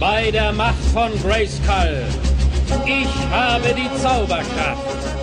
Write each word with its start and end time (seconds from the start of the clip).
bei 0.00 0.30
der 0.30 0.50
Macht 0.52 0.82
von 0.94 1.10
Grayskull. 1.22 2.02
Ich 2.86 3.30
habe 3.30 3.74
die 3.74 3.90
Zauberkraft. 4.00 5.19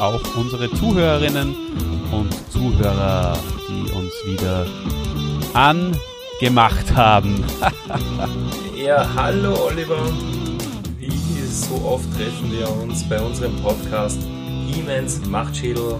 Auch 0.00 0.36
unsere 0.36 0.70
Zuhörerinnen 0.70 1.54
und 2.10 2.32
Zuhörer, 2.50 3.36
die 3.68 3.92
uns 3.92 4.12
wieder 4.26 4.66
angemacht 5.54 6.94
haben. 6.94 7.44
Ja, 8.76 9.06
hallo 9.14 9.66
Oliver. 9.66 10.10
Wie 10.98 11.42
so 11.44 11.74
oft 11.84 12.10
treffen 12.16 12.50
wir 12.50 12.66
uns 12.82 13.06
bei 13.06 13.20
unserem 13.20 13.54
Podcast 13.56 14.18
Hiemens 14.66 15.20
Machtschädel 15.26 15.98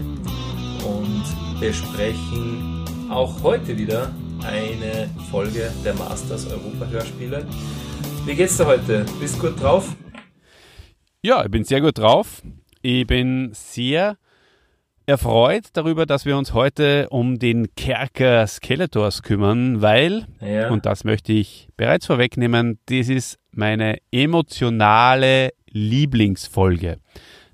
und 0.82 1.60
besprechen 1.60 2.82
auch 3.10 3.42
heute 3.42 3.76
wieder 3.76 4.10
eine 4.42 5.10
Folge 5.30 5.70
der 5.84 5.92
Masters 5.92 6.46
Europa 6.46 6.86
Hörspiele. 6.86 7.46
Wie 8.24 8.34
geht's 8.34 8.56
dir 8.56 8.64
heute? 8.64 9.04
Bist 9.20 9.38
gut 9.38 9.60
drauf? 9.60 9.94
Ja, 11.22 11.44
ich 11.44 11.50
bin 11.50 11.64
sehr 11.64 11.82
gut 11.82 11.98
drauf. 11.98 12.40
Ich 12.82 13.06
bin 13.06 13.50
sehr 13.52 14.16
erfreut 15.06 15.64
darüber, 15.72 16.06
dass 16.06 16.24
wir 16.24 16.36
uns 16.38 16.54
heute 16.54 17.08
um 17.10 17.38
den 17.38 17.74
Kerker 17.74 18.46
Skeletors 18.46 19.22
kümmern, 19.22 19.82
weil, 19.82 20.26
Ja. 20.40 20.70
und 20.70 20.86
das 20.86 21.04
möchte 21.04 21.32
ich 21.32 21.68
bereits 21.76 22.06
vorwegnehmen, 22.06 22.78
das 22.86 23.08
ist 23.08 23.38
meine 23.52 23.98
emotionale 24.12 25.50
Lieblingsfolge. 25.68 26.98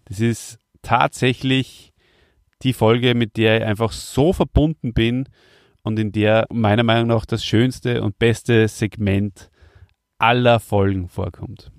Das 0.04 0.20
ist 0.20 0.58
tatsächlich 0.82 1.92
die 2.62 2.72
Folge, 2.72 3.14
mit 3.14 3.36
der 3.36 3.58
ich 3.58 3.64
einfach 3.64 3.92
so 3.92 4.32
verbunden 4.32 4.92
bin 4.92 5.28
und 5.82 5.98
in 5.98 6.12
der 6.12 6.46
meiner 6.50 6.82
Meinung 6.82 7.08
nach 7.08 7.26
das 7.26 7.44
schönste 7.44 8.02
und 8.02 8.18
beste 8.18 8.68
Segment 8.68 9.50
aller 10.18 10.60
Folgen 10.60 11.08
vorkommt. 11.08 11.70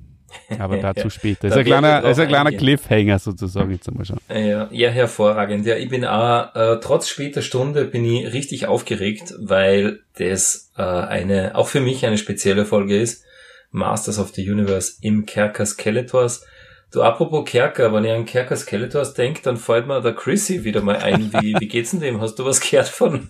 Aber 0.60 0.78
dazu 0.78 1.10
später. 1.12 1.48
Da 1.50 1.56
ist 1.56 1.58
ein 1.58 1.66
kleiner, 1.66 2.04
ist 2.04 2.20
ein 2.20 2.28
kleiner 2.28 2.48
eingehen. 2.48 2.60
Cliffhanger 2.60 3.20
sozusagen 3.20 3.72
jetzt 3.72 3.88
einmal 3.88 4.06
schon. 4.06 4.18
Ja, 4.30 4.68
ja, 4.72 4.90
hervorragend. 4.90 5.66
Ja, 5.66 5.76
ich 5.76 5.90
bin 5.90 6.06
auch, 6.06 6.56
äh, 6.56 6.80
trotz 6.82 7.08
später 7.10 7.42
Stunde 7.42 7.86
bin 7.86 8.06
ich 8.06 8.34
richtig 8.34 8.68
aufgeregt, 8.68 9.34
weil 9.40 10.00
das 10.18 10.72
äh, 10.78 10.82
eine, 10.82 11.56
auch 11.56 11.68
für 11.68 11.82
mich 11.82 12.06
eine 12.06 12.18
spezielle 12.18 12.66
Folge 12.66 13.00
ist. 13.00 13.24
Masters 13.72 14.20
of 14.20 14.34
the 14.34 14.50
Universe 14.50 14.94
im 15.02 15.26
Kerker 15.26 15.66
Skeletors. 15.66 16.46
Du, 16.92 17.02
apropos 17.02 17.44
Kerker, 17.46 17.94
wenn 17.94 18.06
ich 18.06 18.12
an 18.12 18.26
Kerker 18.26 18.56
Skeletors 18.56 19.14
denke, 19.14 19.42
dann 19.44 19.58
fällt 19.58 19.88
mir 19.88 20.02
der 20.02 20.14
Chrissy 20.14 20.64
wieder 20.64 20.82
mal 20.82 20.96
ein. 20.96 21.34
Wie, 21.34 21.54
wie 21.60 21.68
geht's 21.68 21.92
denn 21.92 22.00
dem? 22.00 22.22
Hast 22.22 22.36
du 22.36 22.46
was 22.46 22.62
gehört 22.62 22.88
von, 22.88 23.30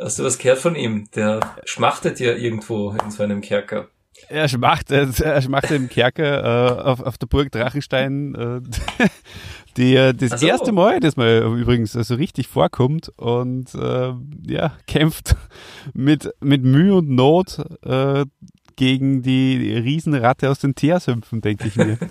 hast 0.00 0.20
du 0.20 0.24
was 0.24 0.38
gehört 0.38 0.60
von 0.60 0.76
ihm? 0.76 1.08
Der 1.16 1.40
schmachtet 1.64 2.20
ja 2.20 2.34
irgendwo 2.34 2.96
in 3.02 3.10
so 3.10 3.24
einem 3.24 3.40
Kerker. 3.40 3.88
Er 4.28 4.48
schmachtet, 4.48 5.20
er 5.20 5.42
schmachtet 5.42 5.72
im 5.72 5.88
Kerker 5.88 6.78
äh, 6.78 6.82
auf, 6.82 7.00
auf 7.00 7.18
der 7.18 7.26
Burg 7.26 7.50
Drachenstein, 7.52 8.34
äh, 8.34 9.08
die 9.76 9.96
äh, 9.96 10.12
das 10.12 10.40
so. 10.40 10.46
erste 10.46 10.72
Mal, 10.72 11.00
das 11.00 11.16
mal 11.16 11.42
übrigens 11.58 11.92
so 11.92 11.98
also 11.98 12.14
richtig 12.14 12.48
vorkommt 12.48 13.10
und 13.16 13.74
äh, 13.74 14.12
ja, 14.46 14.72
kämpft 14.86 15.36
mit, 15.92 16.32
mit 16.40 16.62
Mühe 16.62 16.94
und 16.94 17.10
Not 17.10 17.58
äh, 17.84 18.24
gegen 18.76 19.22
die 19.22 19.76
Riesenratte 19.76 20.50
aus 20.50 20.58
den 20.58 20.74
Teersümpfen, 20.74 21.40
denke 21.40 21.68
ich 21.68 21.76
mir. 21.76 21.98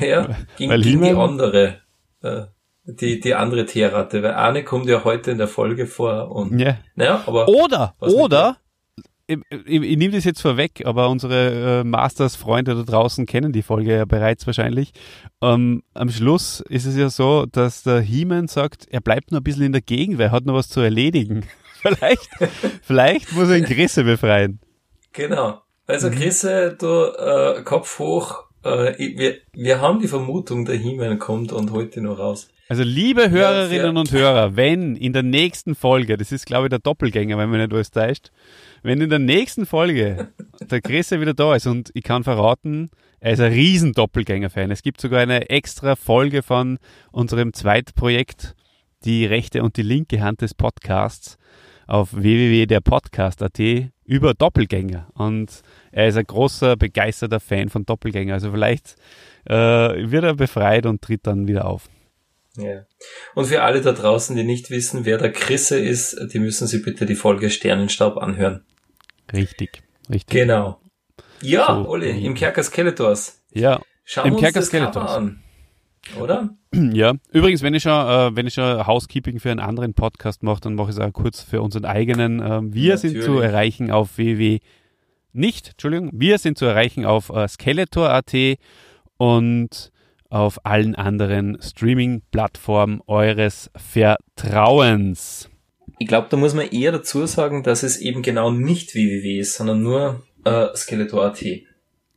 Ja, 0.00 0.36
gegen, 0.56 0.70
Weil 0.70 0.80
gegen 0.80 1.02
die 1.02 1.10
andere, 1.10 1.80
äh, 2.22 2.44
die, 2.84 3.20
die 3.20 3.34
andere 3.34 3.66
Tierratte, 3.66 4.22
weil 4.22 4.32
eine 4.32 4.64
kommt 4.64 4.86
ja 4.86 5.04
heute 5.04 5.30
in 5.30 5.38
der 5.38 5.48
Folge 5.48 5.86
vor 5.86 6.30
und, 6.30 6.58
ja. 6.58 6.78
naja, 6.94 7.22
aber, 7.26 7.48
Oder, 7.48 7.94
oder, 8.00 8.56
ich, 9.30 9.38
ich, 9.66 9.82
ich 9.82 9.96
nehme 9.96 10.14
das 10.14 10.24
jetzt 10.24 10.40
vorweg, 10.42 10.82
aber 10.84 11.08
unsere 11.08 11.80
äh, 11.80 11.84
Masters-Freunde 11.84 12.74
da 12.74 12.82
draußen 12.82 13.26
kennen 13.26 13.52
die 13.52 13.62
Folge 13.62 13.94
ja 13.96 14.04
bereits 14.04 14.46
wahrscheinlich. 14.46 14.92
Ähm, 15.40 15.82
am 15.94 16.10
Schluss 16.10 16.60
ist 16.68 16.86
es 16.86 16.96
ja 16.96 17.08
so, 17.10 17.46
dass 17.46 17.82
der 17.82 18.00
He-Man 18.00 18.48
sagt, 18.48 18.86
er 18.90 19.00
bleibt 19.00 19.32
noch 19.32 19.40
ein 19.40 19.44
bisschen 19.44 19.64
in 19.64 19.72
der 19.72 19.82
Gegend, 19.82 20.18
weil 20.18 20.26
er 20.26 20.32
hat 20.32 20.44
noch 20.46 20.54
was 20.54 20.68
zu 20.68 20.80
erledigen. 20.80 21.44
vielleicht, 21.82 22.28
vielleicht 22.82 23.32
muss 23.32 23.48
er 23.48 23.56
ihn 23.58 23.64
Grisse 23.64 24.04
befreien. 24.04 24.60
genau. 25.12 25.60
Also 25.86 26.08
Mhm. 26.08 26.14
Chrisse, 26.14 26.76
du, 26.78 26.86
äh, 26.86 27.62
Kopf 27.64 27.98
hoch, 27.98 28.44
äh, 28.64 28.96
wir, 29.18 29.38
wir 29.52 29.80
haben 29.80 29.98
die 29.98 30.06
Vermutung, 30.06 30.64
der 30.64 30.76
He-Man 30.76 31.18
kommt 31.18 31.52
und 31.52 31.72
holt 31.72 31.96
ihn 31.96 32.04
noch 32.04 32.18
raus. 32.18 32.48
Also 32.68 32.84
liebe 32.84 33.28
Hörerinnen 33.30 33.96
sehr- 33.96 34.00
und 34.00 34.12
Hörer, 34.12 34.54
wenn 34.54 34.94
in 34.94 35.12
der 35.12 35.24
nächsten 35.24 35.74
Folge, 35.74 36.16
das 36.16 36.30
ist 36.30 36.46
glaube 36.46 36.66
ich 36.66 36.70
der 36.70 36.78
Doppelgänger, 36.78 37.36
wenn 37.38 37.50
man 37.50 37.58
nicht 37.58 37.72
alles 37.72 37.90
täuscht, 37.90 38.30
wenn 38.82 39.00
in 39.00 39.10
der 39.10 39.18
nächsten 39.18 39.66
Folge 39.66 40.28
der 40.60 40.80
Grisse 40.80 41.20
wieder 41.20 41.34
da 41.34 41.54
ist 41.54 41.66
und 41.66 41.90
ich 41.94 42.02
kann 42.02 42.24
verraten, 42.24 42.90
er 43.20 43.32
ist 43.32 43.40
ein 43.40 43.52
riesen 43.52 43.92
Doppelgänger-Fan. 43.92 44.70
Es 44.70 44.82
gibt 44.82 45.00
sogar 45.00 45.20
eine 45.20 45.50
extra 45.50 45.94
Folge 45.96 46.42
von 46.42 46.78
unserem 47.12 47.52
Zweitprojekt, 47.52 48.54
die 49.04 49.26
rechte 49.26 49.62
und 49.62 49.76
die 49.76 49.82
linke 49.82 50.22
Hand 50.22 50.40
des 50.40 50.54
Podcasts 50.54 51.36
auf 51.86 52.14
www.derpodcast.at 52.14 53.60
über 54.04 54.34
Doppelgänger. 54.34 55.08
Und 55.14 55.62
er 55.92 56.08
ist 56.08 56.16
ein 56.16 56.24
großer, 56.24 56.76
begeisterter 56.76 57.40
Fan 57.40 57.68
von 57.68 57.84
Doppelgänger. 57.84 58.34
Also 58.34 58.52
vielleicht 58.52 58.96
äh, 59.44 59.54
wird 59.54 60.24
er 60.24 60.34
befreit 60.34 60.86
und 60.86 61.02
tritt 61.02 61.26
dann 61.26 61.46
wieder 61.46 61.66
auf. 61.66 61.88
Ja. 62.56 62.86
Und 63.34 63.46
für 63.46 63.62
alle 63.62 63.80
da 63.80 63.92
draußen, 63.92 64.36
die 64.36 64.44
nicht 64.44 64.70
wissen, 64.70 65.04
wer 65.04 65.18
der 65.18 65.32
Chrisse 65.32 65.78
ist, 65.78 66.16
die 66.32 66.38
müssen 66.38 66.66
sich 66.66 66.82
bitte 66.82 67.06
die 67.06 67.14
Folge 67.14 67.50
Sternenstaub 67.50 68.16
anhören. 68.16 68.64
Richtig, 69.32 69.82
richtig. 70.08 70.28
Genau. 70.28 70.80
Ja, 71.42 71.66
So, 71.66 71.88
Olli, 71.88 72.10
ähm, 72.10 72.24
im 72.24 72.34
Kerker 72.34 72.62
Skeletors. 72.62 73.42
Ja, 73.52 73.80
Schauen 74.04 74.26
Im 74.26 74.32
wir 74.32 74.38
uns 74.38 74.42
Kerker 74.42 74.62
Skeletors. 74.62 75.10
An. 75.12 75.42
Oder? 76.18 76.50
ja. 76.74 77.14
Übrigens, 77.30 77.62
wenn 77.62 77.74
ich 77.74 77.82
schon, 77.84 77.92
äh, 77.92 78.34
wenn 78.34 78.46
ich 78.46 78.54
schon 78.54 78.86
Housekeeping 78.86 79.38
für 79.38 79.50
einen 79.50 79.60
anderen 79.60 79.94
Podcast 79.94 80.42
mache, 80.42 80.60
dann 80.62 80.74
mache 80.74 80.90
ich 80.90 80.96
es 80.96 81.00
auch 81.00 81.12
kurz 81.12 81.42
für 81.42 81.62
unseren 81.62 81.84
eigenen. 81.84 82.40
Ähm, 82.40 82.74
wir 82.74 82.98
sind 82.98 83.12
zu 83.12 83.30
Natürlich. 83.30 83.44
erreichen 83.44 83.90
auf 83.90 84.18
www. 84.18 84.58
Nicht, 85.32 85.70
Entschuldigung, 85.70 86.10
wir 86.12 86.38
sind 86.38 86.58
zu 86.58 86.64
erreichen 86.64 87.04
auf 87.04 87.28
äh, 87.30 87.46
Skeletor.at 87.46 88.34
und 89.16 89.92
auf 90.28 90.64
allen 90.64 90.94
anderen 90.94 91.58
Streaming-Plattformen 91.60 93.00
eures 93.06 93.70
Vertrauens. 93.76 95.50
Ich 96.02 96.08
glaube, 96.08 96.28
da 96.30 96.38
muss 96.38 96.54
man 96.54 96.66
eher 96.66 96.92
dazu 96.92 97.26
sagen, 97.26 97.62
dass 97.62 97.82
es 97.82 97.98
eben 97.98 98.22
genau 98.22 98.50
nicht 98.50 98.94
www 98.94 99.38
ist, 99.38 99.54
sondern 99.54 99.82
nur 99.82 100.24
äh, 100.46 100.68
Skeletor.at. 100.74 101.44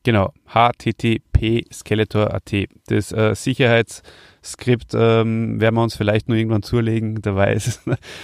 Genau, 0.03 0.33
http 0.47 1.66
Skeletor.at. 1.71 2.53
Das 2.88 3.11
äh, 3.11 3.35
Sicherheitsskript 3.35 4.93
ähm, 4.93 5.59
werden 5.59 5.75
wir 5.75 5.83
uns 5.83 5.97
vielleicht 5.97 6.29
nur 6.29 6.38
irgendwann 6.38 6.63
zulegen, 6.63 7.22
der 7.22 7.35
weiß. 7.35 7.81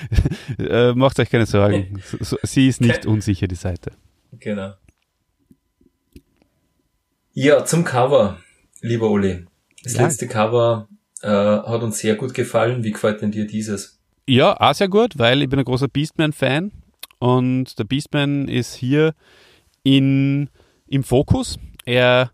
äh, 0.59 0.93
macht 0.93 1.19
euch 1.19 1.29
keine 1.29 1.45
Sorgen. 1.45 2.01
So, 2.05 2.17
so, 2.21 2.37
sie 2.43 2.69
ist 2.69 2.79
nicht 2.79 3.05
unsicher, 3.05 3.47
die 3.47 3.55
Seite. 3.55 3.91
Genau. 4.31 4.75
Ja, 7.33 7.65
zum 7.65 7.83
Cover, 7.83 8.39
lieber 8.79 9.09
Uli. 9.09 9.45
Das 9.83 9.95
Ja. 9.95 10.03
letzte 10.03 10.27
Cover 10.29 10.87
äh, 11.21 11.27
hat 11.27 11.83
uns 11.83 11.99
sehr 11.99 12.15
gut 12.15 12.33
gefallen. 12.33 12.83
Wie 12.85 12.91
gefällt 12.91 13.21
denn 13.21 13.31
dir 13.31 13.45
dieses? 13.45 13.98
Ja, 14.29 14.55
auch 14.59 14.75
sehr 14.75 14.89
gut, 14.89 15.17
weil 15.17 15.41
ich 15.41 15.49
bin 15.49 15.57
ein 15.57 15.65
großer 15.65 15.87
Beastman-Fan 15.87 16.71
und 17.17 17.79
der 17.79 17.83
Beastman 17.83 18.47
ist 18.47 18.75
hier 18.75 19.15
in, 19.81 20.51
im 20.85 21.03
Fokus. 21.03 21.57
Er, 21.83 22.29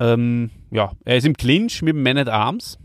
ähm, 0.00 0.50
ja, 0.70 0.92
er 1.04 1.18
ist 1.18 1.26
im 1.26 1.36
Clinch 1.36 1.82
mit 1.82 1.94
dem 1.94 2.02
Man 2.02 2.16
at 2.16 2.30
Arms 2.30 2.78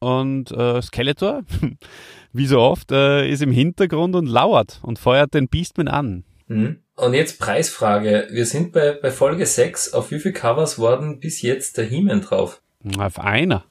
und 0.00 0.50
äh, 0.50 0.82
Skeletor, 0.82 1.42
wie 2.32 2.46
so 2.46 2.58
oft, 2.58 2.90
äh, 2.90 3.30
ist 3.30 3.42
im 3.42 3.52
Hintergrund 3.52 4.16
und 4.16 4.26
lauert 4.26 4.80
und 4.82 4.98
feuert 4.98 5.32
den 5.32 5.46
Beastman 5.46 5.86
an. 5.86 6.24
Hm? 6.48 6.80
Und 6.96 7.14
jetzt 7.14 7.38
Preisfrage. 7.38 8.26
Wir 8.32 8.46
sind 8.46 8.72
bei, 8.72 8.98
bei 9.00 9.12
Folge 9.12 9.46
6. 9.46 9.94
Auf 9.94 10.10
wie 10.10 10.18
viele 10.18 10.34
Covers 10.34 10.80
waren 10.80 11.20
bis 11.20 11.42
jetzt 11.42 11.78
der 11.78 11.84
He-Man 11.84 12.22
drauf? 12.22 12.60
Auf 12.98 13.20
einer. 13.20 13.62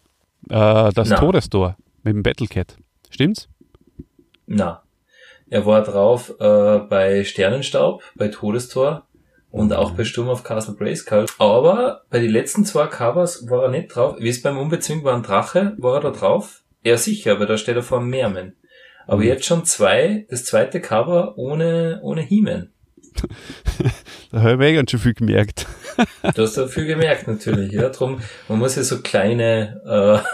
Äh, 0.49 0.93
das 0.93 1.09
Na. 1.09 1.17
Todestor 1.17 1.75
mit 2.03 2.13
dem 2.13 2.23
Battlecat. 2.23 2.77
Stimmt's? 3.09 3.49
Na. 4.55 4.83
Er 5.49 5.65
war 5.65 5.83
drauf 5.83 6.33
äh, 6.39 6.79
bei 6.79 7.23
Sternenstaub, 7.23 8.01
bei 8.15 8.29
Todestor 8.29 9.05
und 9.51 9.71
auch 9.73 9.91
bei 9.91 10.03
Sturm 10.03 10.29
auf 10.29 10.43
Castle 10.43 10.73
Grayskull. 10.75 11.25
Aber 11.37 12.01
bei 12.09 12.19
den 12.19 12.31
letzten 12.31 12.65
zwei 12.65 12.87
Covers 12.87 13.47
war 13.49 13.63
er 13.63 13.69
nicht 13.69 13.89
drauf. 13.95 14.15
Wie 14.19 14.29
es 14.29 14.41
beim 14.41 14.57
unbezwingbaren 14.57 15.21
Drache 15.21 15.75
war 15.77 15.95
er 15.95 16.01
da 16.01 16.09
drauf. 16.11 16.61
Ja, 16.83 16.97
sicher, 16.97 17.33
aber 17.33 17.45
da 17.45 17.57
steht 17.57 17.75
er 17.75 17.83
vor 17.83 17.99
dem 17.99 18.09
Meerman. 18.09 18.53
Aber 19.05 19.17
Mhm. 19.21 19.27
jetzt 19.27 19.45
schon 19.45 19.65
zwei, 19.65 20.25
das 20.29 20.45
zweite 20.45 20.81
Cover 20.81 21.37
ohne, 21.37 21.99
ohne 22.03 22.21
He-Man. 22.21 22.69
Da 24.31 24.41
habe 24.41 24.65
ich 24.65 24.71
eh 24.71 24.75
ganz 24.75 24.89
schön 24.89 24.99
viel 24.99 25.13
gemerkt. 25.13 25.67
Du 26.35 26.41
hast 26.41 26.57
da 26.57 26.65
viel 26.65 26.87
gemerkt 26.87 27.27
natürlich, 27.27 27.71
ja. 27.71 27.89
Drum, 27.89 28.19
man 28.47 28.57
muss 28.57 28.75
ja 28.75 28.81
so 28.81 29.01
kleine 29.01 29.79
äh, 29.85 30.27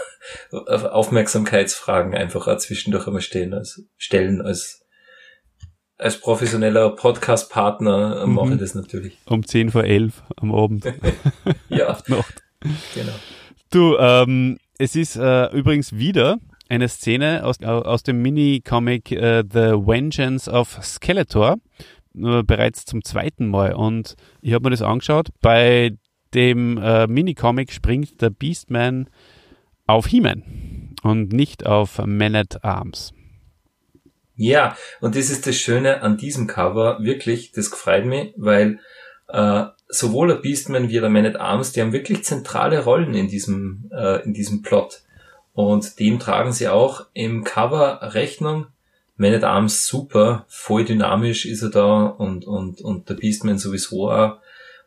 Aufmerksamkeitsfragen 0.50 2.14
einfach 2.14 2.56
zwischendurch 2.58 3.06
einmal 3.06 3.22
stehen, 3.22 3.54
als, 3.54 3.82
stellen. 3.96 4.40
Als, 4.42 4.84
als 5.98 6.18
professioneller 6.20 6.90
Podcast-Partner 6.90 8.26
Mhm. 8.26 8.34
mache 8.34 8.52
ich 8.54 8.60
das 8.60 8.74
natürlich. 8.74 9.18
Um 9.26 9.46
10 9.46 9.70
vor 9.70 9.84
11 9.84 10.22
am 10.36 10.54
Abend. 10.54 10.84
Ja, 11.68 11.96
Nacht. 12.08 12.42
genau. 12.94 13.12
Du, 13.70 13.96
ähm, 13.98 14.58
es 14.78 14.96
ist 14.96 15.16
äh, 15.16 15.46
übrigens 15.56 15.92
wieder 15.96 16.38
eine 16.68 16.88
Szene 16.88 17.44
aus, 17.44 17.60
au- 17.62 17.82
aus 17.82 18.02
dem 18.02 18.20
Mini-Comic 18.22 19.12
äh, 19.12 19.44
The 19.48 19.72
Vengeance 19.86 20.50
of 20.50 20.78
Skeletor, 20.82 21.56
äh, 22.16 22.42
bereits 22.42 22.84
zum 22.84 23.04
zweiten 23.04 23.46
Mal. 23.48 23.74
Und 23.74 24.14
ich 24.40 24.52
habe 24.52 24.64
mir 24.64 24.70
das 24.70 24.82
angeschaut. 24.82 25.28
Bei 25.40 25.92
dem 26.34 26.78
äh, 26.78 27.06
Mini-Comic 27.06 27.72
springt 27.72 28.20
der 28.20 28.30
Beastman 28.30 29.08
auf 29.90 30.06
He-Man 30.06 30.94
und 31.02 31.32
nicht 31.32 31.66
auf 31.66 31.98
Man 32.04 32.34
at 32.34 32.64
Arms. 32.64 33.12
Ja, 34.36 34.76
und 35.00 35.16
das 35.16 35.28
ist 35.28 35.46
das 35.46 35.56
Schöne 35.56 36.02
an 36.02 36.16
diesem 36.16 36.46
Cover, 36.46 36.98
wirklich, 37.02 37.52
das 37.52 37.70
gefreut 37.70 38.06
mich, 38.06 38.32
weil 38.36 38.78
äh, 39.28 39.64
sowohl 39.88 40.28
der 40.28 40.36
Beastman 40.36 40.88
wie 40.88 41.00
der 41.00 41.10
Man 41.10 41.26
at 41.26 41.36
Arms, 41.36 41.72
die 41.72 41.82
haben 41.82 41.92
wirklich 41.92 42.24
zentrale 42.24 42.84
Rollen 42.84 43.14
in 43.14 43.28
diesem, 43.28 43.90
äh, 43.92 44.22
in 44.24 44.32
diesem 44.32 44.62
Plot. 44.62 45.02
Und 45.52 45.98
dem 45.98 46.18
tragen 46.18 46.52
sie 46.52 46.68
auch 46.68 47.06
im 47.12 47.44
Cover 47.44 48.14
Rechnung. 48.14 48.68
Man 49.16 49.34
at 49.34 49.44
Arms 49.44 49.86
super, 49.86 50.46
voll 50.48 50.86
dynamisch 50.86 51.44
ist 51.44 51.62
er 51.62 51.70
da 51.70 52.06
und, 52.06 52.46
und, 52.46 52.80
und 52.80 53.10
der 53.10 53.14
Beastman 53.14 53.58
sowieso 53.58 54.10
auch. 54.10 54.38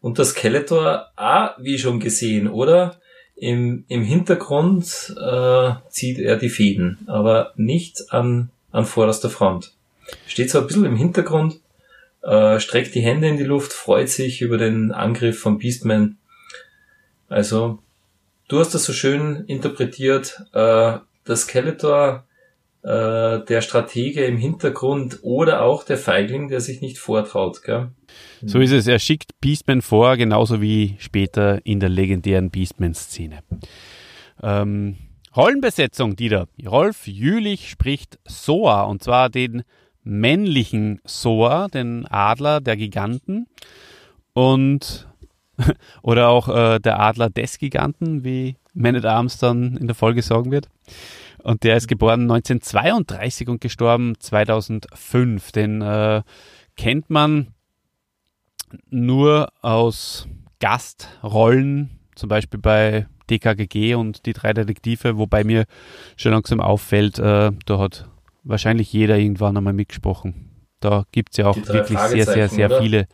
Und 0.02 0.18
der 0.18 0.26
Skeletor 0.26 1.12
auch, 1.16 1.52
wie 1.60 1.78
schon 1.78 2.00
gesehen, 2.00 2.48
oder? 2.48 3.00
Im, 3.36 3.86
im 3.88 4.04
Hintergrund 4.04 5.16
äh, 5.20 5.74
zieht 5.90 6.20
er 6.20 6.38
die 6.38 6.50
Fäden, 6.50 7.00
aber 7.08 7.54
nicht 7.56 8.12
an, 8.12 8.50
an 8.72 8.86
vorderster 8.86 9.30
Front. 9.30 9.74
Steht 10.28 10.52
so 10.52 10.60
ein 10.60 10.68
bisschen 10.68 10.86
im 10.86 10.96
Hintergrund, 10.96 11.60
äh, 12.22 12.60
streckt 12.60 12.96
die 12.96 13.02
Hände 13.02 13.28
in 13.28 13.38
die 13.38 13.44
Luft, 13.44 13.74
freut 13.74 14.10
sich 14.10 14.42
über 14.42 14.58
den 14.58 14.92
Angriff 14.92 15.40
von 15.40 15.58
Beastman. 15.58 16.18
Also, 17.28 17.80
du 18.48 18.60
hast 18.60 18.74
das 18.74 18.86
so 18.86 18.94
schön 18.94 19.46
interpretiert, 19.48 20.42
äh, 20.54 21.00
der 21.28 21.36
Skeletor, 21.36 22.26
äh, 22.84 23.44
der 23.46 23.62
Stratege 23.62 24.26
im 24.26 24.38
Hintergrund 24.38 25.20
oder 25.22 25.62
auch 25.62 25.84
der 25.84 25.98
Feigling, 25.98 26.50
der 26.50 26.60
sich 26.60 26.82
nicht 26.82 26.98
vortraut, 26.98 27.64
gell? 27.64 27.92
So 28.46 28.60
ist 28.60 28.72
es. 28.72 28.88
Er 28.88 29.00
schickt 29.00 29.40
Beastman 29.40 29.82
vor, 29.82 30.18
genauso 30.18 30.62
wie 30.62 30.96
später 31.00 31.66
in 31.66 31.80
der 31.80 31.90
legendären 31.90 32.52
Beastman-Szene. 32.52 33.40
Ähm, 34.42 34.98
Rollenbesetzung, 35.36 36.16
Dieter. 36.16 36.48
Rolf 36.66 37.08
Jülich 37.08 37.70
spricht 37.70 38.20
Soa, 38.26 38.84
und 38.84 39.02
zwar 39.02 39.30
den 39.30 39.64
männlichen 40.04 41.00
Soa, 41.06 41.70
den 41.70 42.06
Adler 42.08 42.60
der 42.60 42.76
Giganten. 42.76 43.48
Und 44.34 45.08
oder 46.02 46.30
auch 46.30 46.50
äh, 46.50 46.80
der 46.80 47.00
Adler 47.00 47.30
des 47.30 47.58
Giganten, 47.58 48.24
wie 48.24 48.58
Man 48.74 48.96
at 48.96 49.06
Arms 49.06 49.38
dann 49.38 49.78
in 49.78 49.88
der 49.88 49.96
Folge 49.96 50.22
sagen 50.22 50.52
wird. 50.52 50.68
Und 51.44 51.64
der 51.64 51.78
ist 51.78 51.88
geboren 51.88 52.22
1932 52.22 53.50
und 53.50 53.62
gestorben 53.62 54.16
2005. 54.20 55.52
Den 55.52 55.82
äh, 55.82 56.22
kennt 56.78 57.10
man 57.10 57.54
nur 58.90 59.52
aus 59.62 60.28
Gastrollen, 60.60 62.00
zum 62.16 62.30
Beispiel 62.30 62.60
bei 62.60 63.08
DKGG 63.30 63.96
und 63.96 64.26
die 64.26 64.34
drei 64.34 64.54
Detektive, 64.54 65.18
wobei 65.18 65.44
mir 65.44 65.66
schon 66.16 66.32
langsam 66.32 66.62
auffällt, 66.62 67.20
äh, 67.20 67.52
da 67.66 67.80
hat 67.80 68.10
wahrscheinlich 68.44 68.92
jeder 68.94 69.18
irgendwann 69.18 69.58
einmal 69.58 69.74
mitgesprochen. 69.74 70.50
Da 70.80 71.06
gibt 71.12 71.32
es 71.32 71.38
ja 71.38 71.48
auch 71.48 71.56
Die 71.56 71.68
wirklich 71.68 72.00
sehr, 72.00 72.26
sehr, 72.26 72.50
sehr 72.50 72.68
oder? 72.68 72.82
viele 72.82 73.08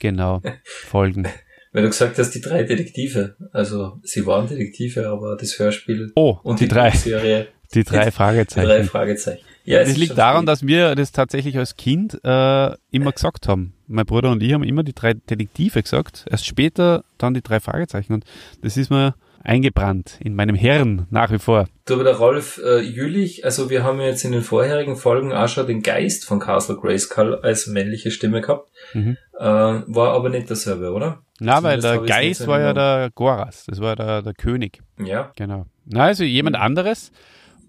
genau, 0.00 0.42
Folgen. 0.64 1.26
Weil 1.72 1.82
du 1.82 1.88
gesagt 1.88 2.18
hast, 2.18 2.30
die 2.30 2.40
drei 2.40 2.62
Detektive. 2.62 3.36
Also, 3.52 3.98
sie 4.04 4.24
waren 4.26 4.46
Detektive, 4.46 5.08
aber 5.08 5.36
das 5.36 5.58
Hörspiel 5.58 6.12
Oh, 6.14 6.38
und 6.42 6.60
die, 6.60 6.68
drei, 6.68 6.90
Serie, 6.90 7.48
die 7.74 7.84
drei 7.84 8.06
die 8.06 8.10
Fragezeichen. 8.10 8.66
drei 8.66 8.84
Fragezeichen. 8.84 9.44
Ja, 9.64 9.82
das 9.82 9.96
liegt 9.96 10.18
daran, 10.18 10.44
dass 10.44 10.66
wir 10.66 10.94
das 10.94 11.12
tatsächlich 11.12 11.56
als 11.56 11.76
Kind 11.76 12.20
äh, 12.22 12.74
immer 12.90 13.12
gesagt 13.12 13.48
haben. 13.48 13.72
Mein 13.86 14.04
Bruder 14.04 14.30
und 14.30 14.42
ich 14.42 14.52
haben 14.52 14.62
immer 14.62 14.82
die 14.82 14.92
drei 14.92 15.14
Detektive 15.14 15.82
gesagt, 15.82 16.26
erst 16.30 16.46
später 16.46 17.04
dann 17.16 17.32
die 17.32 17.42
drei 17.42 17.60
Fragezeichen. 17.60 18.12
Und 18.12 18.24
das 18.60 18.76
ist 18.76 18.90
mir 18.90 19.14
eingebrannt 19.42 20.18
in 20.20 20.34
meinem 20.34 20.54
Hirn 20.54 21.06
nach 21.10 21.30
wie 21.30 21.38
vor. 21.38 21.68
Du, 21.86 21.94
aber 21.94 22.04
der 22.04 22.16
Rolf 22.16 22.60
äh, 22.64 22.80
Jülich, 22.80 23.44
also 23.44 23.70
wir 23.70 23.84
haben 23.84 24.00
jetzt 24.00 24.24
in 24.24 24.32
den 24.32 24.42
vorherigen 24.42 24.96
Folgen 24.96 25.32
auch 25.32 25.48
schon 25.48 25.66
den 25.66 25.82
Geist 25.82 26.24
von 26.24 26.40
Castle 26.40 26.76
Grayskull 26.76 27.36
als 27.36 27.66
männliche 27.66 28.10
Stimme 28.10 28.40
gehabt. 28.40 28.68
Mhm. 28.94 29.16
Äh, 29.38 29.44
war 29.44 30.12
aber 30.14 30.30
nicht 30.30 30.48
derselbe, 30.48 30.92
oder? 30.92 31.22
Na, 31.40 31.62
weil 31.62 31.80
der 31.80 31.98
Geist 31.98 32.46
war 32.46 32.60
ja 32.60 32.72
der 32.72 33.10
Goras, 33.14 33.64
das 33.66 33.80
war 33.80 33.96
der, 33.96 34.22
der 34.22 34.34
König. 34.34 34.82
Ja. 34.98 35.32
Genau. 35.36 35.66
Na, 35.84 36.04
also 36.04 36.24
jemand 36.24 36.56
anderes. 36.56 37.12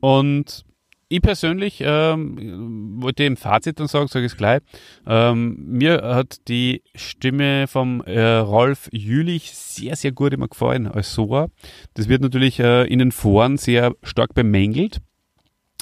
Und 0.05 0.65
ich 1.09 1.19
persönlich 1.23 1.81
ähm, 1.83 3.01
wollte 3.01 3.23
im 3.23 3.37
Fazit 3.37 3.79
dann 3.79 3.87
sagen, 3.87 4.07
sage 4.07 4.27
ich 4.27 4.33
es 4.33 4.37
gleich. 4.37 4.61
Ähm, 5.07 5.55
mir 5.57 6.03
hat 6.03 6.47
die 6.47 6.83
Stimme 6.93 7.65
vom 7.65 8.01
äh, 8.01 8.35
Rolf 8.35 8.87
Jülich 8.91 9.51
sehr, 9.55 9.95
sehr 9.95 10.11
gut 10.11 10.31
immer 10.31 10.47
gefallen 10.47 10.85
als 10.85 11.15
Soa. 11.15 11.47
Das 11.95 12.07
wird 12.07 12.21
natürlich 12.21 12.59
äh, 12.59 12.85
in 12.85 12.99
den 12.99 13.11
Foren 13.11 13.57
sehr 13.57 13.93
stark 14.03 14.35
bemängelt, 14.35 15.01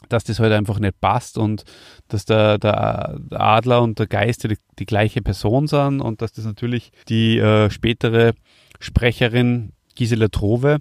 dass 0.08 0.24
das 0.24 0.40
halt 0.40 0.54
einfach 0.54 0.80
nicht 0.80 1.02
passt 1.02 1.38
und 1.38 1.66
dass 2.08 2.24
der, 2.24 2.60
der 2.60 3.20
Adler 3.31 3.81
und 3.81 4.00
der 4.00 4.08
Geist 4.08 4.46
die, 4.46 4.58
die 4.80 4.86
gleiche 4.86 5.22
Person 5.22 5.68
sind 5.68 6.00
und 6.00 6.22
dass 6.22 6.31
das 6.31 6.46
natürlich 6.46 6.94
die 7.10 7.40
äh, 7.40 7.70
spätere 7.70 8.36
Sprecherin 8.80 9.74
Gisela 9.96 10.30
Trove 10.30 10.80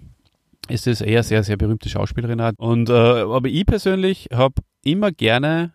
ist 0.73 0.87
es 0.87 1.01
eher 1.01 1.23
sehr, 1.23 1.43
sehr 1.43 1.57
berühmte 1.57 1.87
Schauspielerin 1.87 2.41
hat. 2.41 2.55
Und 2.57 2.89
äh, 2.89 2.93
aber 2.93 3.47
ich 3.47 3.65
persönlich 3.65 4.29
habe 4.33 4.55
immer 4.83 5.11
gerne 5.11 5.73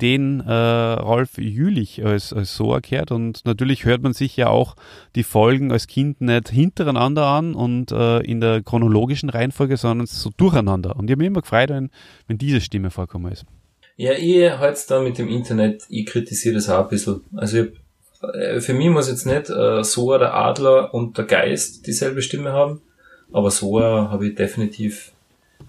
den 0.00 0.40
äh, 0.40 0.52
Rolf 0.52 1.38
Jülich 1.38 2.04
als, 2.04 2.32
als 2.32 2.56
so 2.56 2.74
erklärt 2.74 3.12
und 3.12 3.44
natürlich 3.44 3.84
hört 3.84 4.02
man 4.02 4.12
sich 4.12 4.36
ja 4.36 4.48
auch 4.48 4.74
die 5.14 5.22
Folgen 5.22 5.70
als 5.70 5.86
Kind 5.86 6.20
nicht 6.20 6.48
hintereinander 6.48 7.24
an 7.26 7.54
und 7.54 7.92
äh, 7.92 8.18
in 8.18 8.40
der 8.40 8.62
chronologischen 8.62 9.30
Reihenfolge, 9.30 9.76
sondern 9.76 10.08
so 10.08 10.30
durcheinander. 10.36 10.96
Und 10.96 11.04
ich 11.04 11.12
habe 11.12 11.18
mich 11.20 11.28
immer 11.28 11.42
gefreut, 11.42 11.70
wenn, 11.70 11.90
wenn 12.26 12.36
diese 12.36 12.60
Stimme 12.60 12.90
vorkommen 12.90 13.30
ist. 13.30 13.44
Ja, 13.96 14.12
ich 14.14 14.50
halt 14.50 14.90
da 14.90 15.00
mit 15.00 15.18
dem 15.18 15.28
Internet, 15.28 15.84
ich 15.88 16.06
kritisiere 16.06 16.56
das 16.56 16.68
auch 16.68 16.82
ein 16.82 16.88
bisschen. 16.88 17.20
Also 17.36 17.62
ich, 17.62 17.70
äh, 18.34 18.60
für 18.60 18.74
mich 18.74 18.88
muss 18.88 19.08
jetzt 19.08 19.26
nicht 19.26 19.50
äh, 19.50 19.84
Soa, 19.84 20.18
der 20.18 20.34
Adler 20.34 20.92
und 20.92 21.16
der 21.16 21.26
Geist 21.26 21.86
dieselbe 21.86 22.22
Stimme 22.22 22.52
haben, 22.52 22.82
aber 23.32 23.50
Soa 23.50 24.10
habe 24.10 24.28
ich 24.28 24.34
definitiv, 24.34 25.12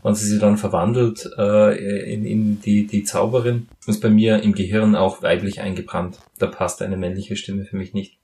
wenn 0.03 0.15
sie 0.15 0.27
sich 0.27 0.39
dann 0.39 0.57
verwandelt 0.57 1.29
äh, 1.37 2.13
in, 2.13 2.25
in 2.25 2.61
die, 2.61 2.87
die 2.87 3.03
Zauberin, 3.03 3.67
ist 3.87 4.01
bei 4.01 4.09
mir 4.09 4.41
im 4.43 4.53
Gehirn 4.53 4.95
auch 4.95 5.21
weiblich 5.21 5.61
eingebrannt. 5.61 6.19
Da 6.39 6.47
passt 6.47 6.81
eine 6.81 6.97
männliche 6.97 7.35
Stimme 7.35 7.65
für 7.65 7.77
mich 7.77 7.93
nicht. 7.93 8.17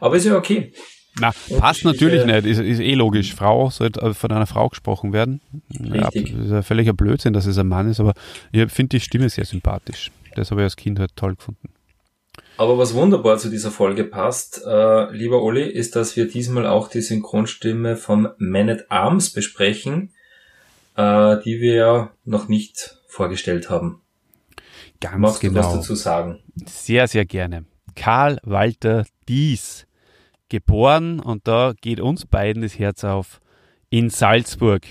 Aber 0.00 0.16
ist 0.16 0.24
ja 0.24 0.36
okay. 0.36 0.72
Na, 1.18 1.28
passt 1.58 1.84
Unterschiedliche- 1.84 1.86
natürlich 1.86 2.26
nicht, 2.26 2.44
ist, 2.46 2.58
ist 2.60 2.80
eh 2.80 2.94
logisch. 2.94 3.34
Frau 3.34 3.70
sollte 3.70 4.00
äh, 4.02 4.12
von 4.14 4.30
einer 4.30 4.46
Frau 4.46 4.68
gesprochen 4.68 5.12
werden. 5.14 5.40
Ja, 5.70 6.08
Richtig. 6.08 6.34
ist 6.38 6.50
ja 6.50 6.62
völliger 6.62 6.92
Blödsinn, 6.92 7.32
dass 7.32 7.46
es 7.46 7.56
ein 7.58 7.68
Mann 7.68 7.88
ist, 7.90 8.00
aber 8.00 8.12
ich 8.52 8.70
finde 8.70 8.90
die 8.96 9.00
Stimme 9.00 9.28
sehr 9.30 9.46
sympathisch. 9.46 10.10
Das 10.34 10.50
habe 10.50 10.60
ich 10.60 10.64
als 10.64 10.76
Kind 10.76 10.98
halt 10.98 11.16
toll 11.16 11.34
gefunden. 11.34 11.70
Aber 12.58 12.78
was 12.78 12.94
wunderbar 12.94 13.36
zu 13.38 13.50
dieser 13.50 13.70
Folge 13.70 14.04
passt, 14.04 14.62
äh, 14.66 15.12
lieber 15.12 15.42
Olli, 15.42 15.68
ist, 15.68 15.94
dass 15.94 16.16
wir 16.16 16.26
diesmal 16.26 16.66
auch 16.66 16.88
die 16.88 17.02
Synchronstimme 17.02 17.96
von 17.96 18.28
Man 18.38 18.70
at 18.70 18.90
Arms 18.90 19.30
besprechen, 19.30 20.14
äh, 20.96 21.36
die 21.44 21.60
wir 21.60 21.74
ja 21.74 22.10
noch 22.24 22.48
nicht 22.48 22.96
vorgestellt 23.06 23.68
haben. 23.68 24.00
Ganz 25.00 25.18
Magst 25.18 25.42
du 25.42 25.54
was 25.54 25.66
genau. 25.66 25.76
dazu 25.76 25.94
sagen? 25.94 26.38
Sehr, 26.64 27.06
sehr 27.08 27.26
gerne. 27.26 27.66
Karl 27.94 28.38
Walter 28.42 29.04
Dies, 29.28 29.86
geboren, 30.48 31.20
und 31.20 31.46
da 31.46 31.74
geht 31.80 32.00
uns 32.00 32.24
beiden 32.24 32.62
das 32.62 32.78
Herz 32.78 33.04
auf, 33.04 33.40
in 33.90 34.08
Salzburg. 34.08 34.86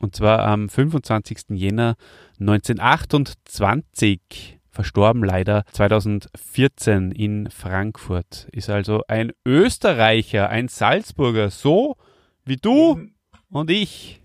Und 0.00 0.16
zwar 0.16 0.38
am 0.40 0.70
25. 0.70 1.50
Jänner 1.50 1.96
1928 2.38 4.59
verstorben 4.70 5.24
leider 5.24 5.64
2014 5.72 7.12
in 7.12 7.50
Frankfurt. 7.50 8.48
Ist 8.52 8.70
also 8.70 9.02
ein 9.08 9.32
Österreicher, 9.44 10.48
ein 10.48 10.68
Salzburger, 10.68 11.50
so 11.50 11.96
wie 12.44 12.56
du 12.56 12.92
Im, 12.92 13.14
und 13.50 13.70
ich. 13.70 14.20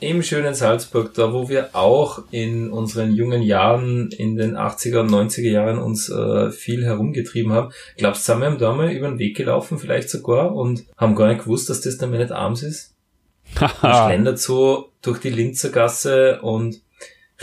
Im 0.00 0.22
schönen 0.22 0.54
Salzburg, 0.54 1.12
da 1.12 1.32
wo 1.34 1.50
wir 1.50 1.70
auch 1.74 2.22
in 2.30 2.70
unseren 2.70 3.14
jungen 3.14 3.42
Jahren, 3.42 4.10
in 4.12 4.36
den 4.36 4.56
80er 4.56 5.00
und 5.00 5.10
90er 5.10 5.50
Jahren 5.50 5.78
uns 5.78 6.08
äh, 6.08 6.50
viel 6.50 6.84
herumgetrieben 6.84 7.52
haben. 7.52 7.72
Glaubst 7.98 8.26
du, 8.26 8.32
haben 8.32 8.40
wir 8.40 8.50
da 8.52 8.72
mal 8.72 8.90
über 8.90 9.08
den 9.08 9.18
Weg 9.18 9.36
gelaufen, 9.36 9.78
vielleicht 9.78 10.08
sogar, 10.08 10.54
und 10.54 10.84
haben 10.96 11.14
gar 11.14 11.28
nicht 11.28 11.44
gewusst, 11.44 11.68
dass 11.68 11.82
das 11.82 11.98
der 11.98 12.08
Man 12.08 12.22
at 12.22 12.32
Arms 12.32 12.62
ist? 12.62 12.94
schlendert 13.80 14.38
so 14.38 14.90
durch 15.02 15.18
die 15.18 15.30
Linzergasse 15.30 16.40
und 16.40 16.80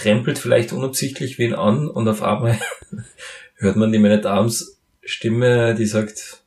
rempelt 0.04 0.38
vielleicht 0.38 0.74
unabsichtlich 0.74 1.38
wen 1.38 1.54
an 1.54 1.90
und 1.90 2.08
auf 2.08 2.22
einmal 2.22 2.60
hört 3.56 3.76
man 3.76 3.92
die 3.92 4.00
Man 4.00 4.26
Arms 4.26 4.80
Stimme, 5.04 5.76
die 5.76 5.86
sagt, 5.86 6.44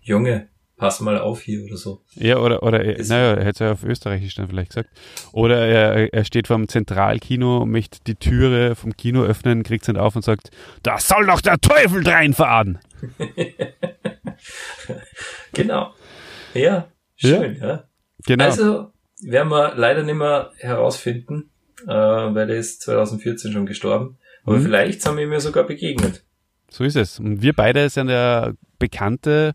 Junge, 0.00 0.48
pass 0.80 0.98
mal 1.00 1.18
auf 1.18 1.42
hier 1.42 1.64
oder 1.64 1.76
so. 1.76 2.02
Ja, 2.14 2.38
oder, 2.38 2.62
oder 2.62 2.78
naja, 2.78 3.34
er 3.34 3.44
hätte 3.44 3.50
es 3.50 3.58
ja 3.58 3.72
auf 3.72 3.84
Österreichisch 3.84 4.34
dann 4.34 4.48
vielleicht 4.48 4.70
gesagt. 4.70 4.90
Oder 5.32 5.66
er, 5.66 6.12
er 6.12 6.24
steht 6.24 6.48
vor 6.48 6.56
dem 6.56 6.68
Zentralkino 6.68 7.58
und 7.58 7.70
möchte 7.70 7.98
die 8.06 8.16
Türe 8.16 8.74
vom 8.74 8.96
Kino 8.96 9.22
öffnen, 9.22 9.62
kriegt 9.62 9.82
es 9.82 9.88
nicht 9.88 10.00
auf 10.00 10.16
und 10.16 10.22
sagt, 10.22 10.50
da 10.82 10.98
soll 10.98 11.26
doch 11.26 11.40
der 11.40 11.58
Teufel 11.58 12.06
reinfahren. 12.06 12.80
genau. 15.52 15.94
Ja, 16.54 16.88
schön, 17.14 17.58
ja. 17.60 17.66
ja. 17.66 17.84
Genau. 18.26 18.44
Also, 18.44 18.92
werden 19.22 19.50
wir 19.50 19.74
leider 19.76 20.02
nicht 20.02 20.16
mehr 20.16 20.50
herausfinden, 20.58 21.50
äh, 21.84 21.88
weil 21.88 22.50
er 22.50 22.56
ist 22.56 22.82
2014 22.82 23.52
schon 23.52 23.66
gestorben. 23.66 24.18
Aber 24.44 24.58
mhm. 24.58 24.62
vielleicht 24.62 25.02
sind 25.02 25.16
wir 25.16 25.24
ihm 25.24 25.32
ja 25.32 25.40
sogar 25.40 25.64
begegnet. 25.64 26.22
So 26.70 26.84
ist 26.84 26.96
es. 26.96 27.18
Und 27.18 27.42
wir 27.42 27.52
beide 27.52 27.88
sind 27.88 28.08
ja 28.08 28.52
bekannte 28.78 29.54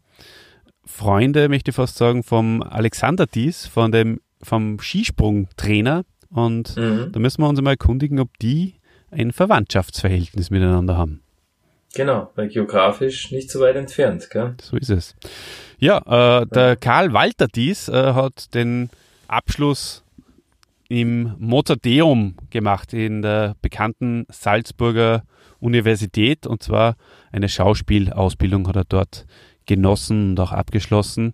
Freunde, 0.86 1.50
möchte 1.50 1.72
ich 1.72 1.75
fast 1.75 1.98
sagen, 1.98 2.24
vom 2.24 2.62
Alexander 2.62 3.25
Dies, 3.25 3.65
von 3.65 3.91
dem, 3.91 4.22
vom 4.41 4.79
Skisprungtrainer. 4.79 6.03
Und 6.29 6.75
mhm. 6.75 7.12
da 7.12 7.20
müssen 7.20 7.41
wir 7.41 7.50
uns 7.50 7.62
mal 7.62 7.72
erkundigen, 7.72 8.20
ob 8.20 8.38
die 8.39 8.75
ein 9.12 9.32
Verwandtschaftsverhältnis 9.32 10.50
miteinander 10.50 10.98
haben. 10.98 11.22
Genau, 11.96 12.29
weil 12.36 12.50
geografisch 12.50 13.32
nicht 13.32 13.50
so 13.50 13.62
weit 13.62 13.77
entfernt, 13.77 14.29
gell? 14.29 14.55
So 14.62 14.75
ist 14.75 14.89
es. 14.89 15.15
Ja, 15.79 16.41
äh, 16.41 16.46
der. 16.46 16.75
Karl 16.75 17.13
Walter 17.13 17.48
Dies 17.48 17.88
äh, 17.88 18.13
hat 18.13 18.53
den 18.53 18.89
Abschluss 19.29 20.03
im 20.88 21.36
Mozarteum 21.39 22.36
gemacht 22.50 22.94
in 22.94 23.22
der 23.22 23.56
bekannten 23.62 24.25
Salzburger 24.30 25.24
Universität 25.60 26.46
und 26.46 26.62
zwar 26.62 26.96
eine 27.32 27.50
Schauspielausbildung 27.50 28.68
hat 28.68 28.75
er 28.75 28.86
dort 28.86 29.25
genossen 29.65 30.32
und 30.32 30.39
auch 30.39 30.51
abgeschlossen 30.51 31.34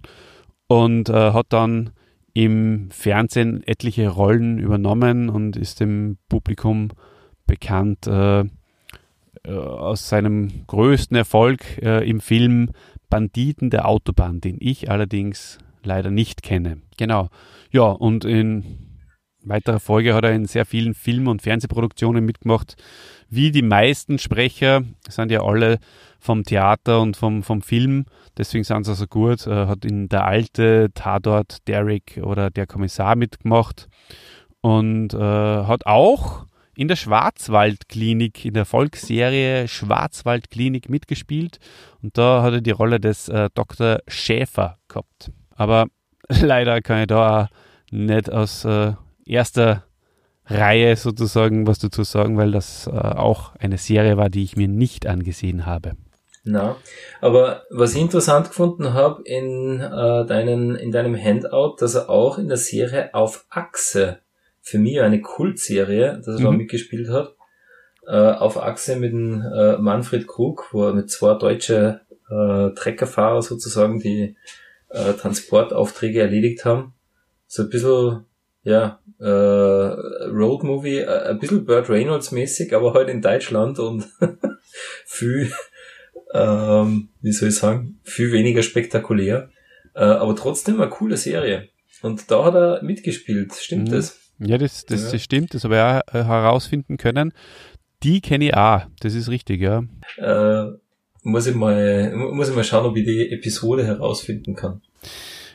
und 0.67 1.10
äh, 1.10 1.34
hat 1.34 1.48
dann 1.50 1.91
im 2.34 2.89
Fernsehen 2.91 3.62
etliche 3.67 4.08
Rollen 4.08 4.58
übernommen 4.58 5.29
und 5.29 5.58
ist 5.58 5.81
dem 5.81 6.17
Publikum 6.29 6.89
bekannt 7.46 8.08
äh, 8.08 8.41
äh 8.41 8.48
aus 9.50 10.08
seinem 10.08 10.65
größten 10.67 11.17
Erfolg 11.17 11.81
äh, 11.81 12.08
im 12.10 12.22
Film 12.22 12.70
Banditen 13.10 13.70
der 13.70 13.88
Autobahn, 13.88 14.39
den 14.39 14.55
ich 14.62 14.89
allerdings 14.89 15.58
leider 15.84 16.10
nicht 16.10 16.43
kenne. 16.43 16.77
Genau. 16.96 17.27
Ja, 17.72 17.84
und 17.84 18.24
in 18.24 18.90
weiterer 19.43 19.79
Folge 19.79 20.13
hat 20.13 20.24
er 20.24 20.33
in 20.33 20.45
sehr 20.45 20.65
vielen 20.65 20.93
Film- 20.93 21.27
und 21.27 21.41
Fernsehproduktionen 21.41 22.25
mitgemacht. 22.25 22.75
Wie 23.29 23.51
die 23.51 23.62
meisten 23.62 24.19
Sprecher 24.19 24.83
sind 25.07 25.31
ja 25.31 25.41
alle 25.41 25.79
vom 26.19 26.43
Theater 26.43 27.01
und 27.01 27.17
vom, 27.17 27.43
vom 27.43 27.62
Film, 27.62 28.05
deswegen 28.38 28.63
sind 28.63 28.86
sie 28.86 28.93
so 28.93 29.07
gut. 29.07 29.48
Er 29.48 29.67
hat 29.67 29.86
in 29.86 30.10
Der 30.10 30.25
Alte, 30.25 30.89
Tatort, 30.93 31.67
Derek 31.67 32.19
oder 32.24 32.50
Der 32.50 32.67
Kommissar 32.67 33.15
mitgemacht 33.15 33.88
und 34.62 35.13
äh, 35.13 35.17
hat 35.17 35.86
auch 35.86 36.45
in 36.75 36.88
der 36.88 36.95
Schwarzwaldklinik, 36.95 38.45
in 38.45 38.53
der 38.53 38.65
Volksserie 38.65 39.67
Schwarzwaldklinik 39.67 40.89
mitgespielt 40.89 41.60
und 42.01 42.17
da 42.17 42.43
hat 42.43 42.53
er 42.53 42.62
die 42.62 42.71
Rolle 42.71 43.00
des 43.00 43.27
äh, 43.29 43.50
Dr. 43.53 44.00
Schäfer 44.07 44.77
gehabt. 44.88 45.31
Aber 45.55 45.88
leider 46.29 46.81
kann 46.81 47.01
ich 47.01 47.07
da 47.07 47.50
nicht 47.91 48.31
aus 48.31 48.63
äh, 48.65 48.93
erster 49.25 49.84
Reihe 50.46 50.96
sozusagen 50.96 51.68
was 51.68 51.80
dazu 51.80 52.04
sagen, 52.04 52.38
weil 52.38 52.51
das 52.51 52.88
äh, 52.88 52.92
auch 52.92 53.56
eine 53.56 53.78
Serie 53.78 54.18
war, 54.18 54.30
die 54.30 54.44
ich 54.44 54.58
mir 54.58 54.68
nicht 54.68 55.08
angesehen 55.08 55.66
habe. 55.66 55.94
Na, 56.44 56.78
aber 57.20 57.63
was 57.70 57.94
ich 57.94 58.01
interessant 58.01 58.48
gefunden 58.48 58.94
habe 58.94 59.22
in, 59.24 59.80
äh, 59.80 60.25
deinen, 60.25 60.75
in 60.75 60.92
deinem 60.92 61.16
Handout, 61.16 61.75
dass 61.80 61.94
er 61.94 62.10
auch 62.10 62.40
in 62.40 62.48
der 62.48 62.58
Serie 62.58 63.13
auf 63.13 63.46
Achse, 63.50 64.20
für 64.62 64.80
mich 64.80 65.01
eine 65.01 65.22
Kultserie, 65.22 66.18
dass 66.18 66.36
er 66.36 66.40
mhm. 66.40 66.44
da 66.44 66.51
mitgespielt 66.51 67.10
hat, 67.10 67.36
äh, 68.08 68.16
auf 68.16 68.62
Achse 68.62 68.96
mit 68.96 69.12
dem 69.12 69.42
äh, 69.42 69.78
Manfred 69.78 70.28
Krug, 70.28 70.68
wo 70.72 70.86
er 70.86 70.94
mit 70.94 71.12
zwei 71.12 71.36
deutsche 71.36 72.01
äh, 72.30 72.72
Treckerfahrer 72.72 73.42
sozusagen 73.42 74.00
die 74.00 74.36
äh, 74.90 75.13
Transportaufträge 75.13 76.22
erledigt 76.22 76.66
haben. 76.66 76.94
So 77.46 77.63
ein 77.63 77.70
bisschen, 77.70 78.25
ja, 78.63 79.00
äh, 79.22 79.25
Roadmovie, 79.25 81.00
äh, 81.00 81.30
ein 81.30 81.40
bisschen 81.40 81.66
Burt 81.66 81.90
Reynolds 81.90 82.32
mäßig, 82.32 82.75
aber 82.75 82.94
halt 82.94 83.10
in 83.10 83.22
Deutschland 83.22 83.78
und 83.80 84.08
viel, 85.06 85.51
ähm, 86.34 87.10
wie 87.22 87.32
soll 87.32 87.50
ich 87.50 87.56
sagen, 87.56 88.00
viel 88.04 88.32
weniger 88.32 88.63
spektakulär. 88.63 89.50
Äh, 89.94 90.04
aber 90.04 90.36
trotzdem 90.36 90.82
eine 90.82 90.90
coole 90.90 91.18
Serie. 91.18 91.70
Und 92.01 92.32
da 92.32 92.46
hat 92.46 92.56
er 92.56 92.84
mitgespielt, 92.84 93.54
stimmt 93.54 93.90
mhm. 93.90 93.94
das? 93.94 94.18
Ja, 94.40 94.58
das, 94.58 94.86
das, 94.86 95.04
ja. 95.04 95.12
das 95.12 95.22
stimmt, 95.22 95.54
das 95.54 95.63
habe 95.66 95.75
ich 95.75 95.82
auch 95.82 96.16
äh, 96.16 96.24
herausfinden 96.24 96.98
können. 96.98 97.32
Die 98.01 98.22
kenne 98.22 98.46
ich 98.46 98.56
auch, 98.56 98.82
das 99.01 99.13
ist 99.13 99.30
richtig, 99.30 99.62
ja. 99.62 99.84
Äh, 100.18 100.72
muss 101.22 101.46
ich 101.46 101.54
mal, 101.54 102.12
muss 102.16 102.50
ich 102.50 102.56
mal 102.56 102.63
schauen, 102.63 102.88
ob 102.88 102.98
ich 102.98 103.06
die 103.06 103.32
Episode 103.32 103.86
herausfinden 103.86 104.56
kann. 104.56 104.82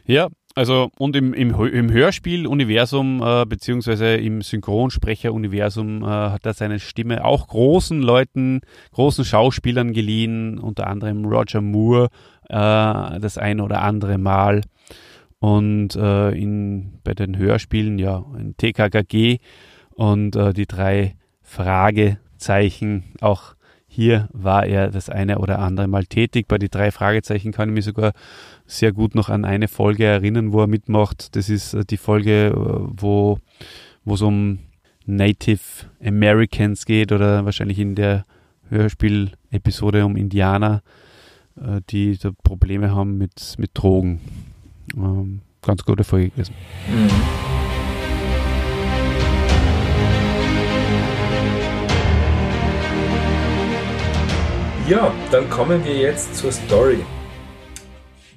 Ja, 0.05 0.29
also 0.57 0.91
und 0.99 1.15
im, 1.15 1.35
im, 1.35 1.55
im 1.55 1.93
Hörspiel-Universum 1.93 3.23
äh, 3.23 3.45
beziehungsweise 3.45 4.17
im 4.17 4.41
Synchronsprecher-Universum 4.41 6.03
äh, 6.03 6.07
hat 6.07 6.47
er 6.47 6.55
seine 6.55 6.81
Stimme 6.81 7.27
auch 7.27 7.47
großen 7.47 8.01
Leuten, 8.01 8.63
großen 8.93 9.27
Schauspielern 9.27 9.93
geliehen, 9.93 10.59
unter 10.59 10.87
anderem 10.87 11.27
Roger 11.27 11.61
Moore 11.61 12.09
äh, 12.49 13.21
das 13.21 13.37
ein 13.37 13.61
oder 13.61 13.83
andere 13.83 14.17
Mal. 14.17 14.63
Und 15.39 15.95
äh, 15.95 16.31
in, 16.31 17.01
bei 17.05 17.13
den 17.13 17.37
Hörspielen, 17.37 17.99
ja, 17.99 18.25
in 18.39 18.57
TKKG 18.57 19.39
und 19.91 20.37
äh, 20.37 20.55
die 20.55 20.67
drei 20.67 21.17
Fragezeichen 21.43 23.05
auch 23.21 23.56
hier 23.97 24.29
war 24.35 24.67
er 24.67 24.91
das 24.91 25.09
eine 25.09 25.39
oder 25.39 25.59
andere 25.59 25.89
Mal 25.89 26.05
tätig. 26.05 26.49
Bei 26.49 26.59
die 26.59 26.69
drei 26.69 26.91
Fragezeichen 26.91 27.51
kann 27.51 27.71
ich 27.71 27.75
mich 27.75 27.85
sogar 27.87 28.13
sehr 28.67 28.93
gut 28.93 29.15
noch 29.15 29.31
an 29.31 29.47
eine 29.47 29.69
Folge 29.69 30.05
erinnern, 30.05 30.53
wo 30.53 30.61
er 30.61 30.67
mitmacht. 30.67 31.35
Das 31.35 31.49
ist 31.49 31.73
äh, 31.73 31.87
die 31.87 31.97
Folge, 31.97 32.49
äh, 32.49 32.53
wo 32.55 33.39
es 34.05 34.21
um 34.21 34.59
Native 35.07 35.87
Americans 36.05 36.85
geht 36.85 37.11
oder 37.11 37.47
wahrscheinlich 37.47 37.79
in 37.79 37.95
der 37.95 38.27
Hörspiel-Episode 38.69 40.05
um 40.05 40.17
Indianer, 40.17 40.83
äh, 41.57 41.81
die 41.89 42.19
da 42.19 42.33
Probleme 42.43 42.95
haben 42.95 43.17
mit, 43.17 43.55
mit 43.57 43.71
Drogen. 43.73 44.21
Ähm, 44.95 45.41
ganz 45.63 45.87
gute 45.87 46.05
Folge 46.05 46.29
gewesen. 46.29 46.55
Mhm. 46.87 47.56
Ja, 54.89 55.13
dann 55.33 55.51
kommen 55.51 55.85
wir 55.85 55.97
jetzt 55.97 56.37
zur 56.37 56.53
Story. 56.53 57.01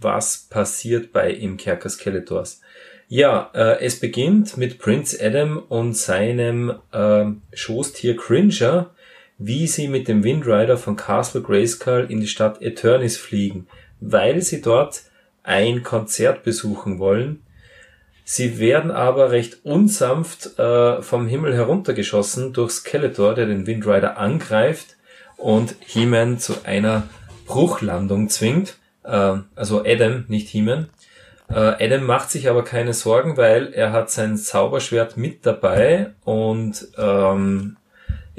Was 0.02 0.48
passiert 0.50 1.14
bei 1.14 1.30
Im 1.30 1.58
Kerker 1.58 1.90
Skeletors? 1.90 2.62
Ja, 3.08 3.52
äh, 3.54 3.86
es 3.86 4.00
beginnt 4.00 4.58
mit 4.58 4.80
Prince 4.80 5.16
Adam 5.24 5.60
und 5.60 5.96
seinem 5.96 6.74
äh, 6.92 7.26
Schoßtier 7.54 8.18
Cringer, 8.18 8.90
wie 9.38 9.68
sie 9.68 9.88
mit 9.88 10.08
dem 10.08 10.24
Windrider 10.24 10.78
von 10.78 10.96
Castle 10.96 11.44
Grayskull 11.44 12.08
in 12.10 12.20
die 12.20 12.28
Stadt 12.28 12.64
Eternis 12.64 13.16
fliegen, 13.16 13.68
weil 14.00 14.42
sie 14.42 14.62
dort 14.62 15.04
ein 15.44 15.84
Konzert 15.84 16.42
besuchen 16.42 16.98
wollen. 16.98 17.44
Sie 18.24 18.58
werden 18.58 18.90
aber 18.90 19.30
recht 19.30 19.64
unsanft 19.66 20.58
äh, 20.58 21.04
vom 21.04 21.28
Himmel 21.28 21.54
heruntergeschossen 21.54 22.54
durch 22.54 22.72
Skeletor, 22.72 23.36
der 23.36 23.46
den 23.46 23.68
Windrider 23.68 24.18
angreift 24.18 24.96
und 25.40 25.76
He-Man 25.80 26.40
zu 26.40 26.66
einer 26.66 27.04
Bruchlandung 27.46 28.30
zwingt. 28.30 28.78
Äh, 29.04 29.38
also 29.56 29.84
Adam, 29.86 30.26
nicht 30.28 30.50
He-Man. 30.50 30.90
Äh, 31.50 31.54
Adam 31.86 32.06
macht 32.06 32.30
sich 32.30 32.50
aber 32.50 32.64
keine 32.64 32.94
Sorgen, 32.94 33.38
weil 33.38 33.74
er 33.74 33.92
hat 33.92 34.12
sein 34.12 34.38
Zauberschwert 34.38 35.18
mit 35.18 35.46
dabei 35.46 36.12
und 36.24 36.88
ähm, 36.98 37.78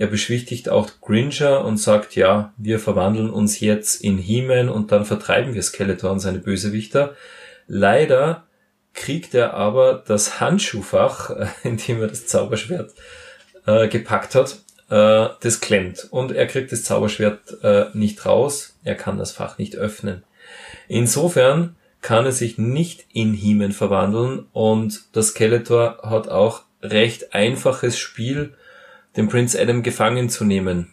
Er 0.00 0.06
beschwichtigt 0.06 0.70
auch 0.70 0.88
Gringer 1.02 1.62
und 1.62 1.76
sagt, 1.76 2.16
ja, 2.16 2.54
wir 2.56 2.78
verwandeln 2.78 3.28
uns 3.28 3.60
jetzt 3.60 4.02
in 4.02 4.16
He-Man 4.16 4.70
und 4.70 4.92
dann 4.92 5.04
vertreiben 5.04 5.52
wir 5.52 5.62
Skeletor 5.62 6.10
und 6.10 6.20
seine 6.20 6.38
Bösewichter. 6.38 7.14
Leider 7.66 8.44
kriegt 8.94 9.34
er 9.34 9.52
aber 9.52 10.02
das 10.06 10.40
Handschuhfach, 10.40 11.30
in 11.64 11.76
dem 11.76 12.00
er 12.00 12.08
das 12.08 12.26
Zauberschwert 12.26 12.94
äh, 13.66 13.88
gepackt 13.88 14.34
hat, 14.34 14.60
äh, 14.90 15.28
das 15.40 15.60
klemmt. 15.60 16.08
Und 16.10 16.32
er 16.32 16.46
kriegt 16.46 16.72
das 16.72 16.84
Zauberschwert 16.84 17.62
äh, 17.62 17.86
nicht 17.94 18.26
raus. 18.26 18.76
Er 18.84 18.94
kann 18.94 19.18
das 19.18 19.32
Fach 19.32 19.56
nicht 19.56 19.76
öffnen. 19.76 20.24
Insofern 20.88 21.76
kann 22.02 22.26
er 22.26 22.32
sich 22.32 22.58
nicht 22.58 23.06
in 23.12 23.32
He-Man 23.32 23.72
verwandeln 23.72 24.46
und 24.52 25.02
das 25.12 25.28
Skeletor 25.28 25.98
hat 26.02 26.28
auch 26.28 26.62
recht 26.82 27.34
einfaches 27.34 27.98
Spiel, 27.98 28.54
den 29.16 29.28
Prince 29.28 29.60
Adam 29.60 29.82
gefangen 29.82 30.30
zu 30.30 30.44
nehmen. 30.44 30.92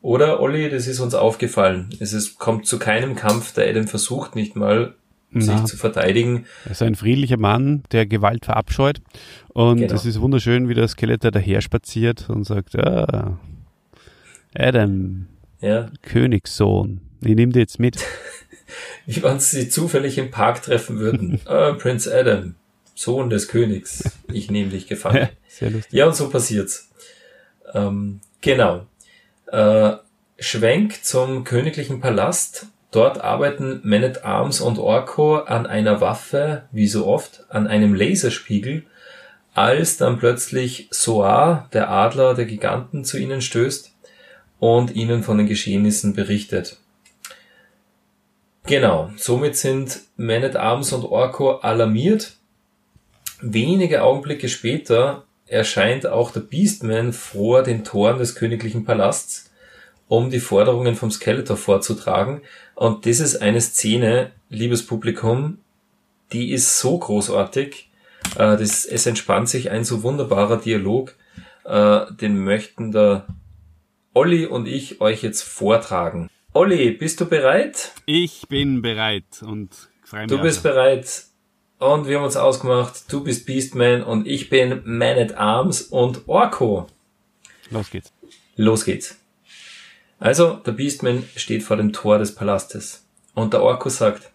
Oder, 0.00 0.40
Olli, 0.40 0.68
das 0.68 0.88
ist 0.88 0.98
uns 0.98 1.14
aufgefallen. 1.14 1.90
Es 2.00 2.12
ist, 2.12 2.38
kommt 2.38 2.66
zu 2.66 2.78
keinem 2.80 3.14
Kampf, 3.14 3.54
der 3.54 3.68
Adam 3.68 3.86
versucht 3.86 4.34
nicht 4.34 4.56
mal, 4.56 4.94
Na. 5.32 5.58
sich 5.58 5.66
zu 5.66 5.76
verteidigen. 5.76 6.46
Er 6.64 6.72
ist 6.72 6.82
ein 6.82 6.94
friedlicher 6.94 7.38
Mann, 7.38 7.82
der 7.92 8.06
Gewalt 8.06 8.44
verabscheut. 8.44 9.00
Und 9.48 9.78
genau. 9.78 9.94
es 9.94 10.04
ist 10.04 10.20
wunderschön, 10.20 10.68
wie 10.68 10.74
der 10.74 10.88
Skeletor 10.88 11.30
daher 11.30 11.60
spaziert 11.60 12.28
und 12.28 12.44
sagt, 12.44 12.78
ah, 12.78 13.38
Adam, 14.54 15.26
ja. 15.60 15.90
Königssohn, 16.02 17.00
ich 17.20 17.34
nehme 17.34 17.52
dich 17.52 17.60
jetzt 17.60 17.78
mit. 17.78 17.96
wie 19.06 19.22
wenn 19.22 19.40
sie 19.40 19.68
zufällig 19.68 20.18
im 20.18 20.30
Park 20.30 20.62
treffen 20.62 20.98
würden. 20.98 21.40
ah, 21.46 21.72
Prince 21.72 22.12
Adam, 22.12 22.54
Sohn 22.94 23.30
des 23.30 23.48
Königs, 23.48 24.04
ich 24.32 24.50
nehme 24.50 24.70
dich 24.70 24.86
gefangen. 24.86 25.16
Ja, 25.16 25.30
sehr 25.48 25.70
lustig. 25.70 25.92
ja 25.92 26.06
und 26.06 26.16
so 26.16 26.28
passiert's. 26.28 26.90
Ähm, 27.74 28.20
genau. 28.40 28.86
Äh, 29.46 29.92
Schwenk 30.38 31.04
zum 31.04 31.44
königlichen 31.44 32.00
Palast. 32.00 32.66
Dort 32.92 33.24
arbeiten 33.24 33.80
Man 33.84 34.04
at 34.04 34.24
Arms 34.24 34.60
und 34.60 34.78
Orko 34.78 35.38
an 35.38 35.66
einer 35.66 36.00
Waffe, 36.00 36.64
wie 36.72 36.86
so 36.86 37.06
oft, 37.06 37.44
an 37.48 37.66
einem 37.66 37.94
Laserspiegel, 37.94 38.84
als 39.54 39.96
dann 39.96 40.18
plötzlich 40.18 40.88
Soar, 40.90 41.68
der 41.72 41.90
Adler 41.90 42.34
der 42.34 42.44
Giganten, 42.44 43.04
zu 43.04 43.18
ihnen 43.18 43.40
stößt 43.40 43.92
und 44.60 44.94
ihnen 44.94 45.22
von 45.22 45.38
den 45.38 45.46
Geschehnissen 45.46 46.14
berichtet. 46.14 46.76
Genau, 48.66 49.10
somit 49.16 49.56
sind 49.56 50.00
Man 50.16 50.44
at 50.44 50.56
Arms 50.56 50.92
und 50.92 51.04
Orko 51.04 51.56
alarmiert. 51.56 52.36
Wenige 53.40 54.02
Augenblicke 54.02 54.50
später 54.50 55.24
erscheint 55.46 56.06
auch 56.06 56.30
der 56.30 56.40
Beastman 56.40 57.14
vor 57.14 57.62
den 57.62 57.84
Toren 57.84 58.18
des 58.18 58.34
königlichen 58.34 58.84
Palasts, 58.84 59.50
um 60.12 60.28
die 60.28 60.40
Forderungen 60.40 60.94
vom 60.94 61.10
Skeletor 61.10 61.56
vorzutragen. 61.56 62.42
Und 62.74 63.06
das 63.06 63.18
ist 63.18 63.40
eine 63.40 63.62
Szene, 63.62 64.32
liebes 64.50 64.84
Publikum, 64.86 65.56
die 66.34 66.52
ist 66.52 66.78
so 66.78 66.98
großartig. 66.98 67.88
Äh, 68.34 68.58
das, 68.58 68.84
es 68.84 69.06
entspannt 69.06 69.48
sich 69.48 69.70
ein 69.70 69.84
so 69.84 70.02
wunderbarer 70.02 70.58
Dialog, 70.58 71.14
äh, 71.64 72.00
den 72.20 72.44
möchten 72.44 72.92
der 72.92 73.26
Olli 74.12 74.44
und 74.44 74.68
ich 74.68 75.00
euch 75.00 75.22
jetzt 75.22 75.44
vortragen. 75.44 76.28
Olli, 76.52 76.90
bist 76.90 77.18
du 77.22 77.24
bereit? 77.24 77.92
Ich 78.04 78.46
bin 78.50 78.82
bereit 78.82 79.24
und 79.40 79.70
freue 80.04 80.26
mich. 80.26 80.28
Du 80.28 80.42
bist 80.42 80.58
also. 80.58 80.68
bereit. 80.68 81.22
Und 81.78 82.06
wir 82.06 82.18
haben 82.18 82.24
uns 82.24 82.36
ausgemacht, 82.36 83.10
du 83.10 83.24
bist 83.24 83.46
Beastman 83.46 84.02
und 84.02 84.26
ich 84.26 84.50
bin 84.50 84.82
Man 84.84 85.16
at 85.16 85.38
Arms 85.38 85.80
und 85.80 86.28
Orko. 86.28 86.86
Los 87.70 87.90
geht's. 87.90 88.12
Los 88.56 88.84
geht's. 88.84 89.21
Also, 90.22 90.54
der 90.54 90.70
Beastman 90.70 91.24
steht 91.34 91.64
vor 91.64 91.76
dem 91.76 91.92
Tor 91.92 92.18
des 92.18 92.32
Palastes. 92.32 93.04
Und 93.34 93.52
der 93.52 93.60
Orko 93.60 93.88
sagt, 93.88 94.30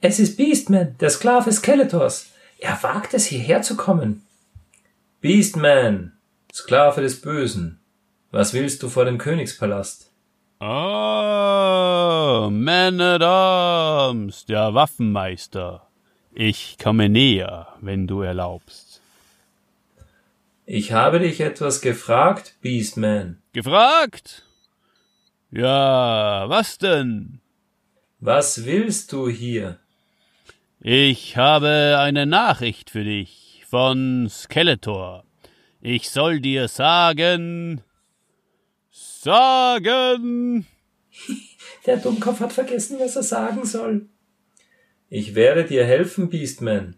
es 0.00 0.18
ist 0.18 0.36
Beastman, 0.36 0.96
der 0.98 1.10
Sklave 1.10 1.52
Skeletors. 1.52 2.32
Er 2.58 2.82
wagt 2.82 3.14
es, 3.14 3.26
hierher 3.26 3.62
zu 3.62 3.76
kommen. 3.76 4.26
Beastman, 5.20 6.12
Sklave 6.52 7.02
des 7.02 7.20
Bösen, 7.20 7.78
was 8.32 8.52
willst 8.52 8.82
du 8.82 8.88
vor 8.88 9.04
dem 9.04 9.18
Königspalast? 9.18 10.10
Oh, 10.58 12.48
Man 12.50 13.00
at 13.00 13.22
Arms, 13.22 14.44
der 14.44 14.74
Waffenmeister. 14.74 15.86
Ich 16.32 16.78
komme 16.82 17.08
näher, 17.08 17.68
wenn 17.80 18.08
du 18.08 18.22
erlaubst. 18.22 19.00
Ich 20.66 20.90
habe 20.90 21.20
dich 21.20 21.40
etwas 21.40 21.80
gefragt, 21.80 22.56
Beastman. 22.60 23.40
Gefragt? 23.52 24.42
Ja, 25.50 26.44
was 26.48 26.76
denn? 26.76 27.40
Was 28.20 28.66
willst 28.66 29.12
du 29.12 29.28
hier? 29.28 29.78
Ich 30.80 31.36
habe 31.38 31.96
eine 31.98 32.26
Nachricht 32.26 32.90
für 32.90 33.02
dich 33.02 33.64
von 33.68 34.28
Skeletor. 34.28 35.24
Ich 35.80 36.10
soll 36.10 36.40
dir 36.40 36.68
sagen, 36.68 37.82
sagen. 38.90 40.66
Der 41.86 41.96
Dummkopf 41.96 42.40
hat 42.40 42.52
vergessen, 42.52 42.98
was 43.00 43.16
er 43.16 43.22
sagen 43.22 43.64
soll. 43.64 44.06
Ich 45.08 45.34
werde 45.34 45.64
dir 45.64 45.86
helfen, 45.86 46.28
Beastman. 46.28 46.96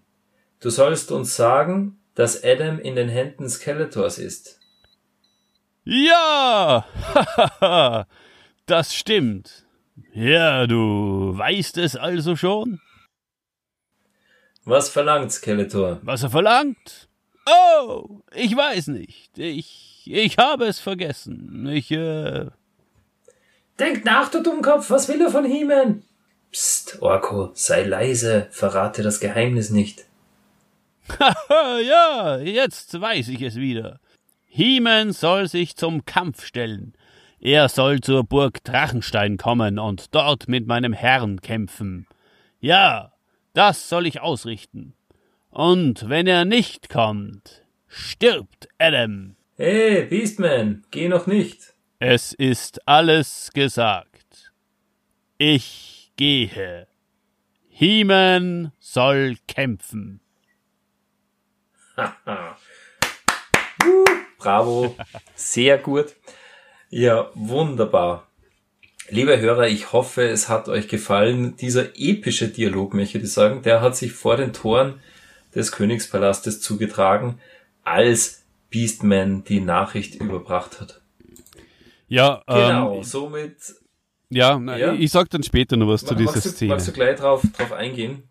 Du 0.58 0.70
sollst 0.70 1.12
uns 1.12 1.36
sagen, 1.36 2.00
dass 2.16 2.42
Adam 2.42 2.80
in 2.80 2.96
den 2.96 3.08
Händen 3.08 3.48
Skeletors 3.48 4.18
ist. 4.18 4.58
Ja! 5.84 6.84
das 8.70 8.94
stimmt. 8.94 9.66
Ja, 10.12 10.66
du 10.66 11.36
weißt 11.36 11.76
es 11.78 11.96
also 11.96 12.36
schon? 12.36 12.80
Was 14.64 14.88
verlangt 14.88 15.32
Skeletor? 15.32 15.98
Was 16.02 16.22
er 16.22 16.30
verlangt? 16.30 17.08
Oh, 17.46 18.20
ich 18.34 18.56
weiß 18.56 18.88
nicht. 18.88 19.38
Ich 19.38 19.90
ich 20.12 20.38
habe 20.38 20.66
es 20.66 20.80
vergessen. 20.80 21.66
Ich, 21.68 21.90
äh. 21.90 22.46
Denk 23.78 24.04
nach, 24.04 24.30
du 24.30 24.42
Dummkopf, 24.42 24.90
was 24.90 25.08
will 25.08 25.20
er 25.20 25.30
von 25.30 25.44
He-Man? 25.44 26.02
Psst, 26.50 27.00
Orko, 27.00 27.50
sei 27.54 27.84
leise, 27.84 28.48
verrate 28.50 29.02
das 29.02 29.20
Geheimnis 29.20 29.70
nicht. 29.70 30.04
ja, 31.48 32.38
jetzt 32.38 33.00
weiß 33.00 33.28
ich 33.28 33.42
es 33.42 33.56
wieder. 33.56 34.00
He-Man 34.46 35.12
soll 35.12 35.48
sich 35.48 35.76
zum 35.76 36.04
Kampf 36.04 36.44
stellen. 36.44 36.94
Er 37.42 37.70
soll 37.70 38.00
zur 38.00 38.22
Burg 38.22 38.62
Drachenstein 38.64 39.38
kommen 39.38 39.78
und 39.78 40.14
dort 40.14 40.46
mit 40.46 40.66
meinem 40.66 40.92
Herrn 40.92 41.40
kämpfen. 41.40 42.06
Ja, 42.60 43.14
das 43.54 43.88
soll 43.88 44.06
ich 44.06 44.20
ausrichten. 44.20 44.92
Und 45.48 46.10
wenn 46.10 46.26
er 46.26 46.44
nicht 46.44 46.90
kommt, 46.90 47.64
stirbt 47.88 48.68
Adam. 48.78 49.36
Hey, 49.56 50.04
Beastman, 50.04 50.84
geh 50.90 51.08
noch 51.08 51.26
nicht. 51.26 51.72
Es 51.98 52.34
ist 52.34 52.86
alles 52.86 53.50
gesagt. 53.54 54.52
Ich 55.38 56.12
gehe. 56.16 56.88
He-Man 57.70 58.72
soll 58.78 59.36
kämpfen. 59.48 60.20
bravo, 64.38 64.94
sehr 65.34 65.78
gut. 65.78 66.14
Ja, 66.90 67.30
wunderbar. 67.34 68.26
Liebe 69.08 69.38
Hörer, 69.38 69.68
ich 69.68 69.92
hoffe, 69.92 70.28
es 70.28 70.48
hat 70.48 70.68
euch 70.68 70.88
gefallen. 70.88 71.56
Dieser 71.56 71.96
epische 71.96 72.48
Dialog, 72.48 72.94
möchte 72.94 73.18
ich 73.18 73.32
sagen, 73.32 73.62
der 73.62 73.80
hat 73.80 73.96
sich 73.96 74.12
vor 74.12 74.36
den 74.36 74.52
Toren 74.52 75.00
des 75.54 75.70
Königspalastes 75.70 76.60
zugetragen, 76.60 77.38
als 77.84 78.42
Beastman 78.70 79.44
die 79.44 79.60
Nachricht 79.60 80.16
überbracht 80.16 80.80
hat. 80.80 81.00
Ja, 82.08 82.42
genau, 82.48 82.96
ähm, 82.96 83.04
somit. 83.04 83.56
Ja, 84.28 84.58
na, 84.58 84.76
ja, 84.76 84.92
ich 84.92 85.12
sag 85.12 85.30
dann 85.30 85.44
später 85.44 85.76
noch 85.76 85.88
was 85.88 86.04
zu 86.04 86.16
dieser 86.16 86.32
du, 86.32 86.40
Szene. 86.40 86.70
Magst 86.70 86.88
du 86.88 86.92
gleich 86.92 87.18
drauf, 87.18 87.42
drauf 87.56 87.72
eingehen? 87.72 88.24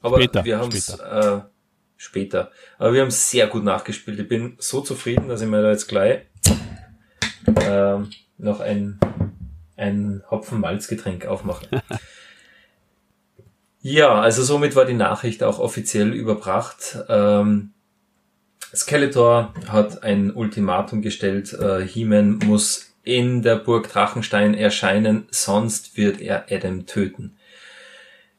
Aber 0.00 0.18
später, 0.18 0.44
wir 0.44 0.58
haben 0.58 0.70
es 0.70 0.86
später. 0.86 1.36
Äh, 1.36 1.50
später. 1.96 2.52
Aber 2.78 2.92
wir 2.92 3.02
haben 3.02 3.10
sehr 3.10 3.48
gut 3.48 3.64
nachgespielt. 3.64 4.20
Ich 4.20 4.28
bin 4.28 4.54
so 4.58 4.82
zufrieden, 4.82 5.28
dass 5.28 5.40
ich 5.42 5.48
mir 5.48 5.62
da 5.62 5.70
jetzt 5.70 5.88
gleich 5.88 6.22
äh, 7.56 7.98
noch 8.38 8.60
ein, 8.60 8.98
ein 9.76 10.22
Hopfen-Malzgetränk 10.30 11.26
aufmache. 11.26 11.66
ja, 13.80 14.20
also 14.20 14.42
somit 14.42 14.76
war 14.76 14.84
die 14.84 14.94
Nachricht 14.94 15.42
auch 15.42 15.58
offiziell 15.58 16.12
überbracht. 16.12 16.98
Ähm, 17.08 17.72
Skeletor 18.74 19.52
hat 19.68 20.02
ein 20.02 20.32
Ultimatum 20.32 21.02
gestellt, 21.02 21.52
äh, 21.52 21.86
He-Man 21.86 22.38
muss 22.38 22.92
in 23.02 23.42
der 23.42 23.56
Burg 23.56 23.92
Drachenstein 23.92 24.54
erscheinen, 24.54 25.26
sonst 25.30 25.96
wird 25.96 26.20
er 26.20 26.46
Adam 26.50 26.86
töten. 26.86 27.36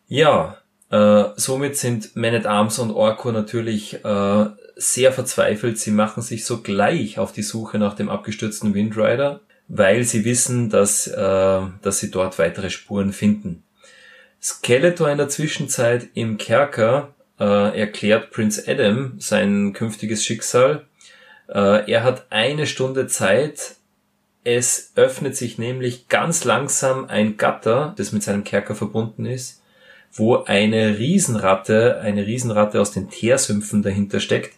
Ja, 0.07 0.57
äh, 0.89 1.25
somit 1.35 1.77
sind 1.77 2.15
Man 2.15 2.35
at 2.35 2.45
Arms 2.45 2.79
und 2.79 2.91
Orko 2.91 3.31
natürlich 3.31 4.03
äh, 4.05 4.45
sehr 4.75 5.11
verzweifelt. 5.11 5.79
Sie 5.79 5.91
machen 5.91 6.21
sich 6.21 6.45
sogleich 6.45 7.19
auf 7.19 7.31
die 7.31 7.43
Suche 7.43 7.77
nach 7.77 7.93
dem 7.93 8.09
abgestürzten 8.09 8.73
Windrider, 8.73 9.41
weil 9.67 10.03
sie 10.03 10.25
wissen, 10.25 10.69
dass, 10.69 11.07
äh, 11.07 11.61
dass 11.81 11.99
sie 11.99 12.11
dort 12.11 12.39
weitere 12.39 12.69
Spuren 12.69 13.13
finden. 13.13 13.63
Skeletor 14.41 15.09
in 15.09 15.17
der 15.17 15.29
Zwischenzeit 15.29 16.09
im 16.15 16.37
Kerker 16.37 17.13
äh, 17.39 17.79
erklärt 17.79 18.31
Prince 18.31 18.63
Adam 18.67 19.13
sein 19.17 19.73
künftiges 19.73 20.25
Schicksal. 20.25 20.85
Äh, 21.47 21.89
er 21.89 22.03
hat 22.03 22.27
eine 22.29 22.67
Stunde 22.67 23.07
Zeit. 23.07 23.75
Es 24.43 24.91
öffnet 24.95 25.37
sich 25.37 25.57
nämlich 25.57 26.09
ganz 26.09 26.43
langsam 26.43 27.05
ein 27.05 27.37
Gatter, 27.37 27.93
das 27.97 28.11
mit 28.11 28.23
seinem 28.23 28.43
Kerker 28.43 28.75
verbunden 28.75 29.25
ist, 29.25 29.61
wo 30.11 30.43
eine 30.43 30.97
Riesenratte, 30.97 32.01
eine 32.01 32.25
Riesenratte 32.25 32.81
aus 32.81 32.91
den 32.91 33.09
Teersümpfen 33.09 33.81
dahinter 33.81 34.19
steckt, 34.19 34.57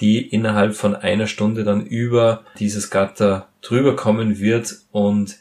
die 0.00 0.26
innerhalb 0.26 0.74
von 0.74 0.96
einer 0.96 1.26
Stunde 1.26 1.64
dann 1.64 1.86
über 1.86 2.44
dieses 2.58 2.90
Gatter 2.90 3.48
drüber 3.62 3.96
kommen 3.96 4.38
wird 4.38 4.76
und 4.90 5.36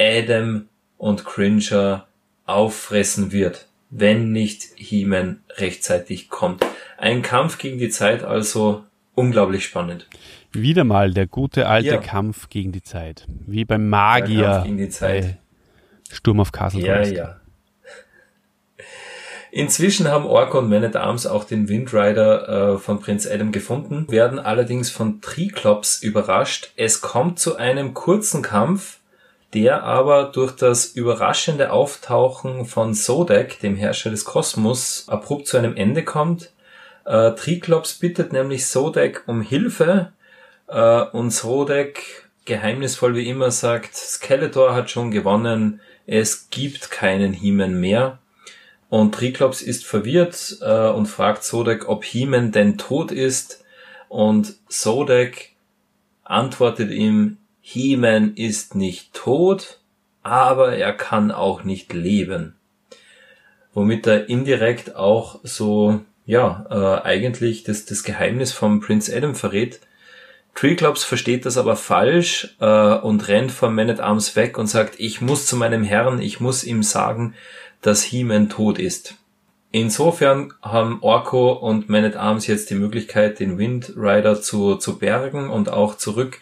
Adam 0.00 0.68
und 0.96 1.24
Cringer 1.24 2.06
auffressen 2.46 3.32
wird 3.32 3.68
wenn 3.90 4.32
nicht 4.32 4.64
He-Man 4.76 5.40
rechtzeitig 5.56 6.28
kommt. 6.28 6.64
Ein 6.96 7.22
Kampf 7.22 7.58
gegen 7.58 7.78
die 7.78 7.88
Zeit 7.88 8.22
also 8.22 8.84
unglaublich 9.14 9.64
spannend. 9.64 10.06
Wieder 10.52 10.84
mal 10.84 11.12
der 11.12 11.26
gute 11.26 11.66
alte 11.66 11.88
ja. 11.88 11.96
Kampf 11.98 12.48
gegen 12.48 12.72
die 12.72 12.82
Zeit. 12.82 13.26
Wie 13.46 13.64
beim 13.64 13.88
Magier. 13.88 14.38
Der 14.38 14.50
Kampf 14.50 14.64
gegen 14.64 14.78
die 14.78 14.88
Zeit. 14.88 15.38
Sturm 16.10 16.40
auf 16.40 16.52
Castle 16.52 16.86
Ja, 16.86 17.02
ja. 17.02 17.36
Inzwischen 19.50 20.08
haben 20.08 20.26
Orko 20.26 20.58
und 20.58 20.68
Man 20.68 20.84
at 20.84 20.96
Arms 20.96 21.26
auch 21.26 21.44
den 21.44 21.68
Windrider 21.68 22.74
äh, 22.74 22.78
von 22.78 23.00
Prinz 23.00 23.26
Adam 23.26 23.50
gefunden, 23.52 24.06
werden 24.10 24.38
allerdings 24.38 24.90
von 24.90 25.20
Triklops 25.20 26.02
überrascht. 26.02 26.72
Es 26.76 27.00
kommt 27.00 27.38
zu 27.38 27.56
einem 27.56 27.94
kurzen 27.94 28.42
Kampf, 28.42 28.98
der 29.54 29.82
aber 29.84 30.24
durch 30.24 30.52
das 30.52 30.86
überraschende 30.86 31.72
Auftauchen 31.72 32.66
von 32.66 32.92
Sodek, 32.92 33.60
dem 33.60 33.76
Herrscher 33.76 34.10
des 34.10 34.24
Kosmos, 34.24 35.06
abrupt 35.08 35.46
zu 35.46 35.56
einem 35.56 35.76
Ende 35.76 36.04
kommt. 36.04 36.52
Äh, 37.06 37.32
Triklops 37.32 37.94
bittet 37.94 38.32
nämlich 38.32 38.66
Sodek 38.66 39.22
um 39.26 39.40
Hilfe 39.40 40.12
äh, 40.66 41.00
und 41.00 41.30
Sodek, 41.30 42.28
geheimnisvoll 42.44 43.14
wie 43.14 43.28
immer, 43.28 43.50
sagt, 43.50 43.96
Skeletor 43.96 44.74
hat 44.74 44.90
schon 44.90 45.10
gewonnen, 45.10 45.80
es 46.06 46.50
gibt 46.50 46.90
keinen 46.90 47.32
Heeman 47.32 47.80
mehr. 47.80 48.18
Und 48.88 49.14
Triklops 49.14 49.60
ist 49.60 49.84
verwirrt 49.84 50.58
äh, 50.62 50.88
und 50.88 51.06
fragt 51.06 51.44
Sodek, 51.44 51.88
ob 51.88 52.04
Heeman 52.04 52.52
denn 52.52 52.78
tot 52.78 53.12
ist. 53.12 53.64
Und 54.08 54.54
Sodek 54.68 55.52
antwortet 56.24 56.90
ihm, 56.90 57.38
He-Man 57.60 58.34
ist 58.34 58.74
nicht 58.74 59.12
tot, 59.12 59.78
aber 60.22 60.76
er 60.76 60.94
kann 60.94 61.30
auch 61.30 61.64
nicht 61.64 61.92
leben. 61.92 62.54
Womit 63.74 64.06
er 64.06 64.28
indirekt 64.30 64.96
auch 64.96 65.40
so, 65.42 66.00
ja, 66.24 66.66
äh, 66.70 67.06
eigentlich 67.06 67.64
das, 67.64 67.84
das 67.84 68.04
Geheimnis 68.04 68.52
vom 68.52 68.80
Prince 68.80 69.14
Adam 69.14 69.34
verrät. 69.34 69.80
Treeclops 70.54 71.04
versteht 71.04 71.44
das 71.44 71.58
aber 71.58 71.76
falsch 71.76 72.56
äh, 72.58 72.94
und 72.94 73.28
rennt 73.28 73.52
vom 73.52 73.74
Man 73.74 73.90
at 73.90 74.00
Arms 74.00 74.34
weg 74.34 74.56
und 74.56 74.66
sagt, 74.66 74.94
ich 74.98 75.20
muss 75.20 75.44
zu 75.44 75.56
meinem 75.56 75.84
Herrn, 75.84 76.22
ich 76.22 76.40
muss 76.40 76.64
ihm 76.64 76.82
sagen, 76.82 77.34
dass 77.82 78.02
He-Man 78.02 78.48
tot 78.48 78.78
ist. 78.78 79.14
Insofern 79.70 80.54
haben 80.62 80.98
Orko 81.02 81.52
und 81.52 81.88
Man 81.88 82.04
at 82.04 82.16
Arms 82.16 82.46
jetzt 82.46 82.70
die 82.70 82.74
Möglichkeit, 82.74 83.38
den 83.38 83.58
Wind 83.58 83.92
Rider 83.96 84.40
zu, 84.40 84.76
zu 84.76 84.98
bergen 84.98 85.50
und 85.50 85.68
auch 85.68 85.96
zurück 85.96 86.38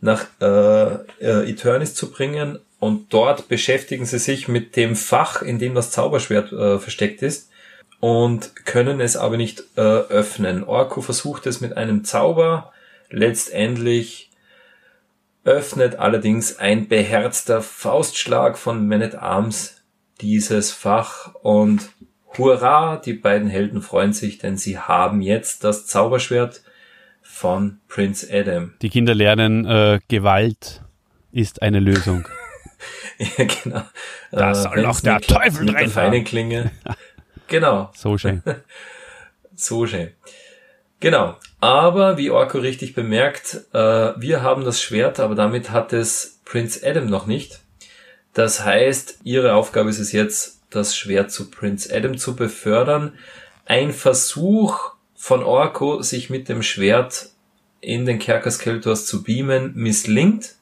nach 0.00 0.26
äh, 0.40 0.94
äh, 1.20 1.50
Eternis 1.50 1.94
zu 1.94 2.10
bringen 2.10 2.58
und 2.80 3.14
dort 3.14 3.48
beschäftigen 3.48 4.04
sie 4.04 4.18
sich 4.18 4.48
mit 4.48 4.76
dem 4.76 4.96
Fach, 4.96 5.40
in 5.40 5.58
dem 5.58 5.74
das 5.74 5.90
Zauberschwert 5.90 6.52
äh, 6.52 6.78
versteckt 6.78 7.22
ist 7.22 7.48
und 8.00 8.66
können 8.66 9.00
es 9.00 9.16
aber 9.16 9.36
nicht 9.36 9.64
äh, 9.76 9.80
öffnen. 9.80 10.64
Orko 10.64 11.00
versucht 11.00 11.46
es 11.46 11.62
mit 11.62 11.76
einem 11.76 12.04
Zauber, 12.04 12.72
letztendlich 13.08 14.30
öffnet 15.44 15.96
allerdings 15.96 16.58
ein 16.58 16.88
beherzter 16.88 17.62
Faustschlag 17.62 18.58
von 18.58 18.86
Man 18.88 19.02
at 19.02 19.14
Arms 19.14 19.73
dieses 20.20 20.72
Fach 20.72 21.34
und 21.36 21.90
hurra, 22.36 22.96
die 22.96 23.14
beiden 23.14 23.48
Helden 23.48 23.82
freuen 23.82 24.12
sich, 24.12 24.38
denn 24.38 24.56
sie 24.56 24.78
haben 24.78 25.20
jetzt 25.20 25.64
das 25.64 25.86
Zauberschwert 25.86 26.62
von 27.22 27.80
Prince 27.88 28.28
Adam. 28.30 28.74
Die 28.82 28.90
Kinder 28.90 29.14
lernen, 29.14 29.64
äh, 29.66 30.00
Gewalt 30.08 30.82
ist 31.32 31.62
eine 31.62 31.80
Lösung. 31.80 32.28
ja, 33.18 33.44
genau. 33.44 33.82
Da 34.30 34.54
soll 34.54 34.82
noch 34.82 35.00
der 35.00 35.20
Teufel 35.20 35.66
drin 35.66 35.88
feine 35.88 36.22
Klinge. 36.24 36.70
genau. 37.48 37.90
So 37.94 38.18
schön. 38.18 38.42
so 39.54 39.86
schön. 39.86 40.10
Genau. 41.00 41.36
Aber 41.60 42.18
wie 42.18 42.30
Orko 42.30 42.58
richtig 42.58 42.94
bemerkt, 42.94 43.60
äh, 43.72 43.78
wir 43.78 44.42
haben 44.42 44.64
das 44.64 44.82
Schwert, 44.82 45.18
aber 45.18 45.34
damit 45.34 45.70
hat 45.70 45.92
es 45.92 46.40
Prince 46.44 46.86
Adam 46.86 47.06
noch 47.06 47.26
nicht. 47.26 47.60
Das 48.34 48.64
heißt, 48.64 49.20
ihre 49.22 49.54
Aufgabe 49.54 49.90
ist 49.90 50.00
es 50.00 50.12
jetzt, 50.12 50.60
das 50.70 50.96
Schwert 50.96 51.30
zu 51.30 51.50
Prince 51.50 51.94
Adam 51.94 52.18
zu 52.18 52.34
befördern. 52.36 53.12
Ein 53.64 53.92
Versuch, 53.92 54.94
von 55.14 55.42
Orko, 55.42 56.02
sich 56.02 56.28
mit 56.28 56.50
dem 56.50 56.62
Schwert 56.62 57.30
in 57.80 58.04
den 58.04 58.18
Kerker 58.18 58.50
Skeletors 58.50 59.06
zu 59.06 59.22
beamen, 59.22 59.72
misslingt. 59.74 60.56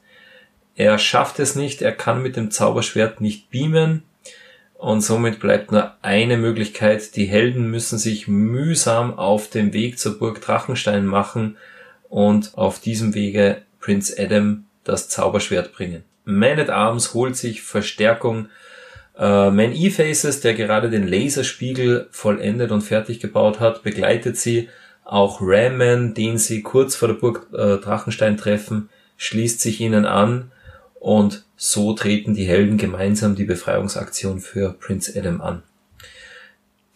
Er 0.75 0.97
schafft 0.97 1.39
es 1.39 1.55
nicht, 1.55 1.81
er 1.81 1.91
kann 1.91 2.21
mit 2.21 2.37
dem 2.37 2.49
Zauberschwert 2.49 3.19
nicht 3.19 3.49
beamen. 3.49 4.03
Und 4.75 5.01
somit 5.01 5.41
bleibt 5.41 5.71
nur 5.71 5.95
eine 6.01 6.37
Möglichkeit. 6.37 7.15
Die 7.17 7.25
Helden 7.25 7.69
müssen 7.71 7.97
sich 7.97 8.27
mühsam 8.27 9.17
auf 9.17 9.49
den 9.49 9.73
Weg 9.73 9.99
zur 9.99 10.17
Burg 10.17 10.39
Drachenstein 10.41 11.05
machen 11.05 11.57
und 12.07 12.57
auf 12.57 12.79
diesem 12.79 13.13
Wege 13.13 13.63
Prinz 13.79 14.13
Adam 14.17 14.65
das 14.83 15.09
Zauberschwert 15.09 15.73
bringen. 15.73 16.03
Man 16.25 16.59
at 16.59 16.69
Arms 16.69 17.13
holt 17.13 17.35
sich 17.35 17.61
Verstärkung 17.61 18.47
äh, 19.17 19.51
Man 19.51 19.73
E-Faces, 19.73 20.41
der 20.41 20.53
gerade 20.53 20.89
den 20.89 21.07
Laserspiegel 21.07 22.07
vollendet 22.11 22.71
und 22.71 22.81
fertig 22.81 23.19
gebaut 23.19 23.59
hat, 23.59 23.83
begleitet 23.83 24.37
sie. 24.37 24.69
Auch 25.05 25.39
Ramman, 25.41 26.13
den 26.13 26.37
sie 26.37 26.61
kurz 26.61 26.95
vor 26.95 27.09
der 27.09 27.15
Burg 27.15 27.47
äh, 27.51 27.77
Drachenstein 27.77 28.37
treffen, 28.37 28.89
schließt 29.17 29.59
sich 29.59 29.81
ihnen 29.81 30.05
an 30.05 30.51
und 30.99 31.45
so 31.57 31.93
treten 31.93 32.33
die 32.33 32.45
Helden 32.45 32.77
gemeinsam 32.77 33.35
die 33.35 33.43
Befreiungsaktion 33.43 34.39
für 34.39 34.73
Prince 34.73 35.11
Adam 35.19 35.41
an. 35.41 35.63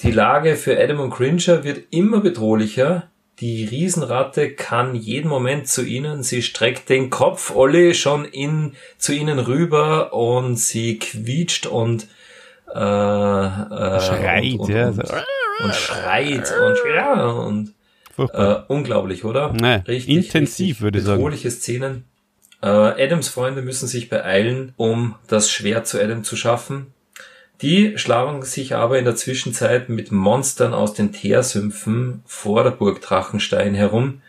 Die 0.02 0.12
Lage 0.12 0.56
für 0.56 0.82
Adam 0.82 1.02
und 1.02 1.10
Cringer 1.10 1.64
wird 1.64 1.84
immer 1.90 2.22
bedrohlicher, 2.22 3.10
die 3.40 3.66
Riesenratte 3.66 4.52
kann 4.52 4.96
jeden 4.96 5.30
Moment 5.30 5.68
zu 5.68 5.84
ihnen. 5.84 6.24
Sie 6.24 6.42
streckt 6.42 6.90
den 6.90 7.10
Kopf 7.10 7.56
Olli 7.56 7.94
schon 7.94 8.26
in, 8.26 8.74
zu 8.98 9.14
ihnen 9.14 9.38
rüber 9.38 10.14
und 10.14 10.58
sie 10.58 10.98
quietscht 10.98 11.68
und, 11.68 12.08
äh, 12.74 12.80
äh, 12.80 14.00
schreit, 14.00 14.54
und, 14.54 14.60
und, 14.60 14.70
ja. 14.70 14.88
Und, 14.88 15.04
und 15.64 15.76
schreit 15.76 16.54
und, 16.60 16.78
ja, 16.96 17.26
und 17.30 17.74
äh, 18.18 18.56
unglaublich, 18.68 19.24
oder? 19.24 19.54
Nee, 19.54 19.84
richtig 19.88 20.16
intensiv, 20.16 20.68
richtig 20.68 20.82
würde 20.82 20.98
ich 21.00 21.06
sagen. 21.06 21.18
Bedrohliche 21.18 21.52
Szenen. 21.52 22.06
Äh, 22.62 22.68
Adams 22.68 23.30
Freunde 23.30 23.62
müssen 23.62 23.88
sich 23.88 24.10
beeilen, 24.10 24.74
um 24.78 25.16
das 25.28 25.52
Schwert 25.52 25.88
zu 25.88 26.02
Adam 26.02 26.24
zu 26.24 26.36
schaffen. 26.36 26.88
Die 27.62 27.98
schlagen 27.98 28.44
sich 28.44 28.76
aber 28.76 29.00
in 29.00 29.06
der 29.06 29.16
Zwischenzeit 29.16 29.90
mit 29.90 30.12
Monstern 30.12 30.74
aus 30.74 30.94
den 30.94 31.12
Teersümpfen 31.12 32.22
vor 32.26 32.64
der 32.64 32.72
Burg 32.72 33.02
Drachenstein 33.02 33.74
herum, 33.74 34.22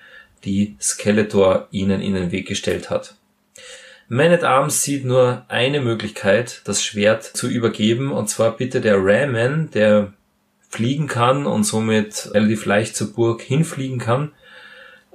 die 0.44 0.76
Skeletor 0.80 1.68
ihnen 1.70 2.00
in 2.00 2.14
den 2.14 2.32
Weg 2.32 2.48
gestellt 2.48 2.88
hat. 2.88 3.16
Man 4.08 4.32
at 4.32 4.44
Arms 4.44 4.82
sieht 4.82 5.04
nur 5.04 5.44
eine 5.48 5.82
Möglichkeit, 5.82 6.62
das 6.64 6.82
Schwert 6.82 7.24
zu 7.24 7.46
übergeben, 7.46 8.12
und 8.12 8.30
zwar 8.30 8.56
bitte 8.56 8.80
der 8.80 8.96
Ramman, 8.96 9.70
der 9.72 10.14
fliegen 10.70 11.08
kann 11.08 11.46
und 11.46 11.64
somit 11.64 12.30
relativ 12.32 12.64
leicht 12.64 12.96
zur 12.96 13.12
Burg 13.12 13.42
hinfliegen 13.42 13.98
kann. 13.98 14.32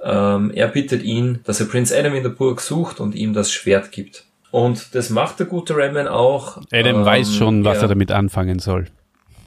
Ähm, 0.02 0.52
er 0.54 0.68
bittet 0.68 1.02
ihn, 1.02 1.40
dass 1.44 1.58
er 1.58 1.66
Prinz 1.66 1.90
Adam 1.92 2.14
in 2.14 2.22
der 2.22 2.30
Burg 2.30 2.60
sucht 2.60 3.00
und 3.00 3.16
ihm 3.16 3.32
das 3.32 3.52
Schwert 3.52 3.90
gibt. 3.90 4.26
Und 4.54 4.94
das 4.94 5.10
macht 5.10 5.40
der 5.40 5.46
gute 5.46 5.76
Rayman 5.76 6.06
auch. 6.06 6.58
Adam 6.70 6.98
ähm, 6.98 7.04
weiß 7.04 7.34
schon, 7.34 7.64
was 7.64 7.78
ja. 7.78 7.82
er 7.82 7.88
damit 7.88 8.12
anfangen 8.12 8.60
soll. 8.60 8.86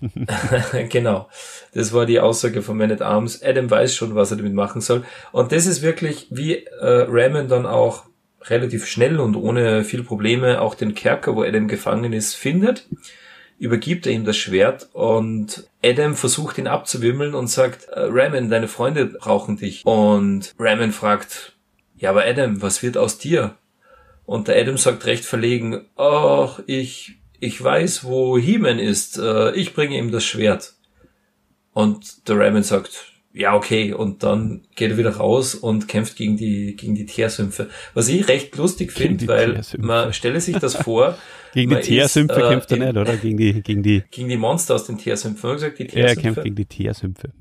genau. 0.89 1.29
Das 1.73 1.93
war 1.93 2.05
die 2.05 2.19
Aussage 2.19 2.61
von 2.61 2.75
Man 2.75 2.91
at 2.91 3.01
Arms. 3.01 3.41
Adam 3.41 3.71
weiß 3.71 3.95
schon, 3.95 4.15
was 4.15 4.31
er 4.31 4.37
damit 4.37 4.53
machen 4.53 4.81
soll. 4.81 5.05
Und 5.31 5.53
das 5.53 5.65
ist 5.65 5.81
wirklich, 5.81 6.27
wie 6.29 6.55
äh, 6.55 7.05
Rayman 7.07 7.47
dann 7.47 7.65
auch 7.65 8.03
relativ 8.47 8.85
schnell 8.85 9.21
und 9.21 9.37
ohne 9.37 9.85
viel 9.85 10.03
Probleme 10.03 10.59
auch 10.59 10.75
den 10.75 10.93
Kerker, 10.93 11.37
wo 11.37 11.43
Adam 11.43 11.69
gefangen 11.69 12.11
ist, 12.11 12.33
findet. 12.33 12.85
übergibt 13.59 14.07
er 14.07 14.11
ihm 14.11 14.25
das 14.25 14.35
Schwert 14.35 14.89
und 14.91 15.69
Adam 15.85 16.15
versucht 16.15 16.57
ihn 16.57 16.67
abzuwimmeln 16.67 17.33
und 17.33 17.47
sagt, 17.47 17.87
äh, 17.93 18.09
deine 18.11 18.67
Freunde 18.67 19.05
brauchen 19.05 19.55
dich. 19.55 19.85
Und 19.85 20.53
Ramen 20.59 20.91
fragt, 20.91 21.53
ja, 21.95 22.09
aber 22.09 22.25
Adam, 22.25 22.61
was 22.61 22.83
wird 22.83 22.97
aus 22.97 23.19
dir? 23.19 23.55
Und 24.27 24.49
der 24.49 24.59
Adam 24.59 24.75
sagt 24.75 25.05
recht 25.05 25.23
verlegen, 25.23 25.85
ach, 25.95 26.59
ich, 26.67 27.15
ich 27.39 27.63
weiß, 27.63 28.03
wo 28.03 28.37
He-Man 28.37 28.77
ist, 28.77 29.17
äh, 29.17 29.55
ich 29.55 29.73
bringe 29.73 29.97
ihm 29.97 30.11
das 30.11 30.25
Schwert. 30.25 30.73
Und 31.71 32.27
der 32.27 32.37
Ramen 32.37 32.61
sagt, 32.61 33.13
ja, 33.31 33.55
okay, 33.55 33.93
und 33.93 34.23
dann 34.23 34.63
geht 34.75 34.91
er 34.91 34.97
wieder 34.97 35.15
raus 35.15 35.55
und 35.55 35.87
kämpft 35.87 36.17
gegen 36.17 36.35
die, 36.35 36.75
gegen 36.75 36.93
die 36.93 37.05
Teersümpfe. 37.05 37.69
Was 37.93 38.09
ich 38.09 38.27
recht 38.27 38.57
lustig 38.57 38.91
finde, 38.91 39.27
weil 39.27 39.61
man 39.77 40.11
stelle 40.11 40.41
sich 40.41 40.57
das 40.57 40.75
vor. 40.75 41.17
gegen 41.53 41.71
die 41.71 41.79
Teersümpfe 41.79 42.41
äh, 42.41 42.49
kämpft 42.49 42.71
er 42.73 42.79
nicht, 42.79 42.97
oder? 42.97 43.15
Gegen 43.15 43.37
die, 43.37 43.61
gegen 43.61 43.81
die. 43.81 44.03
Gegen 44.11 44.27
die 44.27 44.37
Monster 44.37 44.75
aus 44.75 44.87
den 44.87 44.97
Teersümpfen. 44.97 45.53
Gesagt, 45.53 45.79
die 45.79 45.87
Teersümpfe. 45.87 46.19
Er 46.19 46.21
kämpft 46.21 46.43
gegen 46.43 46.55
die 46.57 46.65
Teersümpfe. 46.65 47.31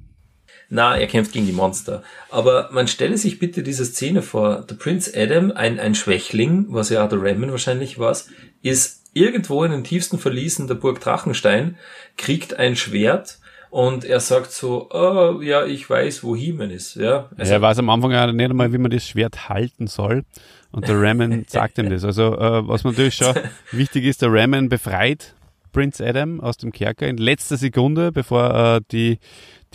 Na, 0.69 0.97
er 0.97 1.07
kämpft 1.07 1.33
gegen 1.33 1.47
die 1.47 1.53
Monster. 1.53 2.03
Aber 2.31 2.71
man 2.73 2.89
stelle 2.89 3.17
sich 3.17 3.39
bitte 3.39 3.63
diese 3.63 3.85
Szene 3.85 4.23
vor. 4.23 4.63
Der 4.69 4.75
Prinz 4.75 5.11
Adam, 5.15 5.53
ein, 5.53 5.79
ein 5.79 5.95
Schwächling, 5.95 6.67
was 6.69 6.91
ja 6.91 7.05
auch 7.05 7.09
der 7.09 7.23
Ramen 7.23 7.51
wahrscheinlich 7.51 7.99
war, 7.99 8.17
ist 8.63 9.03
irgendwo 9.13 9.65
in 9.65 9.71
den 9.71 9.85
tiefsten 9.85 10.19
Verliesen 10.19 10.67
der 10.67 10.75
Burg 10.75 11.01
Drachenstein, 11.01 11.77
kriegt 12.17 12.59
ein 12.59 12.77
Schwert, 12.77 13.39
und 13.71 14.05
er 14.05 14.21
sagt 14.21 14.53
so, 14.53 14.89
oh, 14.91 15.43
ja, 15.43 15.67
ich 15.67 15.91
weiß, 15.91 16.25
wo 16.25 16.35
He-Man 16.35 16.71
ist. 16.71 16.95
Ja, 16.95 17.29
also, 17.37 17.53
er 17.53 17.61
weiß 17.61 17.81
am 17.81 17.91
Anfang 17.91 18.13
ja 18.13 18.33
nicht 18.33 18.51
einmal, 18.51 18.73
wie 18.73 18.79
man 18.79 18.91
das 18.91 19.07
Schwert 19.07 19.51
halten 19.51 19.87
soll. 19.87 20.25
Und 20.73 20.89
der 20.89 20.99
Ramen 20.99 21.45
sagt 21.49 21.77
ihm 21.77 21.91
das. 21.91 22.05
Also, 22.05 22.39
äh, 22.39 22.67
was 22.67 22.85
natürlich 22.85 23.17
schon 23.17 23.35
wichtig 23.73 24.05
ist, 24.05 24.23
der 24.23 24.33
Ramen 24.33 24.71
befreit 24.71 25.35
Prince 25.77 26.03
Adam 26.03 26.41
aus 26.41 26.57
dem 26.57 26.73
Kerker 26.73 27.07
in 27.07 27.19
letzter 27.19 27.59
Sekunde, 27.59 28.11
bevor 28.11 28.77
äh, 28.77 28.81
die, 28.93 29.19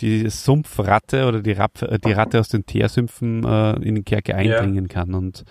die 0.00 0.28
Sumpfratte 0.28 1.28
oder 1.28 1.42
die, 1.42 1.52
Rapp, 1.52 1.80
äh, 1.80 1.96
die 2.00 2.10
Ratte 2.10 2.40
aus 2.40 2.48
den 2.48 2.66
Teersümpfen 2.66 3.44
äh, 3.44 3.74
in 3.76 3.94
den 3.94 4.04
Kerker 4.04 4.34
eindringen 4.34 4.86
ja. 4.86 4.92
kann. 4.92 5.14
Und 5.14 5.44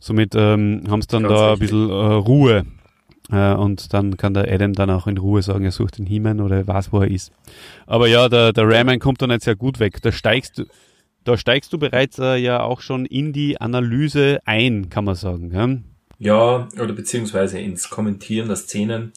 somit 0.00 0.34
ähm, 0.34 0.82
haben 0.90 1.00
sie 1.00 1.08
dann 1.08 1.22
Ganz 1.22 1.34
da 1.34 1.50
richtig. 1.52 1.72
ein 1.72 1.86
bisschen 1.86 1.88
äh, 1.88 2.14
Ruhe 2.16 2.66
äh, 3.32 3.54
und 3.54 3.94
dann 3.94 4.18
kann 4.18 4.34
der 4.34 4.52
Adam 4.52 4.74
dann 4.74 4.90
auch 4.90 5.06
in 5.06 5.16
Ruhe 5.16 5.40
sagen, 5.40 5.64
er 5.64 5.70
sucht 5.72 5.96
den 5.96 6.04
He-Man 6.04 6.42
oder 6.42 6.56
er 6.56 6.66
weiß, 6.66 6.92
wo 6.92 7.00
er 7.00 7.10
ist. 7.10 7.32
Aber 7.86 8.06
ja, 8.06 8.28
der, 8.28 8.52
der 8.52 8.68
Rayman 8.68 8.98
kommt 8.98 9.22
dann 9.22 9.30
nicht 9.30 9.40
sehr 9.40 9.56
gut 9.56 9.80
weg. 9.80 10.02
Da 10.02 10.12
steigst 10.12 10.58
du, 10.58 10.64
da 11.24 11.38
steigst 11.38 11.72
du 11.72 11.78
bereits 11.78 12.18
äh, 12.18 12.36
ja 12.36 12.62
auch 12.62 12.82
schon 12.82 13.06
in 13.06 13.32
die 13.32 13.58
Analyse 13.58 14.40
ein, 14.44 14.90
kann 14.90 15.06
man 15.06 15.14
sagen. 15.14 15.50
Ja, 15.50 15.78
ja 16.18 16.68
oder 16.78 16.92
beziehungsweise 16.92 17.58
ins 17.58 17.88
Kommentieren 17.88 18.48
der 18.48 18.56
Szenen. 18.56 19.14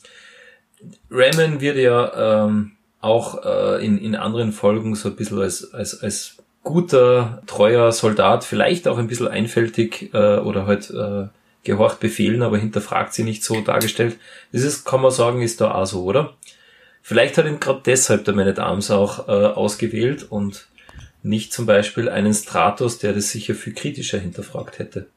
Rayman 1.09 1.61
wird 1.61 1.77
ja 1.77 2.45
ähm, 2.45 2.73
auch 3.01 3.43
äh, 3.43 3.85
in, 3.85 3.97
in 3.97 4.15
anderen 4.15 4.51
Folgen 4.51 4.95
so 4.95 5.09
ein 5.09 5.15
bisschen 5.15 5.39
als, 5.41 5.73
als, 5.73 6.01
als 6.01 6.37
guter, 6.63 7.41
treuer 7.47 7.91
Soldat, 7.91 8.43
vielleicht 8.43 8.87
auch 8.87 8.97
ein 8.97 9.07
bisschen 9.07 9.27
einfältig 9.27 10.13
äh, 10.13 10.37
oder 10.37 10.65
halt 10.65 10.89
äh, 10.89 11.27
gehorcht 11.63 11.99
Befehlen, 11.99 12.43
aber 12.43 12.57
hinterfragt 12.57 13.13
sie 13.13 13.23
nicht 13.23 13.43
so 13.43 13.61
dargestellt. 13.61 14.17
Das 14.51 14.63
ist, 14.63 14.85
kann 14.85 15.01
man 15.01 15.11
sagen, 15.11 15.41
ist 15.41 15.61
da 15.61 15.73
auch 15.73 15.85
so, 15.85 16.03
oder? 16.03 16.35
Vielleicht 17.01 17.37
hat 17.37 17.45
ihn 17.45 17.59
gerade 17.59 17.81
deshalb 17.85 18.25
der 18.25 18.35
Man 18.35 18.47
at 18.47 18.59
Arms 18.59 18.91
auch 18.91 19.27
äh, 19.27 19.31
ausgewählt 19.31 20.25
und 20.29 20.67
nicht 21.23 21.53
zum 21.53 21.65
Beispiel 21.65 22.09
einen 22.09 22.33
Stratos, 22.33 22.99
der 22.99 23.13
das 23.13 23.29
sicher 23.29 23.55
viel 23.55 23.73
kritischer 23.73 24.17
hinterfragt 24.19 24.79
hätte. 24.79 25.07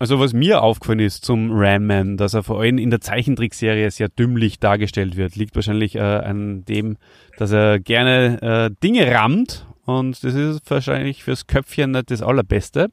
Also 0.00 0.18
was 0.18 0.32
mir 0.32 0.62
aufgefallen 0.62 0.98
ist 0.98 1.24
zum 1.24 1.50
Ram 1.52 1.86
Man, 1.86 2.16
dass 2.16 2.34
er 2.34 2.42
vor 2.42 2.60
allem 2.60 2.78
in 2.78 2.90
der 2.90 3.00
Zeichentrickserie 3.00 3.90
sehr 3.90 4.08
dümmlich 4.08 4.58
dargestellt 4.58 5.16
wird, 5.16 5.36
liegt 5.36 5.54
wahrscheinlich 5.54 5.94
äh, 5.94 6.00
an 6.00 6.64
dem, 6.64 6.96
dass 7.38 7.52
er 7.52 7.78
gerne 7.78 8.42
äh, 8.42 8.74
Dinge 8.82 9.10
rammt 9.12 9.66
und 9.84 10.24
das 10.24 10.34
ist 10.34 10.68
wahrscheinlich 10.70 11.22
fürs 11.22 11.46
Köpfchen 11.46 11.92
nicht 11.92 12.10
das 12.10 12.22
Allerbeste. 12.22 12.90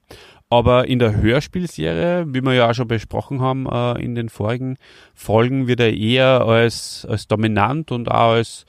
Aber 0.49 0.87
in 0.87 0.99
der 0.99 1.15
Hörspielserie, 1.15 2.25
wie 2.27 2.41
wir 2.41 2.53
ja 2.53 2.69
auch 2.69 2.73
schon 2.73 2.87
besprochen 2.87 3.39
haben 3.39 3.67
äh, 3.67 4.03
in 4.03 4.15
den 4.15 4.27
vorigen 4.27 4.77
Folgen, 5.15 5.67
wird 5.67 5.79
er 5.79 5.93
eher 5.93 6.41
als, 6.41 7.07
als 7.09 7.27
dominant 7.27 7.91
und 7.91 8.11
auch 8.11 8.33
als, 8.33 8.65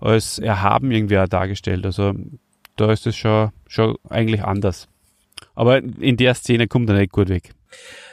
als 0.00 0.38
erhaben 0.38 0.90
irgendwie 0.90 1.18
auch 1.18 1.28
dargestellt. 1.28 1.84
Also 1.84 2.14
da 2.76 2.90
ist 2.90 3.06
es 3.06 3.16
schon, 3.16 3.50
schon 3.68 3.96
eigentlich 4.08 4.42
anders. 4.42 4.88
Aber 5.54 5.78
in 5.78 6.16
der 6.16 6.34
Szene 6.34 6.68
kommt 6.68 6.88
er 6.88 6.96
nicht 6.96 7.12
gut 7.12 7.28
weg. 7.28 7.50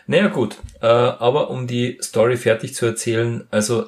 Naja 0.07 0.27
gut, 0.27 0.57
äh, 0.81 0.87
aber 0.87 1.49
um 1.49 1.67
die 1.67 1.97
Story 2.01 2.37
fertig 2.37 2.75
zu 2.75 2.85
erzählen, 2.85 3.47
also 3.51 3.85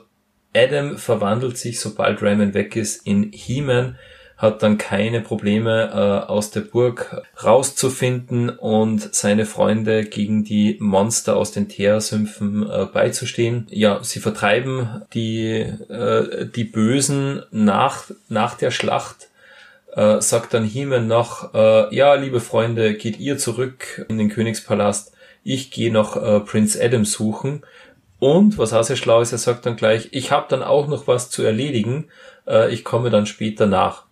Adam 0.56 0.98
verwandelt 0.98 1.58
sich, 1.58 1.80
sobald 1.80 2.22
Raymond 2.22 2.54
weg 2.54 2.76
ist, 2.76 3.06
in 3.06 3.32
He-Man, 3.34 3.98
hat 4.38 4.64
dann 4.64 4.78
keine 4.78 5.22
Probleme 5.22 5.92
äh, 5.94 6.30
aus 6.30 6.52
der 6.52 6.62
Burg 6.62 7.22
rauszufinden 7.42 8.50
und 8.50 9.16
seine 9.16 9.46
Freunde 9.46 10.04
gegen 10.04 10.44
die 10.44 10.78
Monster 10.80 11.38
aus 11.38 11.52
den 11.52 11.70
Teersümpfen 11.70 12.70
äh, 12.70 12.86
beizustehen. 12.86 13.68
Ja, 13.70 14.04
sie 14.04 14.20
vertreiben 14.20 15.04
die, 15.14 15.62
äh, 15.62 16.48
die 16.48 16.66
Bösen 16.66 17.44
nach, 17.52 18.12
nach 18.28 18.56
der 18.56 18.72
Schlacht. 18.72 19.30
Äh, 19.94 20.20
sagt 20.20 20.54
dann 20.54 20.66
Heeman 20.66 21.08
noch, 21.08 21.54
äh, 21.54 21.96
ja, 21.96 22.16
liebe 22.16 22.42
Freunde, 22.42 22.96
geht 22.96 23.18
ihr 23.20 23.38
zurück 23.38 24.06
in 24.10 24.18
den 24.18 24.30
Königspalast. 24.30 25.15
Ich 25.46 25.70
gehe 25.70 25.94
noch 25.94 26.18
äh, 26.18 26.40
Prinz 26.42 26.76
Adam 26.76 27.06
suchen. 27.06 27.62
Und 28.20 28.58
was 28.58 28.74
auch 28.74 28.84
sehr 28.84 28.96
schlau 28.96 29.22
ist, 29.22 29.32
er 29.32 29.38
sagt 29.38 29.68
dann 29.68 29.76
gleich, 29.76 30.10
ich 30.12 30.32
habe 30.32 30.48
dann 30.50 30.64
auch 30.64 30.88
noch 30.88 31.08
was 31.08 31.30
zu 31.30 31.44
erledigen. 31.44 32.08
Äh, 32.48 32.74
ich 32.74 32.84
komme 32.84 33.12
dann 33.12 33.28
später 33.28 33.68
nach. 33.68 34.06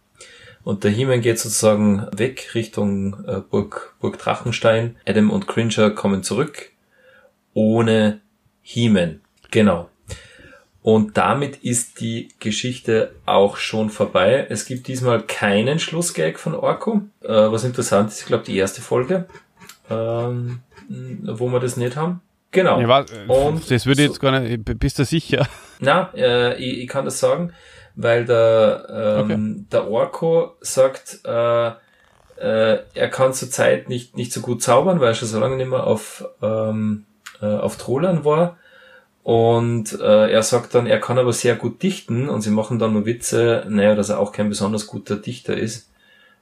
Und 0.63 0.83
der 0.83 0.91
He-Man 0.91 1.21
geht 1.21 1.39
sozusagen 1.39 2.07
weg 2.15 2.51
Richtung 2.53 3.25
äh, 3.27 3.39
Burg, 3.39 3.95
Burg 3.99 4.19
Drachenstein. 4.19 4.95
Adam 5.07 5.31
und 5.31 5.47
Cringer 5.47 5.89
kommen 5.89 6.21
zurück 6.21 6.69
ohne 7.55 8.21
He-Man. 8.61 9.21
Genau. 9.49 9.89
Und 10.83 11.17
damit 11.17 11.57
ist 11.63 11.99
die 11.99 12.29
Geschichte 12.39 13.15
auch 13.25 13.57
schon 13.57 13.89
vorbei. 13.89 14.45
Es 14.49 14.65
gibt 14.65 14.87
diesmal 14.87 15.23
keinen 15.23 15.79
Schlussgag 15.79 16.37
von 16.37 16.53
Orko. 16.53 17.01
Äh, 17.21 17.29
was 17.29 17.63
interessant 17.63 18.11
ist, 18.11 18.21
ich 18.21 18.27
glaube, 18.27 18.43
die 18.43 18.57
erste 18.57 18.81
Folge, 18.81 19.25
ähm, 19.89 20.59
wo 20.89 21.47
wir 21.49 21.59
das 21.59 21.77
nicht 21.77 21.95
haben. 21.95 22.21
Genau. 22.51 22.79
Ja, 22.79 22.87
was, 22.87 23.05
und 23.27 23.71
das 23.71 23.85
würde 23.85 24.03
jetzt 24.03 24.19
gar 24.19 24.39
nicht, 24.39 24.79
bist 24.79 24.99
du 24.99 25.05
sicher? 25.05 25.47
Na, 25.79 26.11
äh, 26.15 26.55
ich, 26.57 26.83
ich 26.83 26.87
kann 26.87 27.05
das 27.05 27.19
sagen 27.19 27.51
weil 27.95 28.25
der, 28.25 28.87
ähm, 28.89 29.23
okay. 29.23 29.65
der 29.71 29.89
Orko 29.89 30.55
sagt, 30.61 31.19
äh, 31.25 31.67
äh, 31.67 32.79
er 32.93 33.09
kann 33.09 33.33
zurzeit 33.33 33.89
nicht, 33.89 34.17
nicht 34.17 34.33
so 34.33 34.41
gut 34.41 34.61
zaubern, 34.61 34.99
weil 34.99 35.09
er 35.09 35.13
schon 35.13 35.27
so 35.27 35.39
lange 35.39 35.57
nicht 35.57 35.69
mehr 35.69 35.85
auf, 35.85 36.25
ähm, 36.41 37.05
äh, 37.41 37.45
auf 37.45 37.77
Trollern 37.77 38.25
war. 38.25 38.57
Und 39.21 39.97
äh, 40.01 40.31
er 40.31 40.43
sagt 40.43 40.75
dann, 40.75 40.85
er 40.85 40.99
kann 40.99 41.17
aber 41.17 41.31
sehr 41.31 41.55
gut 41.55 41.81
dichten 41.81 42.27
und 42.27 42.41
sie 42.41 42.49
machen 42.49 42.77
dann 42.77 42.93
nur 42.93 43.05
Witze, 43.05 43.65
naja, 43.69 43.95
dass 43.95 44.09
er 44.09 44.19
auch 44.19 44.33
kein 44.33 44.49
besonders 44.49 44.87
guter 44.87 45.15
Dichter 45.15 45.55
ist. 45.55 45.89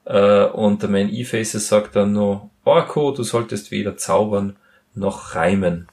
Äh, 0.04 0.44
und 0.46 0.82
der 0.82 0.90
Man 0.90 1.12
E-Faces 1.12 1.68
sagt 1.68 1.96
dann 1.96 2.12
nur, 2.12 2.50
Orko, 2.64 3.12
du 3.12 3.22
solltest 3.22 3.70
weder 3.70 3.96
zaubern 3.96 4.56
noch 4.94 5.34
reimen. 5.34 5.88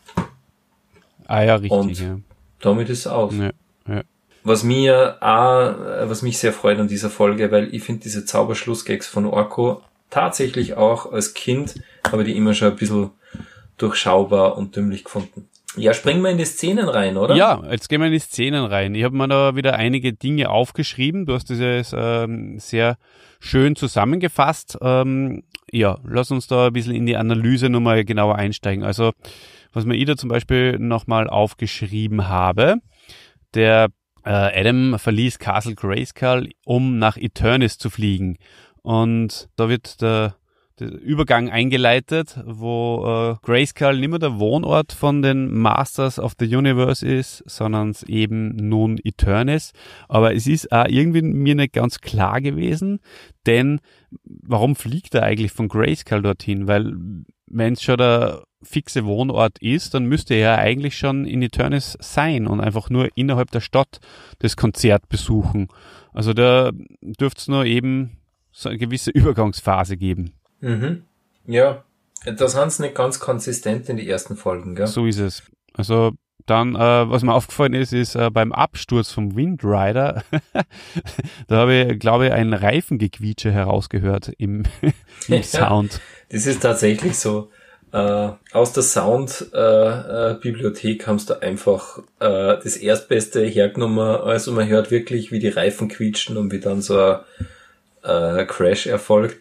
Ah 1.25 1.43
ja, 1.43 1.55
richtig. 1.55 1.71
Und 1.71 1.99
ja. 1.99 2.19
damit 2.59 2.89
ist 2.89 2.99
es 2.99 3.07
aus. 3.07 3.33
Ja, 3.35 3.51
ja. 3.87 4.01
Was 4.43 4.63
mir 4.63 5.17
auch, 5.21 6.07
was 6.09 6.21
mich 6.21 6.37
sehr 6.37 6.53
freut 6.53 6.79
an 6.79 6.87
dieser 6.87 7.09
Folge, 7.09 7.51
weil 7.51 7.73
ich 7.73 7.83
finde 7.83 8.03
diese 8.03 8.25
Zauberschlussgags 8.25 9.07
von 9.07 9.25
Orko 9.25 9.81
tatsächlich 10.09 10.75
auch 10.75 11.11
als 11.11 11.33
Kind 11.33 11.75
habe 12.11 12.23
die 12.23 12.35
immer 12.35 12.53
schon 12.53 12.69
ein 12.69 12.75
bisschen 12.75 13.11
durchschaubar 13.77 14.57
und 14.57 14.75
dümmlich 14.75 15.03
gefunden. 15.03 15.47
Ja, 15.75 15.93
springen 15.93 16.23
wir 16.23 16.31
in 16.31 16.37
die 16.37 16.45
Szenen 16.45 16.89
rein, 16.89 17.15
oder? 17.15 17.35
Ja, 17.35 17.61
jetzt 17.69 17.89
gehen 17.89 18.01
wir 18.01 18.07
in 18.07 18.13
die 18.13 18.19
Szenen 18.19 18.65
rein. 18.65 18.95
Ich 18.95 19.03
habe 19.03 19.15
mir 19.15 19.27
da 19.27 19.55
wieder 19.55 19.75
einige 19.75 20.13
Dinge 20.13 20.49
aufgeschrieben. 20.49 21.25
Du 21.25 21.33
hast 21.33 21.49
das 21.49 21.93
ähm, 21.95 22.57
sehr 22.59 22.97
schön 23.39 23.75
zusammengefasst. 23.75 24.77
Ähm, 24.81 25.43
ja, 25.71 25.99
lass 26.03 26.31
uns 26.31 26.47
da 26.47 26.67
ein 26.67 26.73
bisschen 26.73 26.95
in 26.95 27.05
die 27.05 27.17
Analyse 27.17 27.69
nochmal 27.69 28.03
genauer 28.03 28.35
einsteigen. 28.35 28.83
Also, 28.83 29.11
was 29.71 29.85
mir 29.85 29.95
ich 29.95 30.05
da 30.05 30.17
zum 30.17 30.29
Beispiel 30.29 30.79
nochmal 30.79 31.29
aufgeschrieben 31.29 32.27
habe, 32.27 32.77
der 33.53 33.89
äh, 34.25 34.31
Adam 34.31 34.97
verließ 34.97 35.37
Castle 35.37 35.75
Grayskull, 35.75 36.49
um 36.65 36.97
nach 36.97 37.15
Eternis 37.15 37.77
zu 37.77 37.91
fliegen. 37.91 38.37
Und 38.81 39.49
da 39.55 39.69
wird 39.69 40.01
der 40.01 40.35
Übergang 40.85 41.49
eingeleitet, 41.49 42.39
wo 42.45 43.37
äh, 43.41 43.45
Grayskull 43.45 43.99
nicht 43.99 44.09
mehr 44.09 44.19
der 44.19 44.39
Wohnort 44.39 44.91
von 44.93 45.21
den 45.21 45.53
Masters 45.57 46.19
of 46.19 46.33
the 46.39 46.55
Universe 46.55 47.07
ist, 47.07 47.43
sondern 47.45 47.95
eben 48.07 48.55
nun 48.55 48.99
Eternis. 49.03 49.71
Aber 50.07 50.33
es 50.33 50.47
ist 50.47 50.71
auch 50.71 50.87
irgendwie 50.87 51.21
mir 51.21 51.55
nicht 51.55 51.73
ganz 51.73 51.99
klar 51.99 52.41
gewesen, 52.41 52.99
denn 53.45 53.79
warum 54.23 54.75
fliegt 54.75 55.15
er 55.15 55.23
eigentlich 55.23 55.51
von 55.51 55.67
Grayskull 55.67 56.21
dorthin? 56.21 56.67
Weil 56.67 56.93
wenn 57.47 57.73
es 57.73 57.81
schon 57.81 57.97
der 57.97 58.43
fixe 58.61 59.05
Wohnort 59.05 59.59
ist, 59.59 59.93
dann 59.93 60.05
müsste 60.05 60.33
er 60.33 60.57
eigentlich 60.57 60.97
schon 60.97 61.25
in 61.25 61.41
Eternis 61.41 61.97
sein 61.99 62.47
und 62.47 62.59
einfach 62.59 62.89
nur 62.89 63.09
innerhalb 63.15 63.51
der 63.51 63.61
Stadt 63.61 63.99
das 64.39 64.57
Konzert 64.57 65.09
besuchen. 65.09 65.67
Also 66.13 66.33
da 66.33 66.71
dürfte 67.01 67.39
es 67.39 67.47
nur 67.47 67.65
eben 67.65 68.17
so 68.51 68.69
eine 68.69 68.77
gewisse 68.77 69.11
Übergangsphase 69.11 69.97
geben. 69.97 70.33
Mhm. 70.61 71.03
Ja, 71.45 71.83
das 72.25 72.55
haben 72.55 72.69
sie 72.69 72.83
nicht 72.83 72.95
ganz 72.95 73.19
konsistent 73.19 73.89
in 73.89 73.97
die 73.97 74.09
ersten 74.09 74.35
Folgen, 74.35 74.75
gell? 74.75 74.87
So 74.87 75.05
ist 75.05 75.19
es. 75.19 75.43
Also 75.73 76.11
dann, 76.45 76.75
äh, 76.75 77.09
was 77.09 77.23
mir 77.23 77.33
aufgefallen 77.33 77.73
ist, 77.73 77.93
ist 77.93 78.15
äh, 78.15 78.29
beim 78.31 78.51
Absturz 78.51 79.11
vom 79.11 79.35
Windrider, 79.35 80.23
da 81.47 81.55
habe 81.55 81.75
ich, 81.75 81.99
glaube 81.99 82.27
ich, 82.27 82.33
ein 82.33 82.53
Reifengequietsche 82.53 83.51
herausgehört 83.51 84.31
im, 84.37 84.63
im 85.27 85.27
ja, 85.27 85.43
Sound. 85.43 86.01
Das 86.29 86.45
ist 86.45 86.61
tatsächlich 86.61 87.17
so. 87.17 87.49
Äh, 87.91 88.29
aus 88.51 88.71
der 88.73 88.83
Sound-Bibliothek 88.83 90.99
äh, 90.99 91.03
äh, 91.03 91.07
haben 91.07 91.17
sie 91.17 91.25
da 91.25 91.39
einfach 91.39 91.97
äh, 92.19 92.57
das 92.63 92.77
Erstbeste 92.77 93.43
hergenommen. 93.43 93.97
Also 93.99 94.51
man 94.51 94.67
hört 94.67 94.91
wirklich, 94.91 95.31
wie 95.31 95.39
die 95.39 95.49
Reifen 95.49 95.87
quietschen 95.87 96.37
und 96.37 96.51
wie 96.51 96.59
dann 96.59 96.83
so 96.83 96.99
ein 96.99 97.21
äh, 98.03 98.45
Crash 98.45 98.85
erfolgt. 98.85 99.39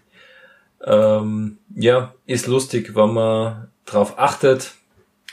Ähm, 0.85 1.59
ja, 1.75 2.15
ist 2.27 2.47
lustig, 2.47 2.95
wenn 2.95 3.13
man 3.13 3.69
drauf 3.85 4.19
achtet. 4.19 4.75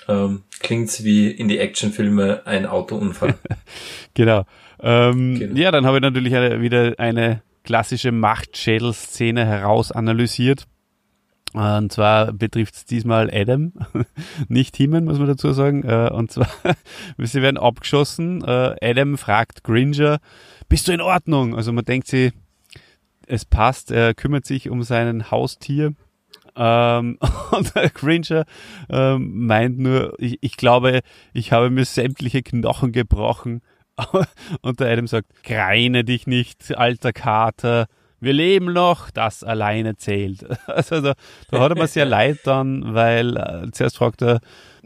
Ähm, 0.07 0.43
klingt 0.59 1.03
wie 1.03 1.31
in 1.31 1.47
die 1.47 1.59
Actionfilme 1.59 2.45
ein 2.45 2.65
Autounfall. 2.65 3.35
genau. 4.13 4.45
Ähm, 4.79 5.39
genau. 5.39 5.59
Ja, 5.59 5.71
dann 5.71 5.85
habe 5.85 5.97
ich 5.97 6.01
natürlich 6.01 6.35
eine, 6.35 6.61
wieder 6.61 6.93
eine 6.97 7.41
klassische 7.63 8.11
Machtschädel-Szene 8.11 9.45
herausanalysiert. 9.45 10.67
Und 11.53 11.91
zwar 11.91 12.33
betrifft 12.33 12.75
es 12.75 12.85
diesmal 12.85 13.29
Adam, 13.33 13.71
nicht 14.49 14.75
Himen, 14.75 15.05
muss 15.05 15.19
man 15.19 15.27
dazu 15.27 15.53
sagen. 15.53 15.83
Äh, 15.83 16.09
und 16.11 16.31
zwar, 16.31 16.49
sie 17.17 17.41
werden 17.41 17.57
abgeschossen. 17.57 18.43
Äh, 18.43 18.75
Adam 18.81 19.17
fragt 19.17 19.63
Gringer, 19.63 20.19
bist 20.67 20.87
du 20.87 20.91
in 20.91 21.01
Ordnung? 21.01 21.55
Also 21.55 21.71
man 21.71 21.85
denkt 21.85 22.07
sich, 22.07 22.33
es 23.27 23.45
passt, 23.45 23.91
er 23.91 24.13
kümmert 24.13 24.45
sich 24.45 24.69
um 24.69 24.83
sein 24.83 25.31
Haustier. 25.31 25.93
Ähm, 26.55 27.17
und 27.51 27.75
der 27.75 27.89
Gringer 27.89 28.45
ähm, 28.89 29.45
meint 29.45 29.79
nur, 29.79 30.15
ich, 30.19 30.37
ich 30.41 30.57
glaube, 30.57 31.01
ich 31.33 31.51
habe 31.51 31.69
mir 31.69 31.85
sämtliche 31.85 32.43
Knochen 32.43 32.91
gebrochen. 32.91 33.61
und 34.61 34.79
der 34.79 34.91
Adam 34.91 35.07
sagt, 35.07 35.43
greine 35.43 36.03
dich 36.03 36.27
nicht, 36.27 36.75
alter 36.75 37.13
Kater. 37.13 37.87
Wir 38.19 38.33
leben 38.33 38.73
noch, 38.73 39.09
das 39.11 39.43
alleine 39.43 39.97
zählt. 39.97 40.45
Also 40.67 41.01
da, 41.01 41.13
da 41.49 41.59
hat 41.59 41.71
er 41.71 41.77
mir 41.77 41.87
sehr 41.87 42.05
leid 42.05 42.39
dann, 42.43 42.93
weil 42.93 43.37
äh, 43.37 43.71
zuerst 43.71 43.97
fragt 43.97 44.21
er, 44.21 44.39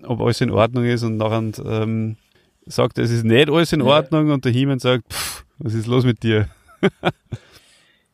ob 0.04 0.22
alles 0.22 0.42
in 0.42 0.52
Ordnung 0.52 0.86
ist 0.86 1.04
und 1.04 1.18
nachher 1.18 1.52
ähm, 1.66 2.18
sagt 2.66 2.98
er, 2.98 3.04
es 3.04 3.12
ist 3.12 3.24
nicht 3.26 3.50
alles 3.50 3.74
in 3.74 3.82
Ordnung 3.82 4.32
und 4.32 4.46
der 4.46 4.52
Hiemen 4.52 4.80
sagt, 4.80 5.12
pff, 5.12 5.46
was 5.58 5.74
ist 5.74 5.88
los 5.88 6.06
mit 6.06 6.24
dir? 6.24 6.48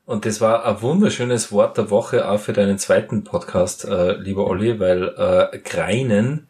Und 0.06 0.26
das 0.26 0.40
war 0.40 0.66
ein 0.66 0.82
wunderschönes 0.82 1.52
Wort 1.52 1.78
der 1.78 1.90
Woche 1.90 2.30
auch 2.30 2.40
für 2.40 2.54
deinen 2.54 2.78
zweiten 2.78 3.24
Podcast, 3.24 3.86
äh, 3.86 4.14
lieber 4.14 4.46
Olli, 4.48 4.80
weil 4.80 5.08
äh, 5.18 5.58
Greinen 5.60 6.48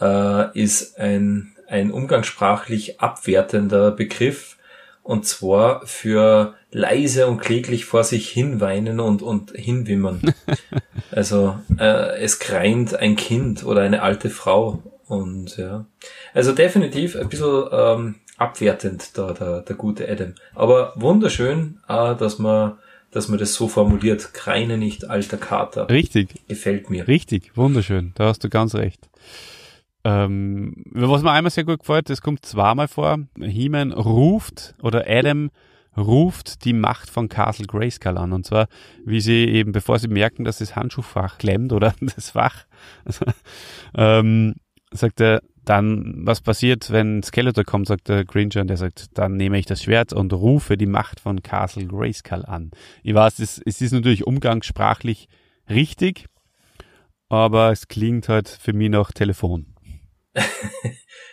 äh, 0.00 0.58
ist 0.58 0.98
ein, 0.98 1.52
ein 1.68 1.92
umgangssprachlich 1.92 3.00
abwertender 3.00 3.92
Begriff 3.92 4.56
und 5.04 5.26
zwar 5.26 5.86
für 5.86 6.54
leise 6.70 7.26
und 7.28 7.38
kläglich 7.38 7.84
vor 7.84 8.02
sich 8.02 8.28
hinweinen 8.28 8.98
und, 8.98 9.22
und 9.22 9.52
hinwimmern. 9.52 10.34
also 11.12 11.58
äh, 11.78 12.20
es 12.20 12.40
greint 12.40 12.94
ein 12.94 13.14
Kind 13.16 13.64
oder 13.64 13.82
eine 13.82 14.02
alte 14.02 14.30
Frau 14.30 14.82
und 15.06 15.56
ja. 15.56 15.84
Also 16.34 16.52
definitiv 16.52 17.16
ein 17.16 17.28
bisschen 17.28 17.64
ähm, 17.70 18.14
abwertend, 18.42 19.16
da, 19.16 19.32
der, 19.32 19.60
der 19.62 19.76
gute 19.76 20.08
Adam. 20.08 20.34
Aber 20.54 20.92
wunderschön, 20.96 21.80
äh, 21.88 22.14
dass 22.16 22.38
man 22.38 22.78
dass 23.12 23.28
man 23.28 23.38
das 23.38 23.54
so 23.54 23.68
formuliert. 23.68 24.32
Kreine 24.32 24.78
nicht, 24.78 25.08
alter 25.08 25.36
Kater. 25.36 25.88
Richtig. 25.88 26.30
Gefällt 26.48 26.90
mir. 26.90 27.06
Richtig, 27.06 27.56
wunderschön. 27.56 28.12
Da 28.14 28.24
hast 28.24 28.42
du 28.42 28.48
ganz 28.48 28.74
recht. 28.74 29.08
Ähm, 30.04 30.84
was 30.90 31.22
mir 31.22 31.30
einmal 31.30 31.50
sehr 31.50 31.64
gut 31.64 31.80
gefällt, 31.80 32.10
das 32.10 32.22
kommt 32.22 32.44
zweimal 32.44 32.88
vor. 32.88 33.18
He-Man 33.38 33.92
ruft 33.92 34.74
oder 34.82 35.04
Adam 35.06 35.50
ruft 35.96 36.64
die 36.64 36.72
Macht 36.72 37.10
von 37.10 37.28
Castle 37.28 37.66
Grayskull 37.66 38.16
an. 38.16 38.32
Und 38.32 38.46
zwar, 38.46 38.66
wie 39.04 39.20
sie 39.20 39.44
eben, 39.44 39.72
bevor 39.72 39.98
sie 39.98 40.08
merken, 40.08 40.44
dass 40.44 40.58
das 40.58 40.74
Handschuhfach 40.74 41.38
klemmt 41.38 41.72
oder 41.72 41.94
das 42.00 42.30
Fach, 42.30 42.64
also, 43.04 43.26
ähm, 43.94 44.54
sagt 44.90 45.20
er, 45.20 45.42
dann, 45.64 46.26
was 46.26 46.40
passiert, 46.40 46.90
wenn 46.90 47.22
Skeletor 47.22 47.64
kommt, 47.64 47.86
sagt 47.86 48.08
der 48.08 48.24
Gringer, 48.24 48.62
und 48.62 48.68
der 48.68 48.76
sagt, 48.76 49.16
dann 49.16 49.36
nehme 49.36 49.58
ich 49.58 49.66
das 49.66 49.82
Schwert 49.82 50.12
und 50.12 50.32
rufe 50.32 50.76
die 50.76 50.86
Macht 50.86 51.20
von 51.20 51.42
Castle 51.42 51.86
Grayskull 51.86 52.44
an. 52.44 52.72
Ich 53.02 53.14
weiß, 53.14 53.38
es, 53.38 53.60
es 53.64 53.80
ist 53.80 53.92
natürlich 53.92 54.26
umgangssprachlich 54.26 55.28
richtig, 55.70 56.26
aber 57.28 57.70
es 57.70 57.88
klingt 57.88 58.28
halt 58.28 58.48
für 58.48 58.72
mich 58.72 58.90
nach 58.90 59.12
Telefon. 59.12 59.66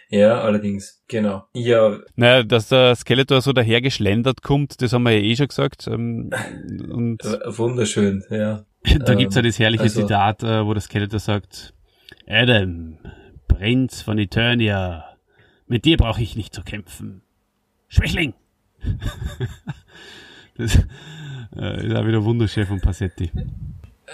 ja, 0.10 0.42
allerdings, 0.42 1.04
genau. 1.08 1.46
Ja. 1.54 1.98
Naja, 2.16 2.44
dass 2.44 2.70
der 2.70 2.96
Skeletor 2.96 3.42
so 3.42 3.54
dahergeschlendert 3.54 4.44
kommt, 4.44 4.82
das 4.82 4.94
haben 4.94 5.04
wir 5.04 5.12
ja 5.12 5.24
eh 5.24 5.36
schon 5.36 5.48
gesagt. 5.48 5.88
Ähm, 5.88 6.30
und 6.90 7.24
Wunderschön, 7.24 8.24
ja. 8.30 8.66
Da 9.00 9.16
gibt's 9.16 9.36
ja 9.36 9.42
das 9.42 9.60
herrliche 9.60 9.84
also, 9.84 10.02
Zitat, 10.02 10.44
äh, 10.44 10.66
wo 10.66 10.74
der 10.74 10.82
Skeletor 10.82 11.20
sagt, 11.20 11.74
Adam, 12.28 12.98
Prinz 13.60 14.02
von 14.02 14.18
Eternia, 14.18 15.04
mit 15.68 15.84
dir 15.84 15.98
brauche 15.98 16.22
ich 16.22 16.38
nicht 16.38 16.56
zu 16.56 16.62
kämpfen. 16.64 17.24
Schwächling! 17.90 18.34
das 20.58 20.76
äh, 21.58 21.86
ist 21.86 21.94
auch 21.94 22.06
wieder 22.06 22.24
wunderschön 22.24 22.66
von 22.66 22.80
Passetti. 22.80 23.30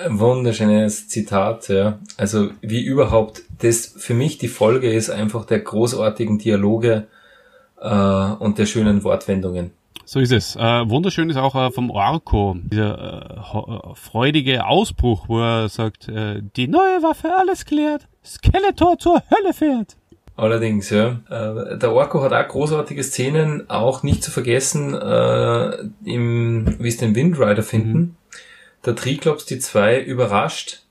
Wunderschönes 0.10 1.10
Zitat, 1.10 1.68
ja. 1.68 2.00
Also 2.18 2.50
wie 2.62 2.84
überhaupt, 2.84 3.44
das 3.60 3.86
für 3.86 4.16
mich 4.16 4.40
die 4.40 4.48
Folge 4.48 4.92
ist 4.92 5.12
einfach 5.12 5.46
der 5.46 5.60
großartigen 5.60 6.40
Dialoge 6.40 7.06
äh, 7.80 7.88
und 7.88 8.58
der 8.58 8.66
schönen 8.66 9.04
Wortwendungen. 9.04 9.70
So 10.06 10.20
ist 10.20 10.32
es. 10.32 10.56
Äh, 10.56 10.88
wunderschön 10.88 11.32
ist 11.32 11.38
auch 11.38 11.56
äh, 11.56 11.72
vom 11.72 11.90
Orko, 11.90 12.56
dieser 12.58 13.42
äh, 13.42 13.96
freudige 13.96 14.66
Ausbruch, 14.68 15.28
wo 15.28 15.40
er 15.40 15.68
sagt, 15.68 16.08
äh, 16.08 16.42
die 16.56 16.68
neue 16.68 17.02
Waffe 17.02 17.36
alles 17.36 17.66
klärt, 17.66 18.08
Skeletor 18.24 19.00
zur 19.00 19.24
Hölle 19.32 19.54
fährt. 19.54 19.98
Allerdings, 20.38 20.92
ja. 20.92 21.22
Äh, 21.30 21.78
der 21.78 21.94
Orko 21.94 22.22
hat 22.22 22.34
auch 22.34 22.48
großartige 22.48 23.04
Szenen, 23.04 23.70
auch 23.70 24.04
nicht 24.04 24.24
zu 24.24 24.30
vergessen, 24.30 24.94
äh, 24.94 25.78
im, 26.04 26.76
wie 26.80 26.88
es 26.88 26.98
den 26.98 27.16
Windrider 27.16 27.64
finden. 27.64 27.98
Mhm. 27.98 28.16
Der 28.86 28.96
Triclops 28.96 29.46
die 29.46 29.58
zwei 29.58 30.00
überrascht 30.00 30.84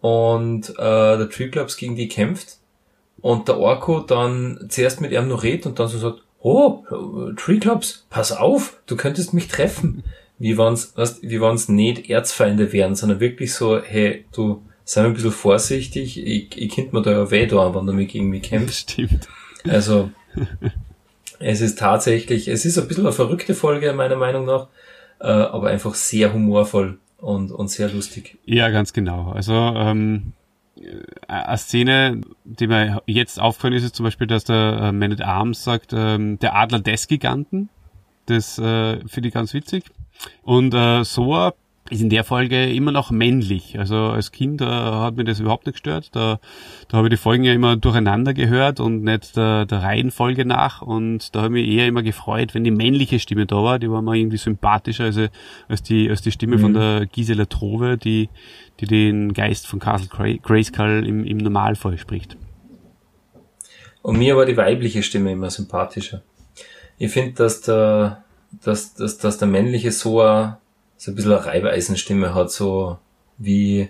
und 0.00 0.70
äh, 0.70 1.18
der 1.18 1.30
Triclops 1.30 1.76
gegen 1.76 1.94
die 1.94 2.08
kämpft 2.08 2.56
und 3.20 3.46
der 3.46 3.58
Orko 3.58 4.00
dann 4.00 4.66
zuerst 4.68 5.00
mit 5.00 5.12
ihm 5.12 5.28
noch 5.28 5.44
redet 5.44 5.66
und 5.66 5.78
dann 5.78 5.86
so 5.86 5.98
sagt, 5.98 6.22
oh, 6.40 6.84
Triclops, 7.36 8.06
pass 8.10 8.32
auf, 8.32 8.80
du 8.86 8.96
könntest 8.96 9.34
mich 9.34 9.48
treffen. 9.48 10.04
Wie 10.38 10.56
wenn's, 10.56 10.96
weißt, 10.96 11.22
wie 11.22 11.40
wenn's 11.40 11.68
nicht 11.68 12.08
Erzfeinde 12.08 12.72
wären, 12.72 12.94
sondern 12.94 13.20
wirklich 13.20 13.52
so, 13.52 13.78
hey, 13.78 14.24
du, 14.32 14.62
sei 14.84 15.04
ein 15.04 15.12
bisschen 15.12 15.32
vorsichtig, 15.32 16.18
ich, 16.18 16.56
ich 16.56 16.74
könnte 16.74 16.96
mir 16.96 17.02
da 17.02 17.12
ja 17.12 17.30
weh 17.30 17.46
tun, 17.46 17.74
wenn 17.74 17.86
du 17.86 17.92
mich 17.92 18.08
gegen 18.08 18.30
mich 18.30 18.42
kämpfst. 18.42 18.92
Stimmt. 18.92 19.28
Also, 19.68 20.10
es 21.38 21.60
ist 21.60 21.78
tatsächlich, 21.78 22.48
es 22.48 22.64
ist 22.64 22.78
ein 22.78 22.88
bisschen 22.88 23.04
eine 23.04 23.12
verrückte 23.12 23.54
Folge, 23.54 23.92
meiner 23.92 24.16
Meinung 24.16 24.46
nach, 24.46 24.68
äh, 25.20 25.26
aber 25.26 25.68
einfach 25.68 25.94
sehr 25.94 26.32
humorvoll 26.32 26.98
und, 27.18 27.52
und 27.52 27.68
sehr 27.68 27.90
lustig. 27.90 28.38
Ja, 28.46 28.70
ganz 28.70 28.94
genau. 28.94 29.30
Also, 29.32 29.52
ähm, 29.52 30.32
eine 31.28 31.58
Szene, 31.58 32.20
die 32.44 32.66
mir 32.66 33.02
jetzt 33.06 33.40
aufgefallen 33.40 33.74
ist, 33.74 33.84
ist 33.84 33.96
zum 33.96 34.04
Beispiel, 34.04 34.26
dass 34.26 34.44
der 34.44 34.80
äh, 34.82 34.92
Man 34.92 35.12
at 35.12 35.20
Arms 35.20 35.62
sagt, 35.64 35.92
ähm, 35.92 36.38
der 36.38 36.54
Adler 36.54 36.80
des 36.80 37.06
Giganten. 37.06 37.68
Das 38.26 38.58
äh, 38.58 39.06
finde 39.06 39.28
ich 39.28 39.34
ganz 39.34 39.54
witzig. 39.54 39.84
Und 40.42 40.74
äh, 40.74 41.04
Soa 41.04 41.54
ist 41.90 42.00
in 42.00 42.08
der 42.08 42.22
Folge 42.22 42.70
immer 42.72 42.92
noch 42.92 43.10
männlich. 43.10 43.78
Also 43.78 43.96
als 43.96 44.30
Kind 44.30 44.60
äh, 44.60 44.64
hat 44.64 45.16
mir 45.16 45.24
das 45.24 45.40
überhaupt 45.40 45.66
nicht 45.66 45.74
gestört. 45.74 46.10
Da, 46.14 46.38
da 46.88 46.96
habe 46.96 47.08
ich 47.08 47.10
die 47.10 47.16
Folgen 47.16 47.42
ja 47.42 47.52
immer 47.52 47.76
durcheinander 47.76 48.32
gehört 48.32 48.78
und 48.78 49.02
nicht 49.02 49.36
der, 49.36 49.66
der 49.66 49.82
Reihenfolge 49.82 50.44
nach. 50.44 50.82
Und 50.82 51.34
da 51.34 51.42
habe 51.42 51.58
ich 51.58 51.66
mich 51.66 51.76
eher 51.76 51.88
immer 51.88 52.02
gefreut, 52.02 52.54
wenn 52.54 52.62
die 52.62 52.70
männliche 52.70 53.18
Stimme 53.18 53.46
da 53.46 53.56
war. 53.56 53.78
Die 53.80 53.90
war 53.90 54.02
mal 54.02 54.16
irgendwie 54.16 54.36
sympathischer 54.36 55.04
als, 55.04 55.18
als, 55.68 55.82
die, 55.82 56.08
als 56.08 56.22
die 56.22 56.30
Stimme 56.30 56.56
mhm. 56.56 56.60
von 56.60 56.74
der 56.74 57.06
Gisela 57.06 57.46
Trove, 57.46 57.98
die, 57.98 58.28
die 58.78 58.86
den 58.86 59.34
Geist 59.34 59.66
von 59.66 59.80
Castle 59.80 60.38
Grayskull 60.38 61.04
im, 61.06 61.24
im 61.24 61.38
Normalfall 61.38 61.98
spricht. 61.98 62.36
Und 64.02 64.18
mir 64.18 64.36
war 64.36 64.46
die 64.46 64.56
weibliche 64.56 65.02
Stimme 65.02 65.32
immer 65.32 65.50
sympathischer. 65.50 66.22
Ich 66.98 67.10
finde, 67.10 67.32
dass 67.32 67.62
der, 67.62 68.22
dass, 68.62 68.94
dass, 68.94 69.18
dass 69.18 69.38
der 69.38 69.48
männliche 69.48 69.90
Soa 69.90 70.60
so 71.00 71.10
ein 71.10 71.14
bisschen 71.14 71.32
eine 71.32 71.46
Reibeisenstimme 71.46 72.34
hat, 72.34 72.50
so 72.50 72.98
wie, 73.38 73.88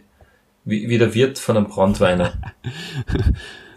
Wie, 0.65 0.89
wie 0.89 0.99
der 0.99 1.13
Wirt 1.13 1.41
von 1.41 1.57
einem 1.57 1.67
Brandweiner. 1.67 2.35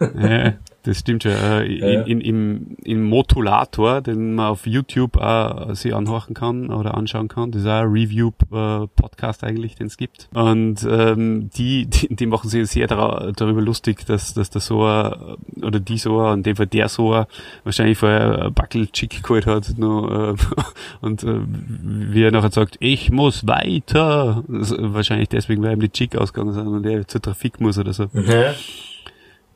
ja, 0.00 0.54
das 0.84 0.98
stimmt 0.98 1.22
schon. 1.22 1.32
Äh, 1.32 1.64
in, 1.64 2.06
in, 2.06 2.20
im, 2.20 2.76
Im 2.84 3.02
Motulator, 3.04 4.02
den 4.02 4.34
man 4.34 4.46
auf 4.46 4.66
YouTube 4.66 5.16
auch 5.16 5.74
sich 5.74 5.94
anhören 5.94 6.34
kann 6.34 6.70
oder 6.70 6.94
anschauen 6.94 7.28
kann, 7.28 7.50
das 7.50 7.62
ist 7.62 7.68
auch 7.68 7.82
ein 7.82 7.88
Review-Podcast 7.90 9.44
eigentlich, 9.44 9.76
den 9.76 9.86
es 9.86 9.96
gibt. 9.96 10.28
Und 10.34 10.86
ähm, 10.88 11.50
die, 11.56 11.86
die, 11.86 12.14
die 12.14 12.26
machen 12.26 12.50
sich 12.50 12.68
sehr 12.70 12.86
darüber 12.86 13.62
lustig, 13.62 14.04
dass, 14.04 14.34
dass 14.34 14.50
der 14.50 14.60
Soa 14.60 15.36
oder 15.62 15.80
die 15.80 15.98
Soa, 15.98 16.34
in 16.34 16.42
dem 16.42 16.56
Fall 16.56 16.66
der 16.66 16.88
Soa, 16.88 17.28
wahrscheinlich 17.64 17.96
vorher 17.96 18.46
ein 18.46 18.54
Backel 18.54 18.88
Chick 18.88 19.22
geholt 19.22 19.46
hat 19.46 19.78
noch, 19.78 20.10
äh, 20.10 20.34
und 21.00 21.24
äh, 21.24 21.40
wie 21.46 22.22
er 22.22 22.30
nachher 22.30 22.52
sagt, 22.52 22.76
ich 22.80 23.10
muss 23.10 23.46
weiter. 23.46 24.44
wahrscheinlich 24.46 25.30
deswegen, 25.30 25.62
weil 25.62 25.72
ihm 25.72 25.80
die 25.80 25.88
Chick 25.88 26.14
ausgegangen 26.16 26.52
sind 26.52 26.66
und 26.66 26.84
er 26.84 27.08
zur 27.08 27.22
Trafik 27.22 27.60
muss 27.60 27.78
oder 27.78 27.94
so. 27.94 28.08
Ja. 28.12 28.52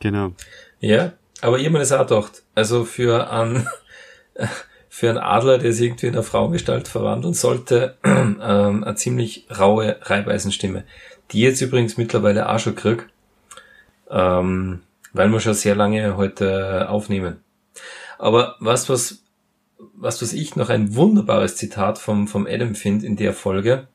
Genau. 0.00 0.32
Ja, 0.80 1.12
aber 1.40 1.58
ich 1.58 1.64
habe 1.64 1.74
mir 1.74 1.78
das 1.80 1.92
auch 1.92 2.06
gedacht. 2.06 2.42
Also 2.54 2.84
für 2.84 3.30
einen, 3.30 3.68
für 4.88 5.08
einen 5.10 5.18
Adler, 5.18 5.58
der 5.58 5.72
sich 5.72 5.86
irgendwie 5.86 6.06
in 6.06 6.14
eine 6.14 6.22
Frauengestalt 6.22 6.88
verwandeln 6.88 7.34
sollte, 7.34 7.96
ähm, 8.04 8.84
eine 8.84 8.94
ziemlich 8.94 9.46
raue 9.56 9.96
Reibeisenstimme. 10.02 10.84
Die 11.32 11.40
jetzt 11.40 11.60
übrigens 11.60 11.96
mittlerweile 11.96 12.48
auch 12.48 12.58
schon 12.58 12.74
krieg, 12.74 13.06
ähm, 14.10 14.80
weil 15.12 15.28
wir 15.28 15.40
schon 15.40 15.54
sehr 15.54 15.74
lange 15.74 16.16
heute 16.16 16.88
aufnehmen. 16.88 17.40
Aber 18.18 18.56
was, 18.60 18.88
was, 18.88 19.22
was, 19.94 20.22
was 20.22 20.32
ich 20.32 20.56
noch 20.56 20.70
ein 20.70 20.94
wunderbares 20.96 21.56
Zitat 21.56 21.98
vom, 21.98 22.26
vom 22.28 22.46
Adam 22.46 22.74
finde 22.74 23.06
in 23.06 23.16
der 23.16 23.32
Folge, 23.32 23.88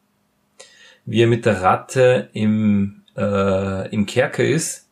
wie 1.05 1.21
er 1.21 1.27
mit 1.27 1.45
der 1.45 1.61
Ratte 1.61 2.29
im, 2.33 3.01
äh, 3.17 3.89
im 3.89 4.05
Kerker 4.05 4.43
ist 4.43 4.82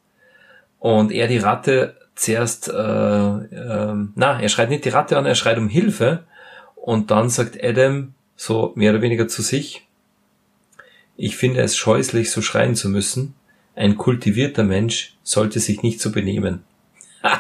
und 0.82 1.12
er 1.12 1.28
die 1.28 1.38
Ratte 1.38 1.96
zuerst, 2.16 2.68
äh, 2.68 2.74
äh, 2.74 3.96
na, 4.16 4.42
er 4.42 4.50
schreit 4.50 4.70
nicht 4.70 4.84
die 4.84 4.90
Ratte 4.90 5.18
an, 5.18 5.28
er 5.28 5.36
schreit 5.36 5.60
um 5.60 5.70
Hilfe 5.70 6.24
und 6.76 7.12
dann 7.12 7.30
sagt 7.30 7.64
Adam 7.64 8.16
so 8.36 8.74
mehr 8.76 8.92
oder 8.92 9.02
weniger 9.02 9.28
zu 9.28 9.44
sich, 9.44 9.88
ich 11.18 11.38
finde 11.38 11.62
es 11.62 11.78
scheußlich, 11.78 12.32
so 12.32 12.42
schreien 12.42 12.74
zu 12.76 12.90
müssen. 12.90 13.36
Ein 13.76 13.96
kultivierter 13.96 14.64
Mensch 14.64 15.14
sollte 15.22 15.60
sich 15.60 15.84
nicht 15.84 16.02
so 16.02 16.12
benehmen. 16.12 16.64
Ha, 17.24 17.40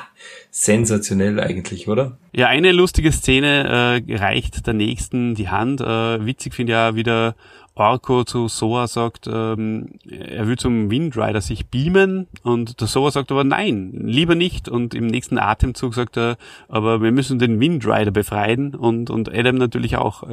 sensationell 0.52 1.39
eigentlich, 1.39 1.88
oder? 1.88 2.20
Ja, 2.34 2.46
eine 2.46 2.72
lustige 2.72 3.12
Szene 3.12 4.04
äh, 4.08 4.16
reicht 4.18 4.68
der 4.68 4.76
nächsten 4.76 5.34
die 5.34 5.50
Hand. 5.50 5.82
Äh, 5.82 6.24
witzig 6.24 6.54
finde 6.54 6.74
ich 6.74 6.76
ja 6.76 6.94
wieder 6.94 7.36
Orko 7.76 8.24
zu 8.26 8.48
Soa 8.48 8.88
sagt, 8.88 9.28
ähm, 9.32 9.92
er 10.10 10.48
will 10.48 10.58
zum 10.58 10.92
Windrider 10.92 11.42
sich 11.42 11.68
beamen 11.68 12.28
und 12.44 12.82
der 12.82 12.88
Soa 12.88 13.12
sagt 13.12 13.32
aber 13.32 13.44
nein, 13.44 13.92
lieber 13.94 14.36
nicht 14.36 14.68
und 14.68 14.94
im 14.94 15.08
nächsten 15.08 15.38
Atemzug 15.38 15.94
sagt 15.94 16.18
er, 16.18 16.38
aber 16.68 17.02
wir 17.02 17.12
müssen 17.12 17.40
den 17.40 17.60
Windrider 17.60 18.12
befreien 18.12 18.76
und, 18.76 19.10
und 19.10 19.34
Adam 19.34 19.56
natürlich 19.56 19.98
auch. 19.98 20.24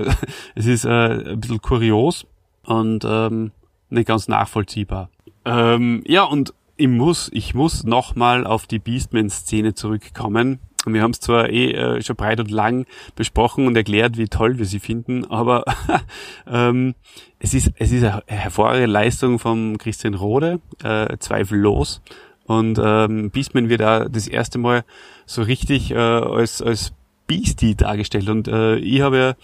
Es 0.55 0.66
ist 0.66 0.84
äh, 0.84 1.30
ein 1.30 1.41
bisschen 1.41 1.62
kurios 1.62 2.26
und 2.64 3.05
ähm, 3.05 3.53
nicht 3.91 4.09
ganz 4.09 4.28
nachvollziehbar. 4.28 5.09
Ähm, 5.45 6.03
ja, 6.07 6.24
und 6.24 6.55
ich 6.76 6.89
muss, 6.89 7.30
ich 7.32 7.55
muss 7.55 7.84
nochmal 7.84 8.47
auf 8.47 8.66
die 8.66 8.78
Beastman-Szene 8.78 9.74
zurückkommen 9.74 10.59
und 10.89 10.95
wir 10.95 11.03
haben 11.03 11.11
es 11.11 11.20
zwar 11.20 11.51
eh 11.51 11.72
äh, 11.72 12.03
schon 12.03 12.16
breit 12.16 12.41
und 12.41 12.51
lang 12.51 12.86
besprochen 13.14 13.66
und 13.66 13.76
erklärt, 13.76 14.16
wie 14.16 14.26
toll 14.26 14.59
wir 14.59 14.64
sie 14.64 14.80
finden, 14.80 15.24
aber 15.26 15.64
ähm, 16.51 16.95
es 17.39 17.55
ist 17.55 17.72
es 17.76 17.93
ist 17.93 18.05
eine 18.05 18.22
hervorragende 18.26 18.86
Leistung 18.86 19.39
von 19.39 19.78
Christian 19.78 20.14
Rode, 20.14 20.61
äh, 20.82 21.16
zweifellos. 21.18 22.01
Und 22.47 22.80
ähm, 22.82 23.30
Beastman 23.30 23.68
wird 23.68 23.82
da 23.82 24.09
das 24.09 24.26
erste 24.26 24.59
Mal 24.59 24.84
so 25.26 25.43
richtig 25.43 25.91
äh, 25.91 25.97
als 25.97 26.62
als 26.62 26.95
Beastie 27.28 27.76
dargestellt. 27.76 28.28
Und 28.28 28.49
äh, 28.49 28.76
ich 28.76 29.03
habe 29.03 29.18
ja 29.18 29.34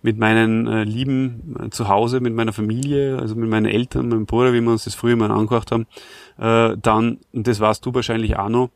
mit 0.00 0.16
meinen 0.16 0.66
äh, 0.66 0.84
Lieben 0.84 1.56
äh, 1.60 1.70
zu 1.70 1.88
Hause, 1.88 2.20
mit 2.20 2.32
meiner 2.32 2.54
Familie, 2.54 3.18
also 3.18 3.34
mit 3.34 3.50
meinen 3.50 3.66
Eltern, 3.66 4.08
meinem 4.08 4.24
Bruder, 4.24 4.54
wie 4.54 4.60
wir 4.62 4.70
uns 4.70 4.84
das 4.84 4.94
früher 4.94 5.16
mal 5.16 5.30
angehört 5.30 5.72
haben, 5.72 5.86
äh, 6.38 6.78
dann, 6.80 7.18
und 7.32 7.46
das 7.46 7.60
warst 7.60 7.84
du 7.84 7.92
wahrscheinlich 7.92 8.36
auch 8.36 8.48
noch, 8.48 8.70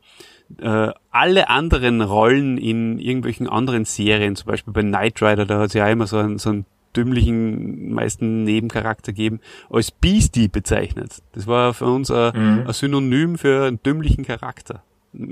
äh, 0.59 0.91
alle 1.11 1.49
anderen 1.49 2.01
Rollen 2.01 2.57
in 2.57 2.99
irgendwelchen 2.99 3.47
anderen 3.47 3.85
Serien, 3.85 4.35
zum 4.35 4.47
Beispiel 4.47 4.73
bei 4.73 4.81
Knight 4.81 5.21
Rider, 5.21 5.45
da 5.45 5.59
hat 5.59 5.67
es 5.67 5.73
ja 5.73 5.87
immer 5.87 6.07
so 6.07 6.17
einen, 6.17 6.37
so 6.37 6.49
einen 6.49 6.65
dümmlichen, 6.95 7.93
meisten 7.93 8.43
Nebencharakter 8.43 9.11
gegeben, 9.11 9.39
als 9.69 9.91
Beastie 9.91 10.47
bezeichnet. 10.47 11.21
Das 11.33 11.47
war 11.47 11.73
für 11.73 11.85
uns 11.85 12.09
ein, 12.09 12.31
mhm. 12.33 12.67
ein 12.67 12.73
Synonym 12.73 13.37
für 13.37 13.65
einen 13.65 13.81
dümmlichen 13.83 14.25
Charakter. 14.25 14.83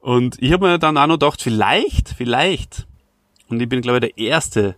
und 0.00 0.36
ich 0.40 0.52
habe 0.52 0.66
mir 0.66 0.78
dann 0.78 0.98
auch 0.98 1.06
noch 1.06 1.14
gedacht, 1.14 1.40
vielleicht, 1.40 2.10
vielleicht, 2.10 2.86
und 3.48 3.60
ich 3.60 3.68
bin 3.68 3.80
glaube 3.80 3.98
ich 3.98 4.14
der 4.14 4.18
erste 4.18 4.76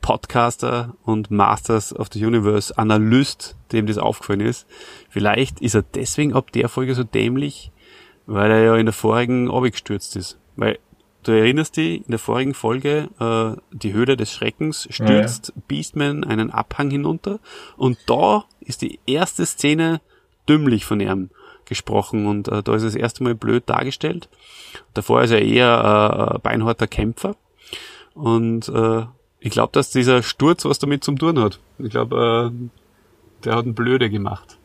Podcaster 0.00 0.94
und 1.02 1.30
Masters 1.30 1.94
of 1.94 2.08
the 2.12 2.24
Universe 2.24 2.76
Analyst, 2.78 3.56
dem 3.72 3.86
das 3.86 3.98
aufgefallen 3.98 4.40
ist. 4.40 4.66
Vielleicht 5.08 5.60
ist 5.60 5.74
er 5.74 5.82
deswegen 5.82 6.32
ab 6.32 6.52
der 6.52 6.68
Folge 6.68 6.94
so 6.94 7.02
dämlich, 7.02 7.72
weil 8.26 8.50
er 8.50 8.62
ja 8.62 8.76
in 8.76 8.86
der 8.86 8.92
vorigen 8.92 9.50
abgestürzt 9.50 10.16
ist. 10.16 10.38
Weil 10.56 10.78
du 11.22 11.32
erinnerst 11.32 11.76
dich, 11.76 11.98
in 11.98 12.10
der 12.10 12.18
vorigen 12.18 12.54
Folge, 12.54 13.08
äh, 13.18 13.60
die 13.72 13.92
Höhle 13.92 14.16
des 14.16 14.32
Schreckens 14.32 14.86
stürzt 14.90 15.52
ja. 15.54 15.62
Beastman 15.68 16.24
einen 16.24 16.50
Abhang 16.50 16.90
hinunter 16.90 17.40
und 17.76 17.98
da 18.06 18.44
ist 18.60 18.82
die 18.82 19.00
erste 19.06 19.44
Szene 19.46 20.00
dümmlich 20.48 20.84
von 20.84 21.00
ihm 21.00 21.30
gesprochen 21.64 22.26
und 22.26 22.48
äh, 22.48 22.62
da 22.62 22.74
ist 22.74 22.84
das 22.84 22.94
erste 22.94 23.24
Mal 23.24 23.34
blöd 23.34 23.64
dargestellt. 23.66 24.28
Davor 24.94 25.22
ist 25.22 25.32
er 25.32 25.42
eher 25.42 26.34
äh, 26.34 26.38
beinharter 26.38 26.86
Kämpfer 26.86 27.36
und 28.14 28.68
äh, 28.68 29.04
ich 29.40 29.50
glaube, 29.50 29.72
dass 29.72 29.90
dieser 29.90 30.22
Sturz 30.22 30.64
was 30.64 30.78
damit 30.78 31.04
zum 31.04 31.18
tun 31.18 31.38
hat. 31.38 31.60
Ich 31.78 31.90
glaube, 31.90 32.52
äh, 32.52 32.68
der 33.44 33.56
hat 33.56 33.64
einen 33.64 33.74
Blöde 33.74 34.10
gemacht. 34.10 34.58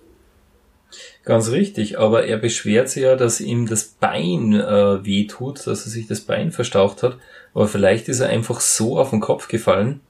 Ganz 1.23 1.51
richtig, 1.51 1.99
aber 1.99 2.25
er 2.25 2.37
beschwert 2.37 2.89
sich 2.89 3.03
ja, 3.03 3.15
dass 3.15 3.39
ihm 3.39 3.67
das 3.67 3.85
Bein 3.85 4.53
äh, 4.53 5.05
wehtut, 5.05 5.65
dass 5.67 5.85
er 5.85 5.91
sich 5.91 6.07
das 6.07 6.21
Bein 6.21 6.51
verstaucht 6.51 7.03
hat. 7.03 7.17
Aber 7.53 7.67
vielleicht 7.67 8.09
ist 8.09 8.19
er 8.19 8.29
einfach 8.29 8.59
so 8.59 8.97
auf 8.97 9.11
den 9.11 9.19
Kopf 9.19 9.47
gefallen, 9.47 10.01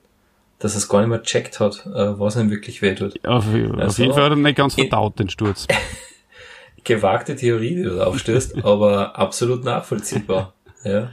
dass 0.60 0.74
er 0.74 0.80
es 0.80 0.90
gar 0.90 1.00
nicht 1.00 1.10
mehr 1.10 1.24
checkt 1.24 1.60
hat, 1.60 1.86
äh, 1.88 2.20
was 2.20 2.36
ihm 2.36 2.50
wirklich 2.52 2.82
wehtut. 2.82 3.14
Auf, 3.26 3.46
also, 3.48 3.78
auf 3.80 3.98
jeden 3.98 4.14
Fall 4.14 4.24
hat 4.24 4.32
er 4.32 4.36
nicht 4.36 4.58
ganz 4.58 4.76
verdaut, 4.76 5.20
den 5.20 5.30
Sturz. 5.30 5.68
Gewagte 6.84 7.36
Theorie, 7.36 7.76
die 7.76 7.84
du 7.84 7.96
da 7.98 8.06
aufstößt, 8.06 8.58
aber 8.64 9.18
absolut 9.18 9.64
nachvollziehbar. 9.64 10.54
Ja. 10.84 11.10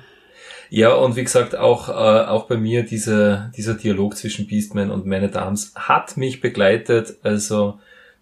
Ja, 0.70 0.94
und 0.94 1.16
wie 1.16 1.24
gesagt, 1.24 1.56
auch, 1.56 1.88
äh, 1.88 1.92
auch 1.92 2.44
bei 2.44 2.58
mir 2.58 2.82
diese, 2.82 3.50
dieser 3.56 3.74
Dialog 3.74 4.16
zwischen 4.16 4.46
Beastman 4.46 4.90
und 4.90 5.06
Man 5.06 5.24
at 5.24 5.36
Arms 5.36 5.72
hat 5.74 6.16
mich 6.18 6.40
begleitet. 6.40 7.16
Also 7.22 7.78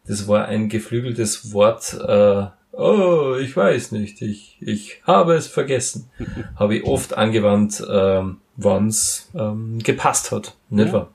das 0.07 0.29
war 0.29 0.47
ein 0.47 0.69
geflügeltes 0.69 1.53
Wort. 1.53 1.95
Äh, 1.95 2.47
oh, 2.73 3.37
ich 3.41 3.57
weiß 3.57 3.93
nicht, 3.93 4.23
ich, 4.23 4.57
ich 4.61 5.03
habe 5.05 5.35
es 5.35 5.47
vergessen. 5.47 6.11
habe 6.57 6.77
ich 6.77 6.85
oft 6.85 7.17
angewandt, 7.17 7.81
äh, 7.81 8.23
wann 8.57 8.87
es 8.89 9.31
ähm, 9.35 9.79
gepasst 9.79 10.33
hat. 10.33 10.57
Nicht 10.71 10.89
ja, 10.89 10.93
wahr? 10.93 11.09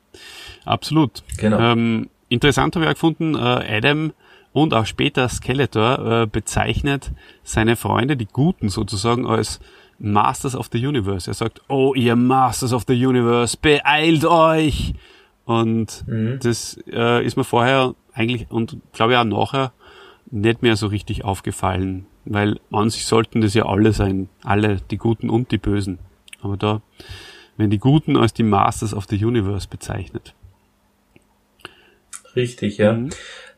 Absolut. 0.65 1.23
Genau. 1.37 1.59
Ähm, 1.59 2.09
interessant 2.29 2.75
habe 2.75 2.85
ich 2.85 2.89
auch 2.89 2.95
gefunden, 2.95 3.35
äh, 3.35 3.77
Adam 3.77 4.13
und 4.53 4.73
auch 4.73 4.85
später 4.85 5.29
Skeletor 5.29 6.23
äh, 6.23 6.27
bezeichnet 6.27 7.11
seine 7.43 7.75
Freunde, 7.75 8.17
die 8.17 8.27
Guten 8.27 8.69
sozusagen, 8.69 9.25
als 9.25 9.59
Masters 9.97 10.55
of 10.55 10.69
the 10.71 10.85
Universe. 10.85 11.29
Er 11.29 11.35
sagt, 11.35 11.61
oh, 11.69 11.93
ihr 11.93 12.15
Masters 12.15 12.73
of 12.73 12.83
the 12.87 13.05
Universe, 13.05 13.57
beeilt 13.59 14.25
euch! 14.25 14.93
Und 15.45 16.07
mhm. 16.07 16.39
das 16.41 16.79
äh, 16.91 17.25
ist 17.25 17.35
mir 17.35 17.43
vorher 17.43 17.95
eigentlich 18.13 18.49
und 18.49 18.77
glaube 18.93 19.13
ich 19.13 19.17
auch 19.17 19.23
nachher 19.23 19.71
nicht 20.29 20.61
mehr 20.61 20.75
so 20.75 20.87
richtig 20.87 21.23
aufgefallen, 21.23 22.05
weil 22.25 22.59
an 22.71 22.89
sich 22.89 23.05
sollten 23.05 23.41
das 23.41 23.53
ja 23.53 23.65
alle 23.65 23.93
sein, 23.93 24.29
alle, 24.43 24.77
die 24.89 24.97
Guten 24.97 25.29
und 25.29 25.51
die 25.51 25.57
Bösen. 25.57 25.99
Aber 26.41 26.57
da 26.57 26.81
werden 27.57 27.71
die 27.71 27.79
Guten 27.79 28.17
als 28.17 28.33
die 28.33 28.43
Masters 28.43 28.93
of 28.93 29.05
the 29.09 29.23
Universe 29.23 29.67
bezeichnet. 29.67 30.33
Richtig, 32.35 32.77
ja. 32.77 32.93
Mhm. 32.93 33.09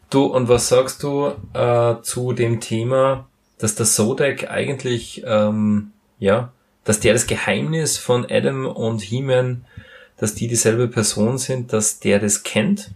Du, 0.10 0.26
und 0.26 0.48
was 0.48 0.68
sagst 0.68 1.04
du 1.04 1.32
äh, 1.54 2.02
zu 2.02 2.34
dem 2.34 2.60
Thema, 2.60 3.28
dass 3.58 3.76
der 3.76 3.86
Sodek 3.86 4.50
eigentlich, 4.50 5.24
ähm, 5.26 5.92
ja, 6.20 6.52
dass 6.84 7.00
der 7.00 7.14
das 7.14 7.28
Geheimnis 7.28 7.98
von 7.98 8.26
Adam 8.30 8.66
und 8.66 9.02
He-Man, 9.02 9.66
dass 10.18 10.36
die 10.36 10.48
dieselbe 10.48 10.88
Person 10.88 11.38
sind, 11.38 11.74
dass 11.74 12.00
der 12.00 12.20
das 12.20 12.44
kennt 12.44 12.92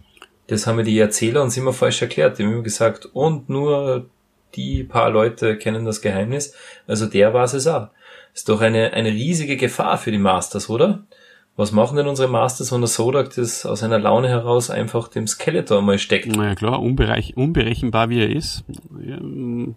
das 0.48 0.66
haben 0.66 0.76
mir 0.76 0.84
die 0.84 0.98
Erzähler 0.98 1.42
uns 1.42 1.56
immer 1.56 1.72
falsch 1.72 2.02
erklärt. 2.02 2.38
Die 2.38 2.42
haben 2.42 2.52
immer 2.52 2.62
gesagt, 2.62 3.06
und 3.06 3.48
nur 3.48 4.06
die 4.54 4.82
paar 4.82 5.10
Leute 5.10 5.56
kennen 5.56 5.84
das 5.84 6.00
Geheimnis. 6.00 6.54
Also 6.86 7.06
der 7.06 7.34
war 7.34 7.44
es 7.44 7.66
auch. 7.66 7.88
Ist 8.34 8.48
doch 8.48 8.60
eine, 8.60 8.92
eine 8.92 9.10
riesige 9.10 9.56
Gefahr 9.56 9.98
für 9.98 10.10
die 10.10 10.18
Masters, 10.18 10.70
oder? 10.70 11.04
Was 11.56 11.72
machen 11.72 11.96
denn 11.96 12.06
unsere 12.06 12.28
Masters, 12.28 12.72
wenn 12.72 12.80
der 12.80 12.88
Sodak 12.88 13.34
das 13.34 13.66
aus 13.66 13.82
einer 13.82 13.98
Laune 13.98 14.28
heraus 14.28 14.70
einfach 14.70 15.08
dem 15.08 15.26
Skeletor 15.26 15.82
mal 15.82 15.98
steckt? 15.98 16.28
Naja 16.28 16.54
klar, 16.54 16.80
unbereich, 16.80 17.36
unberechenbar 17.36 18.08
wie 18.10 18.20
er 18.20 18.30
ist. 18.30 18.64
Ja, 19.04 19.18
mhm. 19.20 19.74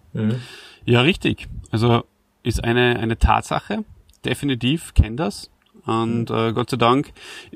ja, 0.84 1.00
richtig. 1.02 1.48
Also 1.70 2.04
ist 2.42 2.64
eine, 2.64 2.98
eine 2.98 3.18
Tatsache. 3.18 3.84
Definitiv, 4.24 4.94
kennt 4.94 5.18
das. 5.20 5.50
Und 5.86 6.30
äh, 6.30 6.52
Gott 6.52 6.70
sei 6.70 6.76
Dank 6.76 7.12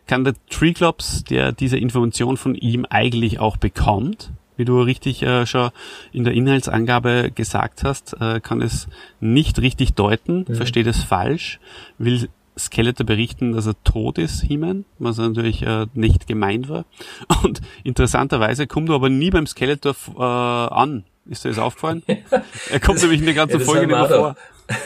kann 0.06 0.24
der 0.24 0.34
Tree 0.50 0.72
Clubs, 0.72 1.24
der 1.24 1.52
diese 1.52 1.78
Information 1.78 2.36
von 2.36 2.54
ihm 2.54 2.86
eigentlich 2.88 3.38
auch 3.38 3.56
bekommt, 3.56 4.32
wie 4.56 4.64
du 4.64 4.80
richtig 4.80 5.22
äh, 5.22 5.46
schon 5.46 5.70
in 6.12 6.24
der 6.24 6.32
Inhaltsangabe 6.32 7.30
gesagt 7.34 7.84
hast, 7.84 8.16
äh, 8.20 8.40
kann 8.40 8.62
es 8.62 8.88
nicht 9.20 9.60
richtig 9.60 9.94
deuten, 9.94 10.44
mhm. 10.48 10.54
versteht 10.54 10.86
es 10.86 11.02
falsch, 11.02 11.60
will 11.98 12.28
Skeletor 12.58 13.04
berichten, 13.04 13.52
dass 13.52 13.66
er 13.66 13.74
tot 13.84 14.16
ist, 14.16 14.42
He-Man, 14.42 14.86
was 14.98 15.18
natürlich 15.18 15.62
äh, 15.62 15.86
nicht 15.92 16.26
gemeint 16.26 16.68
war. 16.68 16.86
Und 17.42 17.60
interessanterweise 17.84 18.66
kommt 18.66 18.88
er 18.88 18.94
aber 18.94 19.10
nie 19.10 19.30
beim 19.30 19.46
Skeletor 19.46 19.94
äh, 20.16 20.22
an. 20.22 21.04
Ist 21.26 21.44
dir 21.44 21.50
das 21.50 21.58
aufgefallen? 21.58 22.02
er 22.70 22.80
kommt 22.80 23.00
nämlich 23.02 23.20
in 23.20 23.26
der 23.26 23.34
ganzen 23.34 23.60
ja, 23.60 23.64
Folge 23.64 23.86
nicht 23.86 23.96
mehr 23.96 24.08
vor. 24.08 24.36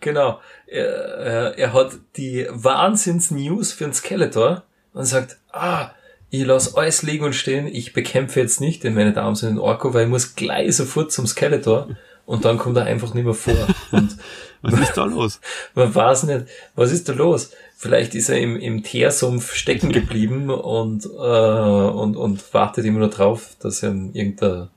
Genau. 0.00 0.40
Er, 0.66 1.58
er, 1.58 1.72
hat 1.72 1.92
die 2.16 2.46
Wahnsinns-News 2.50 3.72
für 3.72 3.84
den 3.84 3.92
Skeletor 3.92 4.62
und 4.92 5.04
sagt, 5.04 5.38
ah, 5.52 5.90
ich 6.30 6.44
lasse 6.44 6.76
alles 6.76 7.02
liegen 7.02 7.24
und 7.24 7.34
stehen, 7.34 7.66
ich 7.66 7.92
bekämpfe 7.92 8.40
jetzt 8.40 8.60
nicht 8.60 8.84
den 8.84 8.94
meine 8.94 9.12
Damen 9.12 9.34
sind 9.34 9.50
den 9.50 9.58
Orko, 9.58 9.94
weil 9.94 10.04
ich 10.04 10.10
muss 10.10 10.36
gleich 10.36 10.76
sofort 10.76 11.12
zum 11.12 11.26
Skeletor 11.26 11.88
und 12.24 12.44
dann 12.44 12.58
kommt 12.58 12.76
er 12.76 12.84
einfach 12.84 13.12
nicht 13.14 13.24
mehr 13.24 13.34
vor. 13.34 13.66
Und 13.90 14.16
was 14.62 14.78
ist 14.78 14.96
da 14.96 15.04
los? 15.06 15.40
Man 15.74 15.92
weiß 15.92 16.24
nicht, 16.24 16.46
was 16.76 16.92
ist 16.92 17.08
da 17.08 17.12
los? 17.12 17.50
Vielleicht 17.76 18.14
ist 18.14 18.28
er 18.28 18.38
im, 18.38 18.56
im 18.56 18.84
Teersumpf 18.84 19.54
stecken 19.54 19.90
geblieben 19.90 20.50
und, 20.50 21.06
äh, 21.06 21.08
und, 21.08 22.16
und 22.16 22.54
wartet 22.54 22.84
immer 22.84 23.00
nur 23.00 23.10
drauf, 23.10 23.56
dass 23.58 23.82
er 23.82 23.90
irgendein 23.90 24.68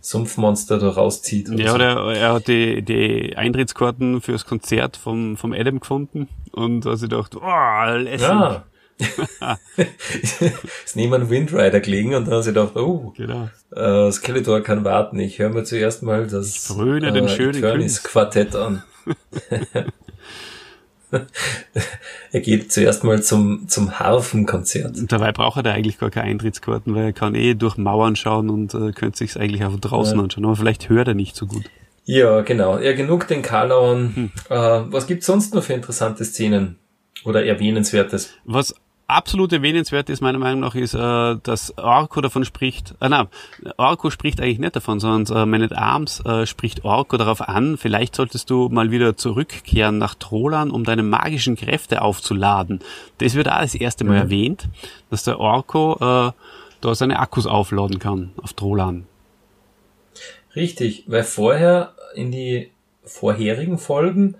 Sumpfmonster 0.00 0.78
da 0.78 0.90
rauszieht. 0.90 1.48
Ja, 1.50 1.70
so. 1.70 1.74
oder 1.74 2.14
er 2.14 2.32
hat 2.34 2.48
die, 2.48 2.82
die 2.82 3.36
Eintrittskarten 3.36 4.20
fürs 4.20 4.44
Konzert 4.44 4.96
vom, 4.96 5.36
vom 5.36 5.52
Adam 5.52 5.80
gefunden 5.80 6.28
und 6.52 6.86
hat 6.86 6.98
sich 6.98 7.08
gedacht, 7.08 7.36
oh, 7.36 7.96
Lessing. 7.96 8.28
Ja. 8.28 8.64
ist 10.84 10.96
neben 10.96 11.14
einem 11.14 11.30
Windrider 11.30 11.78
gelegen 11.80 12.14
und 12.14 12.26
dann 12.26 12.34
hat 12.34 12.44
sie 12.44 12.52
gedacht, 12.52 12.76
oh, 12.76 13.12
genau. 13.16 13.48
äh, 13.70 14.10
Skeletor 14.10 14.60
kann 14.62 14.84
warten. 14.84 15.20
Ich 15.20 15.38
höre 15.38 15.50
mir 15.50 15.62
zuerst 15.62 16.02
mal 16.02 16.26
das 16.26 16.56
Fröne, 16.56 17.12
den 17.12 17.26
äh, 17.26 17.28
schönen 17.28 17.88
Quartett 18.02 18.56
an. 18.56 18.82
er 22.32 22.40
geht 22.40 22.72
zuerst 22.72 23.04
mal 23.04 23.22
zum, 23.22 23.68
zum 23.68 23.98
Harfenkonzert. 23.98 24.96
Dabei 25.10 25.32
braucht 25.32 25.64
er 25.64 25.72
eigentlich 25.72 25.98
gar 25.98 26.10
keine 26.10 26.26
Eintrittskarten, 26.26 26.94
weil 26.94 27.04
er 27.04 27.12
kann 27.12 27.34
eh 27.34 27.54
durch 27.54 27.76
Mauern 27.76 28.16
schauen 28.16 28.50
und 28.50 28.74
äh, 28.74 28.92
könnte 28.92 29.18
sich 29.18 29.38
eigentlich 29.38 29.64
auch 29.64 29.78
draußen 29.78 30.16
ja. 30.16 30.24
anschauen. 30.24 30.44
Aber 30.44 30.56
vielleicht 30.56 30.88
hört 30.88 31.08
er 31.08 31.14
nicht 31.14 31.36
so 31.36 31.46
gut. 31.46 31.64
Ja, 32.04 32.40
genau. 32.40 32.78
Ja, 32.78 32.94
genug 32.94 33.28
den 33.28 33.42
Karlauern. 33.42 34.12
Hm. 34.14 34.30
Äh, 34.48 34.92
was 34.92 35.06
gibt's 35.06 35.26
sonst 35.26 35.54
noch 35.54 35.62
für 35.62 35.74
interessante 35.74 36.24
Szenen? 36.24 36.76
Oder 37.24 37.44
erwähnenswertes? 37.44 38.34
Was 38.44 38.74
absolut 39.08 39.52
erwähnenswert 39.52 40.10
ist 40.10 40.20
meiner 40.20 40.38
Meinung 40.38 40.60
nach, 40.60 40.74
ist, 40.74 40.94
äh, 40.94 41.36
dass 41.42 41.76
Orko 41.76 42.20
davon 42.20 42.44
spricht, 42.44 42.94
äh, 43.00 43.08
nein, 43.08 43.26
Orko 43.76 44.10
spricht 44.10 44.40
eigentlich 44.40 44.58
nicht 44.58 44.76
davon, 44.76 45.00
sondern 45.00 45.36
äh, 45.36 45.46
Man 45.46 45.62
at 45.62 45.72
Arms 45.72 46.20
äh, 46.24 46.46
spricht 46.46 46.84
Orko 46.84 47.16
darauf 47.16 47.40
an, 47.40 47.76
vielleicht 47.78 48.14
solltest 48.14 48.50
du 48.50 48.68
mal 48.68 48.90
wieder 48.90 49.16
zurückkehren 49.16 49.98
nach 49.98 50.14
Trolan, 50.14 50.70
um 50.70 50.84
deine 50.84 51.02
magischen 51.02 51.56
Kräfte 51.56 52.02
aufzuladen. 52.02 52.80
Das 53.18 53.34
wird 53.34 53.48
auch 53.48 53.60
das 53.60 53.74
erste 53.74 54.04
Mal 54.04 54.16
mhm. 54.16 54.22
erwähnt, 54.22 54.68
dass 55.10 55.24
der 55.24 55.40
Orko 55.40 55.94
äh, 56.28 56.32
da 56.80 56.94
seine 56.94 57.18
Akkus 57.18 57.46
aufladen 57.46 57.98
kann 57.98 58.30
auf 58.36 58.52
Trolan. 58.52 59.06
Richtig, 60.54 61.04
weil 61.06 61.24
vorher 61.24 61.94
in 62.14 62.30
die 62.30 62.70
vorherigen 63.04 63.78
Folgen 63.78 64.36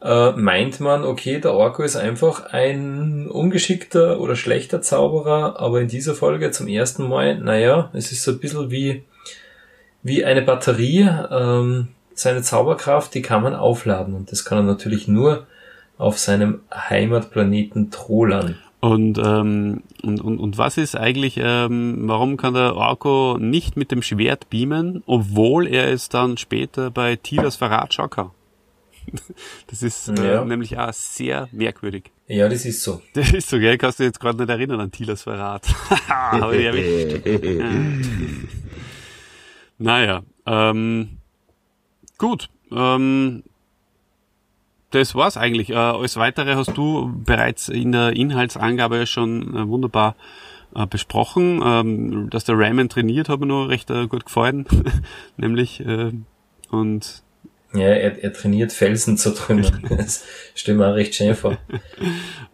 äh, 0.00 0.30
meint 0.32 0.80
man, 0.80 1.04
okay, 1.04 1.40
der 1.40 1.54
Orko 1.54 1.82
ist 1.82 1.96
einfach 1.96 2.52
ein 2.52 3.26
ungeschickter 3.28 4.20
oder 4.20 4.36
schlechter 4.36 4.80
Zauberer, 4.80 5.58
aber 5.58 5.80
in 5.80 5.88
dieser 5.88 6.14
Folge 6.14 6.50
zum 6.50 6.68
ersten 6.68 7.08
Mal, 7.08 7.38
naja, 7.38 7.90
es 7.92 8.12
ist 8.12 8.22
so 8.22 8.32
ein 8.32 8.38
bisschen 8.38 8.70
wie, 8.70 9.02
wie 10.02 10.24
eine 10.24 10.42
Batterie, 10.42 11.08
ähm, 11.30 11.88
seine 12.14 12.42
Zauberkraft, 12.42 13.14
die 13.14 13.22
kann 13.22 13.42
man 13.42 13.54
aufladen 13.54 14.14
und 14.14 14.32
das 14.32 14.44
kann 14.44 14.58
er 14.58 14.64
natürlich 14.64 15.08
nur 15.08 15.46
auf 15.98 16.18
seinem 16.18 16.60
Heimatplaneten 16.72 17.90
Trolan. 17.90 18.56
Und, 18.80 19.18
ähm, 19.18 19.82
und, 20.02 20.20
und, 20.20 20.38
und 20.38 20.58
was 20.58 20.78
ist 20.78 20.96
eigentlich, 20.96 21.40
ähm, 21.42 22.02
warum 22.02 22.36
kann 22.36 22.54
der 22.54 22.76
Orko 22.76 23.36
nicht 23.40 23.76
mit 23.76 23.90
dem 23.90 24.02
Schwert 24.02 24.48
beamen, 24.50 25.02
obwohl 25.06 25.66
er 25.66 25.88
es 25.88 26.08
dann 26.08 26.36
später 26.36 26.92
bei 26.92 27.16
Tilas 27.16 27.56
Verrat 27.56 27.92
Schocker? 27.92 28.32
Das 29.66 29.82
ist 29.82 30.08
äh, 30.08 30.34
ja. 30.34 30.44
nämlich 30.44 30.78
auch 30.78 30.92
sehr 30.92 31.48
merkwürdig. 31.52 32.10
Ja, 32.26 32.48
das 32.48 32.64
ist 32.64 32.82
so. 32.82 33.02
Das 33.14 33.32
ist 33.32 33.48
so, 33.48 33.58
gell? 33.58 33.78
Kannst 33.78 33.98
du 33.98 34.04
jetzt 34.04 34.20
gerade 34.20 34.38
nicht 34.38 34.50
erinnern 34.50 34.80
an 34.80 34.90
Tilas 34.90 35.22
Verrat. 35.22 35.66
Habe 36.08 36.56
ich 36.56 36.64
erwischt. 36.64 37.26
naja, 39.78 40.22
ähm, 40.46 41.18
gut. 42.18 42.50
Ähm, 42.70 43.42
das 44.90 45.14
war's 45.14 45.36
eigentlich. 45.36 45.70
Äh, 45.70 45.74
alles 45.74 46.16
Weitere 46.16 46.54
hast 46.54 46.76
du 46.76 47.12
bereits 47.24 47.68
in 47.68 47.92
der 47.92 48.16
Inhaltsangabe 48.16 49.06
schon 49.06 49.54
äh, 49.54 49.68
wunderbar 49.68 50.16
äh, 50.74 50.86
besprochen. 50.86 51.60
Ähm, 51.64 52.30
dass 52.30 52.44
der 52.44 52.58
Raymond 52.58 52.92
trainiert, 52.92 53.28
hat 53.28 53.40
mir 53.40 53.46
nur 53.46 53.68
recht 53.68 53.90
äh, 53.90 54.06
gut 54.06 54.26
gefallen. 54.26 54.66
Nämlich, 55.36 55.80
äh, 55.80 56.12
und 56.70 57.22
ja, 57.74 57.80
er, 57.80 58.22
er 58.22 58.32
trainiert 58.32 58.72
Felsen 58.72 59.16
zu 59.18 59.34
trümmern. 59.34 59.84
Das 59.88 60.24
stimmt 60.54 60.82
auch 60.82 60.94
recht 60.94 61.14
schön 61.14 61.34
vor. 61.34 61.58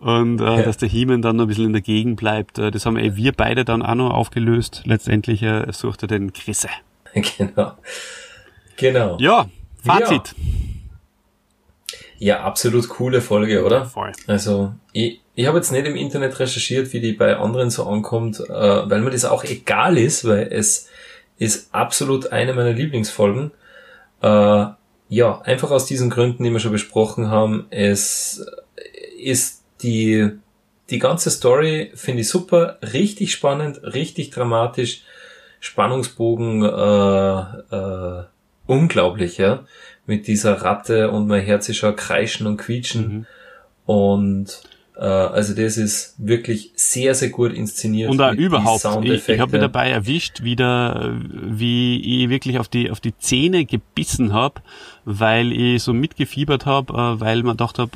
Und 0.01 0.41
äh, 0.41 0.45
ja. 0.45 0.62
dass 0.62 0.77
der 0.77 0.89
Hiemen 0.89 1.23
dann 1.23 1.37
noch 1.37 1.45
ein 1.45 1.49
bisschen 1.49 1.67
in 1.67 1.73
der 1.73 1.83
Gegend 1.83 2.17
bleibt, 2.17 2.59
äh, 2.59 2.71
das 2.71 2.85
haben 2.85 2.97
eh 2.97 3.15
wir 3.15 3.33
beide 3.33 3.65
dann 3.65 3.83
auch 3.83 3.95
noch 3.95 4.11
aufgelöst. 4.11 4.83
Letztendlich 4.85 5.43
äh, 5.43 5.67
sucht 5.73 6.03
er 6.03 6.09
den 6.09 6.33
Chrisse. 6.33 6.69
Genau. 7.39 7.75
Genau. 8.77 9.17
Ja, 9.21 9.47
Fazit. 9.85 10.35
Ja. 12.19 12.39
ja, 12.39 12.41
absolut 12.41 12.89
coole 12.89 13.21
Folge, 13.21 13.65
oder? 13.65 13.85
Voll. 13.85 14.11
Also, 14.27 14.75
ich, 14.93 15.21
ich 15.37 15.47
habe 15.47 15.59
jetzt 15.59 15.71
nicht 15.71 15.87
im 15.87 15.95
Internet 15.95 16.41
recherchiert, 16.41 16.93
wie 16.93 17.01
die 17.01 17.12
bei 17.12 17.37
anderen 17.37 17.71
so 17.71 17.87
ankommt, 17.87 18.41
äh, 18.41 18.51
weil 18.51 19.01
mir 19.01 19.11
das 19.11 19.25
auch 19.25 19.45
egal 19.45 19.97
ist, 19.97 20.25
weil 20.25 20.49
es 20.51 20.89
ist 21.39 21.73
absolut 21.73 22.33
eine 22.33 22.53
meiner 22.53 22.73
Lieblingsfolgen. 22.73 23.53
Äh, 24.23 24.67
ja, 25.15 25.41
einfach 25.43 25.71
aus 25.71 25.87
diesen 25.87 26.11
Gründen, 26.11 26.43
die 26.43 26.51
wir 26.51 26.59
schon 26.59 26.73
besprochen 26.73 27.31
haben. 27.31 27.67
Es 27.71 28.45
ist 29.17 29.62
die, 29.83 30.31
die 30.91 30.99
ganze 30.99 31.31
Story 31.31 31.93
finde 31.95 32.23
ich 32.23 32.29
super, 32.29 32.79
richtig 32.83 33.33
spannend, 33.33 33.81
richtig 33.83 34.31
dramatisch, 34.31 35.03
Spannungsbogen 35.61 36.62
äh, 36.65 37.41
äh, 37.75 38.25
unglaublich, 38.67 39.39
ja, 39.39 39.65
mit 40.05 40.27
dieser 40.27 40.61
Ratte 40.62 41.11
und 41.11 41.29
mein 41.29 41.43
Herz 41.43 41.69
ist 41.69 41.77
schon 41.77 41.95
kreischen 41.95 42.49
und 42.49 42.57
quietschen 42.57 43.09
mhm. 43.09 43.27
und 43.87 44.62
also 45.01 45.55
das 45.55 45.76
ist 45.76 46.14
wirklich 46.18 46.72
sehr, 46.76 47.14
sehr 47.14 47.30
gut 47.30 47.53
inszeniert. 47.53 48.11
Und 48.11 48.20
auch 48.20 48.32
überhaupt. 48.32 48.84
Ich, 49.03 49.28
ich 49.28 49.40
habe 49.40 49.53
mir 49.53 49.59
dabei 49.59 49.90
erwischt, 49.90 50.42
wieder, 50.42 51.14
wie 51.20 52.22
ich 52.22 52.28
wirklich 52.28 52.59
auf 52.59 52.68
die, 52.68 52.90
auf 52.90 53.01
die 53.01 53.16
Zähne 53.18 53.64
gebissen 53.64 54.32
habe, 54.32 54.61
weil 55.05 55.53
ich 55.53 55.82
so 55.82 55.92
mitgefiebert 55.92 56.64
habe, 56.66 56.92
äh, 56.92 57.20
weil 57.20 57.42
man 57.42 57.57
gedacht 57.57 57.78
habe, 57.78 57.90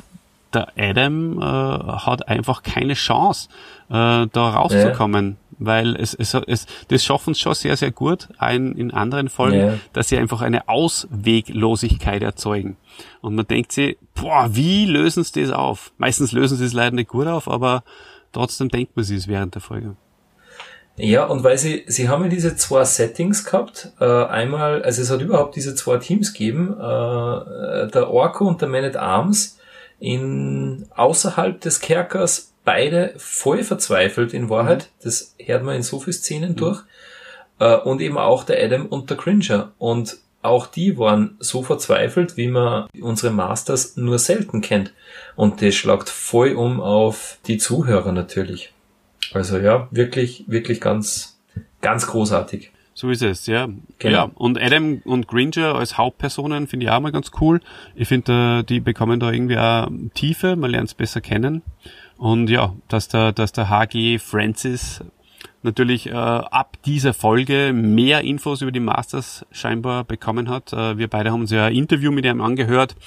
der 0.53 0.67
Adam 0.77 1.39
äh, 1.39 1.43
hat 1.43 2.27
einfach 2.27 2.63
keine 2.63 2.95
Chance, 2.95 3.49
äh, 3.89 4.27
da 4.31 4.49
rauszukommen. 4.49 5.37
Ja. 5.48 5.48
Weil 5.61 5.97
es, 5.97 6.13
es, 6.13 6.33
es 6.33 6.65
das 6.87 7.03
schaffen 7.03 7.31
es 7.31 7.39
schon 7.39 7.53
sehr, 7.53 7.75
sehr 7.75 7.91
gut, 7.91 8.29
ein, 8.37 8.71
in 8.73 8.91
anderen 8.91 9.27
Folgen, 9.27 9.59
ja. 9.59 9.73
dass 9.91 10.07
sie 10.07 10.17
einfach 10.17 10.41
eine 10.41 10.69
Ausweglosigkeit 10.69 12.23
erzeugen. 12.23 12.77
Und 13.21 13.35
man 13.35 13.45
denkt 13.45 13.73
sich, 13.73 13.97
boah, 14.15 14.49
wie 14.51 14.85
lösen 14.85 15.23
sie 15.23 15.41
das 15.41 15.51
auf? 15.51 15.91
Meistens 15.97 16.31
lösen 16.31 16.57
sie 16.57 16.65
es 16.65 16.73
leider 16.73 16.95
nicht 16.95 17.09
gut 17.09 17.27
auf, 17.27 17.49
aber 17.49 17.83
trotzdem 18.31 18.69
denkt 18.69 18.95
man 18.95 19.03
sich 19.03 19.17
es 19.17 19.27
während 19.27 19.55
der 19.55 19.61
Folge. 19.61 19.95
Ja, 21.01 21.25
und 21.25 21.43
weil 21.43 21.57
sie, 21.57 21.83
sie 21.87 22.09
haben 22.09 22.23
ja 22.23 22.29
diese 22.29 22.57
zwei 22.57 22.83
Settings 22.83 23.45
gehabt. 23.45 23.93
Äh, 24.01 24.05
einmal, 24.05 24.83
also 24.83 25.01
es 25.01 25.09
hat 25.09 25.21
überhaupt 25.21 25.55
diese 25.55 25.73
zwei 25.73 25.97
Teams 25.97 26.33
gegeben, 26.33 26.73
äh, 26.73 27.87
der 27.87 28.09
Orko 28.09 28.45
und 28.47 28.61
der 28.61 28.67
Man 28.67 28.83
at 28.83 28.97
Arms 28.97 29.59
in 29.99 30.87
außerhalb 30.95 31.59
des 31.61 31.79
Kerkers 31.79 32.53
beide 32.69 33.15
voll 33.17 33.63
verzweifelt 33.63 34.31
in 34.31 34.47
Wahrheit. 34.47 34.83
Mhm. 34.83 35.03
Das 35.03 35.35
hört 35.39 35.63
man 35.63 35.75
in 35.75 35.81
so 35.81 35.99
vielen 35.99 36.13
Szenen 36.13 36.51
mhm. 36.51 36.55
durch. 36.57 36.83
Äh, 37.57 37.77
und 37.77 37.99
eben 37.99 38.19
auch 38.19 38.43
der 38.43 38.63
Adam 38.63 38.85
und 38.85 39.09
der 39.09 39.17
Cringer. 39.17 39.71
Und 39.79 40.17
auch 40.43 40.67
die 40.67 40.99
waren 40.99 41.35
so 41.39 41.63
verzweifelt, 41.63 42.37
wie 42.37 42.47
man 42.47 42.87
unsere 43.01 43.33
Masters 43.33 43.97
nur 43.97 44.19
selten 44.19 44.61
kennt. 44.61 44.93
Und 45.35 45.63
das 45.63 45.73
schlagt 45.73 46.09
voll 46.09 46.53
um 46.53 46.79
auf 46.79 47.39
die 47.47 47.57
Zuhörer 47.57 48.11
natürlich. 48.11 48.71
Also 49.33 49.57
ja, 49.57 49.87
wirklich, 49.89 50.43
wirklich 50.47 50.79
ganz, 50.79 51.39
ganz 51.81 52.05
großartig. 52.05 52.71
So 52.93 53.09
ist 53.09 53.23
es, 53.23 53.47
ja. 53.47 53.67
Genau. 53.97 54.15
Ja, 54.15 54.31
und 54.35 54.61
Adam 54.61 55.01
und 55.05 55.27
Gringer 55.27 55.73
als 55.73 55.97
Hauptpersonen 55.97 56.67
finde 56.67 56.85
ich 56.85 56.91
auch 56.91 56.99
mal 56.99 57.11
ganz 57.11 57.31
cool. 57.41 57.61
Ich 57.95 58.07
finde, 58.07 58.59
äh, 58.59 58.63
die 58.63 58.79
bekommen 58.79 59.19
da 59.19 59.31
irgendwie 59.31 59.57
auch 59.57 59.87
Tiefe, 60.13 60.55
man 60.55 60.69
lernt 60.69 60.89
es 60.89 60.93
besser 60.93 61.21
kennen. 61.21 61.63
Und 62.19 62.49
ja, 62.49 62.75
dass 62.89 63.07
der, 63.07 63.31
dass 63.31 63.53
der 63.53 63.69
HG 63.69 64.19
Francis 64.19 65.01
natürlich 65.63 66.07
äh, 66.07 66.13
ab 66.13 66.77
dieser 66.85 67.13
Folge 67.13 67.71
mehr 67.73 68.21
Infos 68.21 68.61
über 68.61 68.73
die 68.73 68.81
Masters 68.81 69.45
scheinbar 69.51 70.03
bekommen 70.03 70.49
hat. 70.49 70.73
Äh, 70.73 70.97
wir 70.97 71.07
beide 71.07 71.31
haben 71.31 71.41
uns 71.41 71.51
ja 71.51 71.65
ein 71.65 71.75
Interview 71.75 72.11
mit 72.11 72.25
ihm 72.25 72.41
angehört. 72.41 72.97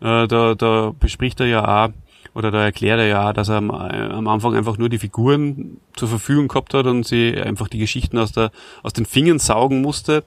Äh, 0.00 0.26
da, 0.26 0.56
da 0.56 0.92
bespricht 0.98 1.38
er 1.38 1.46
ja 1.46 1.86
auch, 1.86 1.92
oder 2.34 2.50
da 2.50 2.64
erklärt 2.64 2.98
er 2.98 3.06
ja 3.06 3.30
auch, 3.30 3.32
dass 3.32 3.48
er 3.48 3.58
am, 3.58 3.70
äh, 3.70 3.72
am 3.72 4.26
Anfang 4.26 4.56
einfach 4.56 4.78
nur 4.78 4.88
die 4.88 4.98
Figuren 4.98 5.76
zur 5.94 6.08
Verfügung 6.08 6.48
gehabt 6.48 6.74
hat 6.74 6.86
und 6.86 7.06
sie 7.06 7.40
einfach 7.40 7.68
die 7.68 7.78
Geschichten 7.78 8.18
aus, 8.18 8.32
der, 8.32 8.50
aus 8.82 8.92
den 8.92 9.06
Fingern 9.06 9.38
saugen 9.38 9.80
musste. 9.80 10.24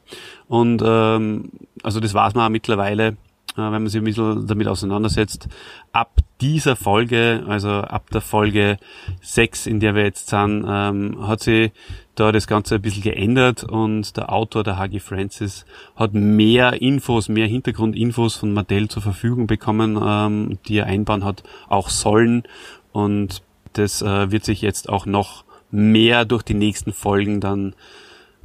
Und 0.47 0.81
ähm, 0.81 1.51
also 1.83 1.99
das 1.99 2.13
weiß 2.13 2.35
man 2.35 2.45
auch 2.45 2.49
mittlerweile 2.49 3.17
wenn 3.55 3.71
man 3.71 3.87
sich 3.87 4.01
ein 4.01 4.05
bisschen 4.05 4.47
damit 4.47 4.67
auseinandersetzt. 4.67 5.47
Ab 5.91 6.19
dieser 6.41 6.75
Folge, 6.75 7.43
also 7.47 7.69
ab 7.69 8.09
der 8.11 8.21
Folge 8.21 8.77
6, 9.21 9.67
in 9.67 9.79
der 9.79 9.95
wir 9.95 10.03
jetzt 10.03 10.29
sind, 10.29 10.65
ähm, 10.67 11.27
hat 11.27 11.41
sich 11.41 11.71
da 12.15 12.31
das 12.31 12.47
Ganze 12.47 12.75
ein 12.75 12.81
bisschen 12.81 13.03
geändert 13.03 13.63
und 13.63 14.15
der 14.17 14.31
Autor, 14.31 14.63
der 14.63 14.77
Hagi 14.77 14.99
Francis, 14.99 15.65
hat 15.95 16.13
mehr 16.13 16.81
Infos, 16.81 17.29
mehr 17.29 17.47
Hintergrundinfos 17.47 18.35
von 18.35 18.53
Mattel 18.53 18.89
zur 18.89 19.01
Verfügung 19.01 19.47
bekommen, 19.47 19.97
ähm, 20.01 20.59
die 20.67 20.77
er 20.77 20.85
einbauen 20.85 21.23
hat, 21.23 21.43
auch 21.67 21.89
sollen. 21.89 22.43
Und 22.91 23.41
das 23.73 24.01
äh, 24.01 24.31
wird 24.31 24.43
sich 24.43 24.61
jetzt 24.61 24.89
auch 24.89 25.05
noch 25.05 25.45
mehr 25.71 26.25
durch 26.25 26.43
die 26.43 26.55
nächsten 26.55 26.93
Folgen 26.93 27.39
dann 27.39 27.75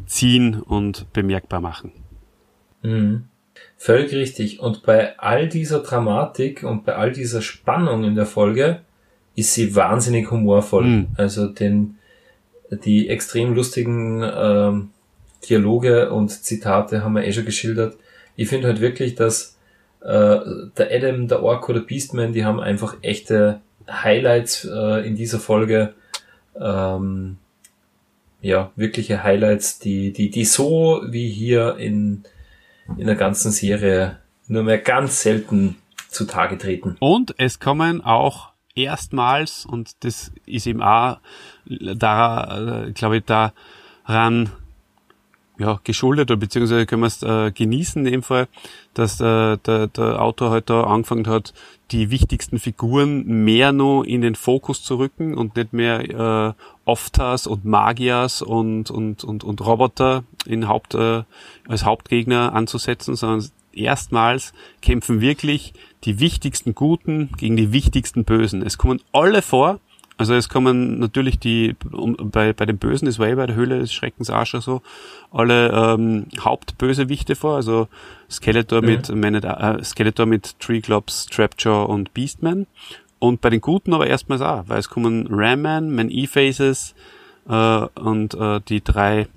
ziehen 0.07 0.61
und 0.61 1.13
bemerkbar 1.13 1.61
machen. 1.61 1.93
Mhm. 2.83 3.25
Völlig 3.85 4.14
richtig. 4.14 4.61
Und 4.61 4.82
bei 4.82 5.18
all 5.18 5.47
dieser 5.47 5.80
Dramatik 5.80 6.62
und 6.62 6.87
bei 6.87 6.95
all 6.97 7.12
dieser 7.12 7.43
Spannung 7.43 8.05
in 8.05 8.14
der 8.14 8.24
Folge 8.24 8.80
ist 9.37 9.53
sie 9.53 9.76
wahnsinnig 9.76 10.30
humorvoll. 10.30 10.85
Mhm. 10.85 11.07
Also 11.18 11.49
den, 11.49 11.99
die 12.70 13.11
extrem 13.11 13.55
lustigen 13.55 14.22
ähm, 14.22 14.89
Dialoge 15.47 16.11
und 16.11 16.30
Zitate 16.30 17.05
haben 17.05 17.12
wir 17.12 17.26
eh 17.26 17.32
schon 17.35 17.45
geschildert. 17.45 17.99
Ich 18.37 18.49
finde 18.49 18.68
halt 18.68 18.80
wirklich, 18.80 19.16
dass 19.16 19.59
äh, 20.01 20.07
der 20.09 20.89
Adam, 20.91 21.28
der 21.28 21.43
Orko, 21.43 21.74
der 21.74 21.82
Beastman, 21.82 22.32
die 22.32 22.47
haben 22.47 22.61
einfach 22.61 22.97
echte 23.03 23.61
Highlights 23.87 24.64
äh, 24.64 25.07
in 25.07 25.14
dieser 25.14 25.41
Folge. 25.41 25.93
Ähm, 26.59 27.37
ja, 28.41 28.72
wirkliche 28.76 29.22
Highlights, 29.22 29.78
die, 29.78 30.11
die, 30.14 30.30
die 30.30 30.47
so 30.47 31.03
wie 31.07 31.28
hier 31.28 31.76
in 31.76 32.24
in 32.97 33.07
der 33.07 33.16
ganzen 33.16 33.51
Serie 33.51 34.18
nur 34.47 34.62
mehr 34.62 34.78
ganz 34.78 35.22
selten 35.22 35.76
zutage 36.09 36.59
treten. 36.59 36.97
Und 37.01 37.35
es 37.39 37.59
kommen 37.61 38.03
auch 38.03 38.51
erstmals, 38.74 39.66
und 39.66 40.05
das 40.05 40.32
ist 40.47 40.66
eben 40.66 40.82
auch 40.82 41.18
da, 41.66 42.85
äh, 42.87 42.93
glaube 42.93 43.18
ich, 43.18 43.24
daran 43.24 44.51
ja, 45.59 45.81
geschuldet 45.85 46.31
oder 46.31 46.39
beziehungsweise 46.39 46.87
können 46.87 47.03
wir 47.03 47.07
es 47.07 47.23
äh, 47.23 47.53
genießen 47.53 48.05
in 48.05 48.13
dem 48.13 48.23
Fall, 48.23 48.49
dass 48.93 49.21
äh, 49.21 49.57
der, 49.59 49.87
der 49.87 50.21
Autor 50.21 50.51
halt 50.51 50.69
da 50.69 50.83
angefangen 50.85 51.27
hat, 51.29 51.55
die 51.91 52.11
wichtigsten 52.11 52.59
Figuren 52.59 53.45
mehr 53.45 53.73
noch 53.73 54.03
in 54.03 54.21
den 54.21 54.35
Fokus 54.35 54.83
zu 54.83 54.97
rücken 54.97 55.35
und 55.35 55.57
nicht 55.57 55.73
mehr 55.73 56.01
äh, 56.11 56.53
Oftas 56.85 57.47
und 57.47 57.65
Magias 57.65 58.43
und, 58.43 58.91
und, 58.91 59.23
und, 59.23 59.45
und 59.45 59.61
Roboter 59.61 60.25
in 60.45 60.67
Haupt, 60.67 60.95
äh, 60.95 61.23
als 61.69 61.85
Hauptgegner 61.85 62.53
anzusetzen, 62.53 63.15
sondern 63.15 63.49
erstmals 63.73 64.53
kämpfen 64.83 65.21
wirklich 65.21 65.73
die 66.05 66.21
wichtigsten 66.21 66.75
Guten 66.75 67.31
gegen 67.37 67.57
die 67.57 67.73
wichtigsten 67.73 68.25
Bösen. 68.25 68.63
Es 68.63 68.79
kommen 68.79 69.01
alle 69.13 69.43
vor, 69.43 69.81
also 70.17 70.35
es 70.35 70.49
kommen 70.49 71.01
natürlich 71.01 71.39
die, 71.39 71.75
um, 71.91 72.17
bei, 72.17 72.53
bei 72.53 72.67
den 72.67 72.79
Bösen, 72.79 73.07
das 73.07 73.19
war 73.19 73.29
eh 73.29 73.35
bei 73.35 73.47
der 73.47 73.57
Höhle 73.57 73.81
des 73.81 73.93
Schreckens 73.93 74.31
auch 74.31 74.47
schon 74.47 74.61
so, 74.61 74.83
alle 75.33 75.71
ähm, 75.71 76.27
Hauptbösewichte 76.39 77.35
vor, 77.35 77.57
also 77.57 77.89
Skeletor 78.31 78.81
mhm. 78.81 78.87
mit 78.87 79.15
Man 79.15 79.35
äh, 79.35 79.83
Skeletor 79.83 80.27
mit 80.27 80.59
Treeclops, 80.61 81.27
Trapjaw 81.27 81.87
und 81.87 82.15
Beastman. 82.15 82.67
Und 83.19 83.41
bei 83.41 83.51
den 83.51 83.61
Guten 83.61 83.95
aber 83.95 84.07
erstmals 84.07 84.43
auch, 84.43 84.65
weil 84.69 84.79
es 84.79 84.89
kommen 84.89 85.27
Ramman, 85.31 85.95
Man 85.95 86.11
E-Faces 86.11 86.95
äh, 87.49 87.87
und 87.95 88.35
äh, 88.35 88.61
die 88.69 88.85
drei 88.85 89.29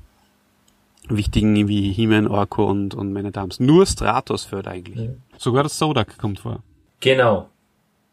wichtigen 1.10 1.68
wie 1.68 1.92
He-Man, 1.94 2.28
Orko 2.28 2.66
und, 2.66 2.94
und 2.94 3.14
Man 3.14 3.26
at 3.26 3.38
Arms. 3.38 3.60
Nur 3.60 3.86
Stratos 3.86 4.44
führt 4.44 4.68
eigentlich. 4.68 5.10
Mhm. 5.10 5.22
Sogar 5.38 5.64
das 5.64 5.78
Sodak 5.78 6.18
kommt 6.18 6.40
vor. 6.40 6.62
Genau. 7.00 7.50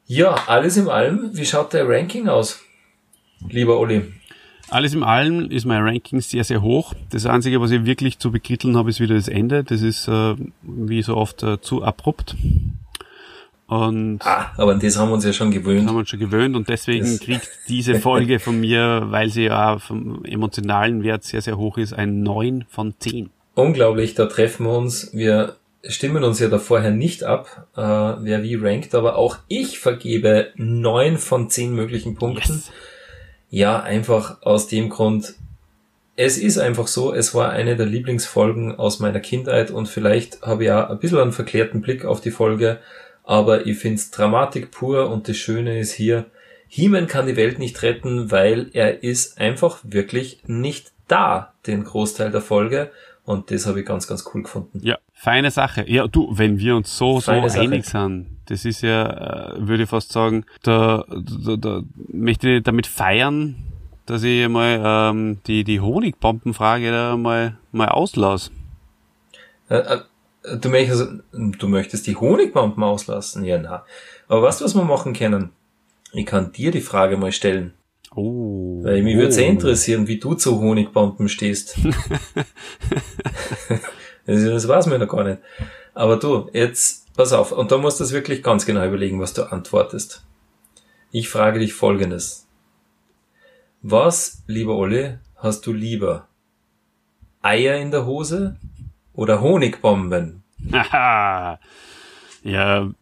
Ja, 0.06 0.34
alles 0.46 0.76
im 0.76 0.88
allem, 0.88 1.30
wie 1.32 1.46
schaut 1.46 1.72
der 1.72 1.88
Ranking 1.88 2.28
aus, 2.28 2.60
lieber 3.48 3.78
Olli? 3.78 4.02
Alles 4.68 4.94
im 4.94 5.02
allem 5.02 5.50
ist 5.50 5.64
mein 5.66 5.82
Ranking 5.82 6.20
sehr, 6.20 6.44
sehr 6.44 6.62
hoch. 6.62 6.94
Das 7.10 7.26
Einzige, 7.26 7.60
was 7.60 7.70
ich 7.70 7.84
wirklich 7.84 8.18
zu 8.18 8.30
bekritteln 8.30 8.76
habe, 8.76 8.90
ist 8.90 9.00
wieder 9.00 9.14
das 9.14 9.28
Ende. 9.28 9.62
Das 9.62 9.82
ist, 9.82 10.08
äh, 10.08 10.34
wie 10.62 11.02
so 11.02 11.16
oft, 11.16 11.42
äh, 11.42 11.60
zu 11.60 11.82
abrupt. 11.82 12.36
Und 13.66 14.20
ah, 14.24 14.52
aber 14.56 14.72
an 14.72 14.80
das 14.80 14.98
haben 14.98 15.08
wir 15.08 15.14
uns 15.14 15.24
ja 15.24 15.32
schon 15.32 15.50
gewöhnt. 15.50 15.80
Das 15.80 15.88
haben 15.88 15.94
wir 15.94 16.00
uns 16.00 16.10
schon 16.10 16.18
gewöhnt 16.20 16.54
und 16.54 16.68
deswegen 16.68 17.04
das 17.04 17.20
kriegt 17.20 17.48
diese 17.68 17.98
Folge 17.98 18.38
von 18.38 18.60
mir, 18.60 19.06
weil 19.08 19.30
sie 19.30 19.44
ja 19.44 19.78
vom 19.78 20.22
emotionalen 20.24 21.02
Wert 21.02 21.24
sehr, 21.24 21.40
sehr 21.40 21.56
hoch 21.56 21.78
ist, 21.78 21.94
ein 21.94 22.22
9 22.22 22.66
von 22.68 22.94
10. 22.98 23.30
Unglaublich, 23.54 24.14
da 24.14 24.26
treffen 24.26 24.66
wir 24.66 24.76
uns. 24.76 25.14
Wir 25.14 25.56
stimmen 25.88 26.24
uns 26.24 26.40
ja 26.40 26.48
da 26.48 26.58
vorher 26.58 26.90
nicht 26.90 27.24
ab, 27.24 27.66
äh, 27.76 27.80
wer 27.80 28.42
wie 28.42 28.56
rankt, 28.56 28.94
aber 28.94 29.16
auch 29.16 29.38
ich 29.48 29.78
vergebe 29.78 30.48
neun 30.56 31.18
von 31.18 31.50
zehn 31.50 31.74
möglichen 31.74 32.14
Punkten. 32.14 32.54
Yes. 32.54 32.72
Ja, 33.50 33.80
einfach 33.80 34.42
aus 34.42 34.66
dem 34.66 34.88
Grund, 34.88 35.34
es 36.16 36.38
ist 36.38 36.58
einfach 36.58 36.86
so, 36.86 37.12
es 37.12 37.34
war 37.34 37.50
eine 37.50 37.76
der 37.76 37.86
Lieblingsfolgen 37.86 38.76
aus 38.76 39.00
meiner 39.00 39.20
Kindheit 39.20 39.70
und 39.70 39.88
vielleicht 39.88 40.42
habe 40.42 40.64
ich 40.64 40.68
ja 40.68 40.88
ein 40.88 40.98
bisschen 40.98 41.18
einen 41.18 41.32
verklärten 41.32 41.80
Blick 41.80 42.04
auf 42.04 42.20
die 42.20 42.30
Folge, 42.30 42.80
aber 43.22 43.66
ich 43.66 43.78
find's 43.78 44.10
Dramatik 44.10 44.70
pur 44.70 45.10
und 45.10 45.28
das 45.28 45.36
Schöne 45.36 45.78
ist 45.78 45.92
hier, 45.92 46.26
He-Man 46.68 47.06
kann 47.06 47.26
die 47.26 47.36
Welt 47.36 47.58
nicht 47.58 47.82
retten, 47.82 48.30
weil 48.30 48.70
er 48.72 49.02
ist 49.02 49.38
einfach 49.38 49.78
wirklich 49.82 50.40
nicht 50.46 50.92
da, 51.06 51.54
den 51.66 51.84
Großteil 51.84 52.30
der 52.30 52.40
Folge 52.40 52.90
und 53.24 53.50
das 53.50 53.66
habe 53.66 53.80
ich 53.80 53.86
ganz, 53.86 54.06
ganz 54.06 54.24
cool 54.34 54.42
gefunden. 54.42 54.80
Ja, 54.82 54.98
feine 55.14 55.50
Sache. 55.50 55.88
Ja, 55.88 56.06
du, 56.06 56.28
wenn 56.36 56.58
wir 56.58 56.76
uns 56.76 56.96
so, 56.96 57.20
feine 57.20 57.48
so 57.48 57.54
Sache. 57.54 57.64
einig 57.64 57.86
sind, 57.86 58.26
das 58.46 58.64
ist 58.64 58.82
ja, 58.82 59.54
äh, 59.54 59.66
würde 59.66 59.84
ich 59.84 59.88
fast 59.88 60.12
sagen, 60.12 60.44
da, 60.62 61.04
da, 61.08 61.56
da 61.56 61.82
möchte 62.08 62.50
ich 62.50 62.62
damit 62.62 62.86
feiern, 62.86 63.56
dass 64.06 64.22
ich 64.22 64.46
mal 64.48 64.82
ähm, 64.84 65.38
die, 65.46 65.64
die 65.64 65.80
Honigbombenfrage 65.80 66.90
da 66.90 67.16
mal, 67.16 67.56
mal 67.72 67.88
auslasse. 67.88 68.50
Äh, 69.70 69.78
äh, 69.78 70.00
du, 70.58 70.68
möchtest, 70.68 71.08
du 71.32 71.68
möchtest 71.68 72.06
die 72.06 72.16
Honigbomben 72.16 72.82
auslassen? 72.82 73.44
Ja, 73.44 73.58
na. 73.58 73.86
Aber 74.28 74.42
weißt 74.42 74.60
du, 74.60 74.66
was 74.66 74.74
wir 74.74 74.84
machen 74.84 75.14
können? 75.14 75.50
Ich 76.12 76.26
kann 76.26 76.52
dir 76.52 76.70
die 76.70 76.82
Frage 76.82 77.16
mal 77.16 77.32
stellen. 77.32 77.72
Oh. 78.14 78.84
Weil 78.84 79.02
mich 79.02 79.16
oh. 79.16 79.20
würde 79.20 79.32
sehr 79.32 79.48
interessieren, 79.48 80.06
wie 80.06 80.18
du 80.18 80.34
zu 80.34 80.60
Honigbomben 80.60 81.28
stehst. 81.28 81.78
das 84.26 84.68
weiß 84.68 84.86
man 84.86 85.00
noch 85.00 85.08
gar 85.08 85.24
nicht. 85.24 85.38
Aber 85.94 86.16
du, 86.16 86.48
jetzt 86.52 87.14
pass 87.14 87.32
auf, 87.32 87.52
und 87.52 87.70
da 87.70 87.78
musst 87.78 88.00
du 88.00 88.04
es 88.04 88.12
wirklich 88.12 88.42
ganz 88.42 88.66
genau 88.66 88.84
überlegen, 88.86 89.20
was 89.20 89.34
du 89.34 89.50
antwortest. 89.50 90.24
Ich 91.10 91.28
frage 91.28 91.60
dich 91.60 91.74
folgendes. 91.74 92.48
Was, 93.82 94.42
lieber 94.46 94.76
Olli, 94.76 95.18
hast 95.36 95.66
du 95.66 95.72
lieber? 95.72 96.26
Eier 97.42 97.76
in 97.76 97.90
der 97.90 98.06
Hose 98.06 98.56
oder 99.12 99.40
Honigbomben? 99.40 100.42
ja, 100.72 101.58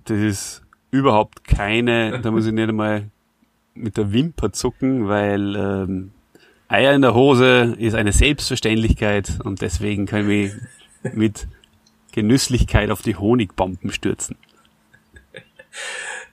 das 0.04 0.18
ist 0.18 0.62
überhaupt 0.90 1.44
keine, 1.44 2.20
da 2.20 2.30
muss 2.30 2.46
ich 2.46 2.52
nicht 2.52 2.68
einmal 2.68 3.08
mit 3.74 3.96
der 3.96 4.12
Wimper 4.12 4.52
zucken, 4.52 5.08
weil 5.08 5.56
ähm, 5.56 6.10
Eier 6.68 6.94
in 6.94 7.02
der 7.02 7.14
Hose 7.14 7.74
ist 7.78 7.94
eine 7.94 8.12
Selbstverständlichkeit 8.12 9.38
und 9.44 9.62
deswegen 9.62 10.06
können 10.06 10.28
wir 10.28 10.50
mit 11.12 11.46
Genüsslichkeit 12.12 12.90
auf 12.90 13.02
die 13.02 13.16
Honigbomben 13.16 13.90
stürzen. 13.92 14.36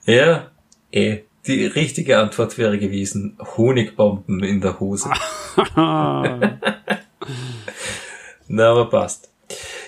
Ja, 0.06 0.52
eh. 0.92 1.20
Die 1.48 1.66
richtige 1.66 2.20
Antwort 2.20 2.58
wäre 2.58 2.78
gewesen, 2.78 3.38
Honigbomben 3.58 4.44
in 4.44 4.60
der 4.60 4.80
Hose. 4.80 5.10
Na, 8.48 8.72
aber 8.72 8.90
passt. 8.90 9.32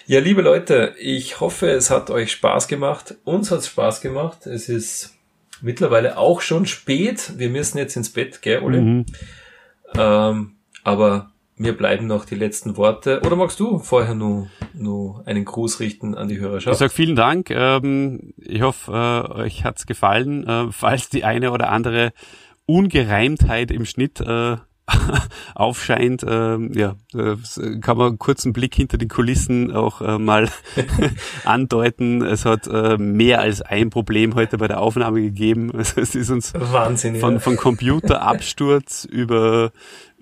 Ja, 0.07 0.19
liebe 0.19 0.41
Leute, 0.41 0.95
ich 0.97 1.39
hoffe, 1.39 1.69
es 1.69 1.89
hat 1.89 2.09
euch 2.09 2.31
Spaß 2.31 2.67
gemacht. 2.67 3.15
Uns 3.25 3.51
hat 3.51 3.59
es 3.59 3.67
Spaß 3.67 4.01
gemacht. 4.01 4.47
Es 4.47 4.69
ist 4.69 5.17
mittlerweile 5.61 6.17
auch 6.17 6.41
schon 6.41 6.65
spät. 6.65 7.33
Wir 7.37 7.49
müssen 7.49 7.77
jetzt 7.77 7.95
ins 7.95 8.09
Bett, 8.09 8.41
gell, 8.41 8.61
Ole? 8.61 8.81
Mhm. 8.81 9.05
Ähm, 9.95 10.55
aber 10.83 11.30
mir 11.61 11.77
bleiben 11.77 12.07
noch 12.07 12.25
die 12.25 12.35
letzten 12.35 12.75
Worte. 12.75 13.21
Oder 13.25 13.35
magst 13.35 13.59
du 13.59 13.77
vorher 13.77 14.15
nur, 14.15 14.47
nur 14.73 15.25
einen 15.27 15.45
Gruß 15.45 15.79
richten 15.79 16.15
an 16.15 16.27
die 16.27 16.39
Hörerschaft? 16.39 16.73
Ich 16.73 16.79
sag 16.79 16.91
vielen 16.91 17.15
Dank. 17.15 17.51
Ähm, 17.51 18.33
ich 18.37 18.61
hoffe, 18.61 18.91
äh, 18.91 19.41
euch 19.41 19.63
hat's 19.63 19.85
gefallen. 19.85 20.47
Äh, 20.47 20.71
falls 20.71 21.09
die 21.09 21.23
eine 21.23 21.51
oder 21.51 21.69
andere 21.69 22.13
Ungereimtheit 22.65 23.69
im 23.69 23.85
Schnitt 23.85 24.19
äh, 24.21 24.57
aufscheint, 25.55 26.25
ähm, 26.27 26.71
ja, 26.73 26.95
kann 27.13 27.97
man 27.97 28.07
einen 28.07 28.19
kurzen 28.19 28.53
Blick 28.53 28.75
hinter 28.75 28.97
die 28.97 29.07
Kulissen 29.07 29.71
auch 29.71 30.01
äh, 30.01 30.17
mal 30.17 30.49
andeuten. 31.45 32.23
Es 32.23 32.45
hat 32.45 32.67
äh, 32.67 32.97
mehr 32.97 33.39
als 33.39 33.61
ein 33.61 33.89
Problem 33.89 34.35
heute 34.35 34.57
bei 34.57 34.67
der 34.67 34.79
Aufnahme 34.79 35.21
gegeben. 35.21 35.71
Also 35.73 36.01
es 36.01 36.15
ist 36.15 36.31
uns 36.31 36.53
Wahnsinn, 36.55 37.17
von, 37.17 37.35
ja. 37.35 37.39
von 37.39 37.55
Computerabsturz 37.55 39.05
über 39.05 39.71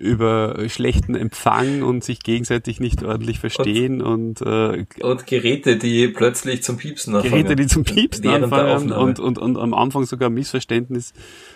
über 0.00 0.56
schlechten 0.68 1.14
Empfang 1.14 1.82
und 1.82 2.02
sich 2.02 2.22
gegenseitig 2.22 2.80
nicht 2.80 3.04
ordentlich 3.04 3.38
verstehen 3.38 4.00
und, 4.00 4.40
und, 4.40 4.88
äh, 4.98 5.02
und 5.02 5.26
Geräte, 5.26 5.76
die 5.76 6.08
plötzlich 6.08 6.62
zum 6.62 6.78
Piepsen 6.78 7.14
anfangen. 7.14 7.30
Geräte, 7.30 7.54
die 7.54 7.66
zum 7.66 7.84
Piepsen 7.84 8.26
anfangen 8.26 8.92
und, 8.92 9.20
und, 9.20 9.36
und 9.38 9.58
am 9.58 9.74
Anfang 9.74 10.06
sogar 10.06 10.30
Missverständnis, 10.30 11.12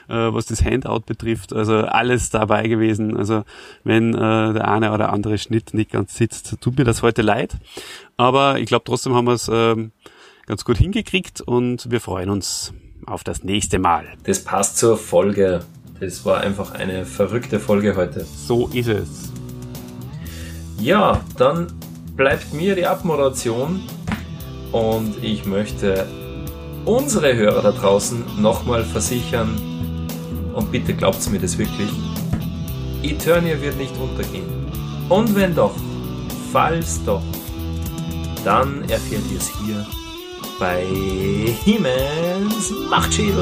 äh, 0.09 0.15
was 0.15 0.45
das 0.45 0.63
Handout 0.63 1.05
betrifft. 1.07 1.55
Also 1.55 1.75
alles 1.77 2.29
dabei 2.29 2.69
gewesen. 2.69 3.17
Also 3.17 3.45
wenn 3.83 4.13
äh, 4.13 4.19
der 4.53 4.69
eine 4.69 4.93
oder 4.93 5.11
andere 5.11 5.39
Schnitt 5.39 5.73
nicht 5.73 5.91
ganz 5.91 6.15
sitzt, 6.15 6.61
tut 6.61 6.77
mir 6.77 6.85
das 6.85 7.03
heute 7.03 7.23
leid. 7.23 7.57
Aber 8.19 8.59
ich 8.59 8.67
glaube 8.67 8.85
trotzdem 8.85 9.15
haben 9.15 9.27
wir 9.27 9.33
es 9.33 9.49
äh, 9.49 9.75
ganz 10.45 10.67
gut 10.67 10.77
hingekriegt 10.77 11.41
und 11.41 11.91
wir 11.91 12.01
freuen 12.03 12.29
uns 12.29 12.75
auf 13.07 13.25
das 13.25 13.43
nächste 13.43 13.79
Mal. 13.79 14.05
Das 14.25 14.45
passt 14.45 14.77
zur 14.77 14.99
Folge. 14.99 15.65
Es 16.01 16.25
war 16.25 16.41
einfach 16.41 16.73
eine 16.73 17.07
verrückte 17.07 17.61
Folge 17.61 17.95
heute. 17.95 18.25
So 18.25 18.69
ist 18.69 18.89
es. 18.89 19.09
Ja, 20.81 21.21
dann 21.39 21.69
bleibt 22.17 22.53
mir 22.53 22.75
die 22.75 22.85
Abmoderation 22.85 23.81
und 24.73 25.23
ich 25.23 25.47
möchte 25.47 26.07
unsere 26.85 27.35
Hörer 27.37 27.63
da 27.63 27.71
draußen 27.71 28.25
nochmal 28.43 28.85
versichern 28.85 29.57
und 30.53 30.73
bitte 30.73 30.95
glaubt 30.95 31.31
mir 31.31 31.39
das 31.39 31.57
wirklich. 31.59 31.91
Eternia 33.03 33.61
wird 33.61 33.77
nicht 33.77 33.95
untergehen. 33.97 34.67
Und 35.09 35.35
wenn 35.37 35.55
doch, 35.55 35.75
falls 36.53 37.05
doch, 37.05 37.23
dann 38.45 38.83
erfährt 38.89 39.23
ihr 39.31 39.39
es 39.39 39.51
hier 39.65 39.87
bei 40.59 40.85
Hiemens 41.65 42.73
Machtschild. 42.91 43.35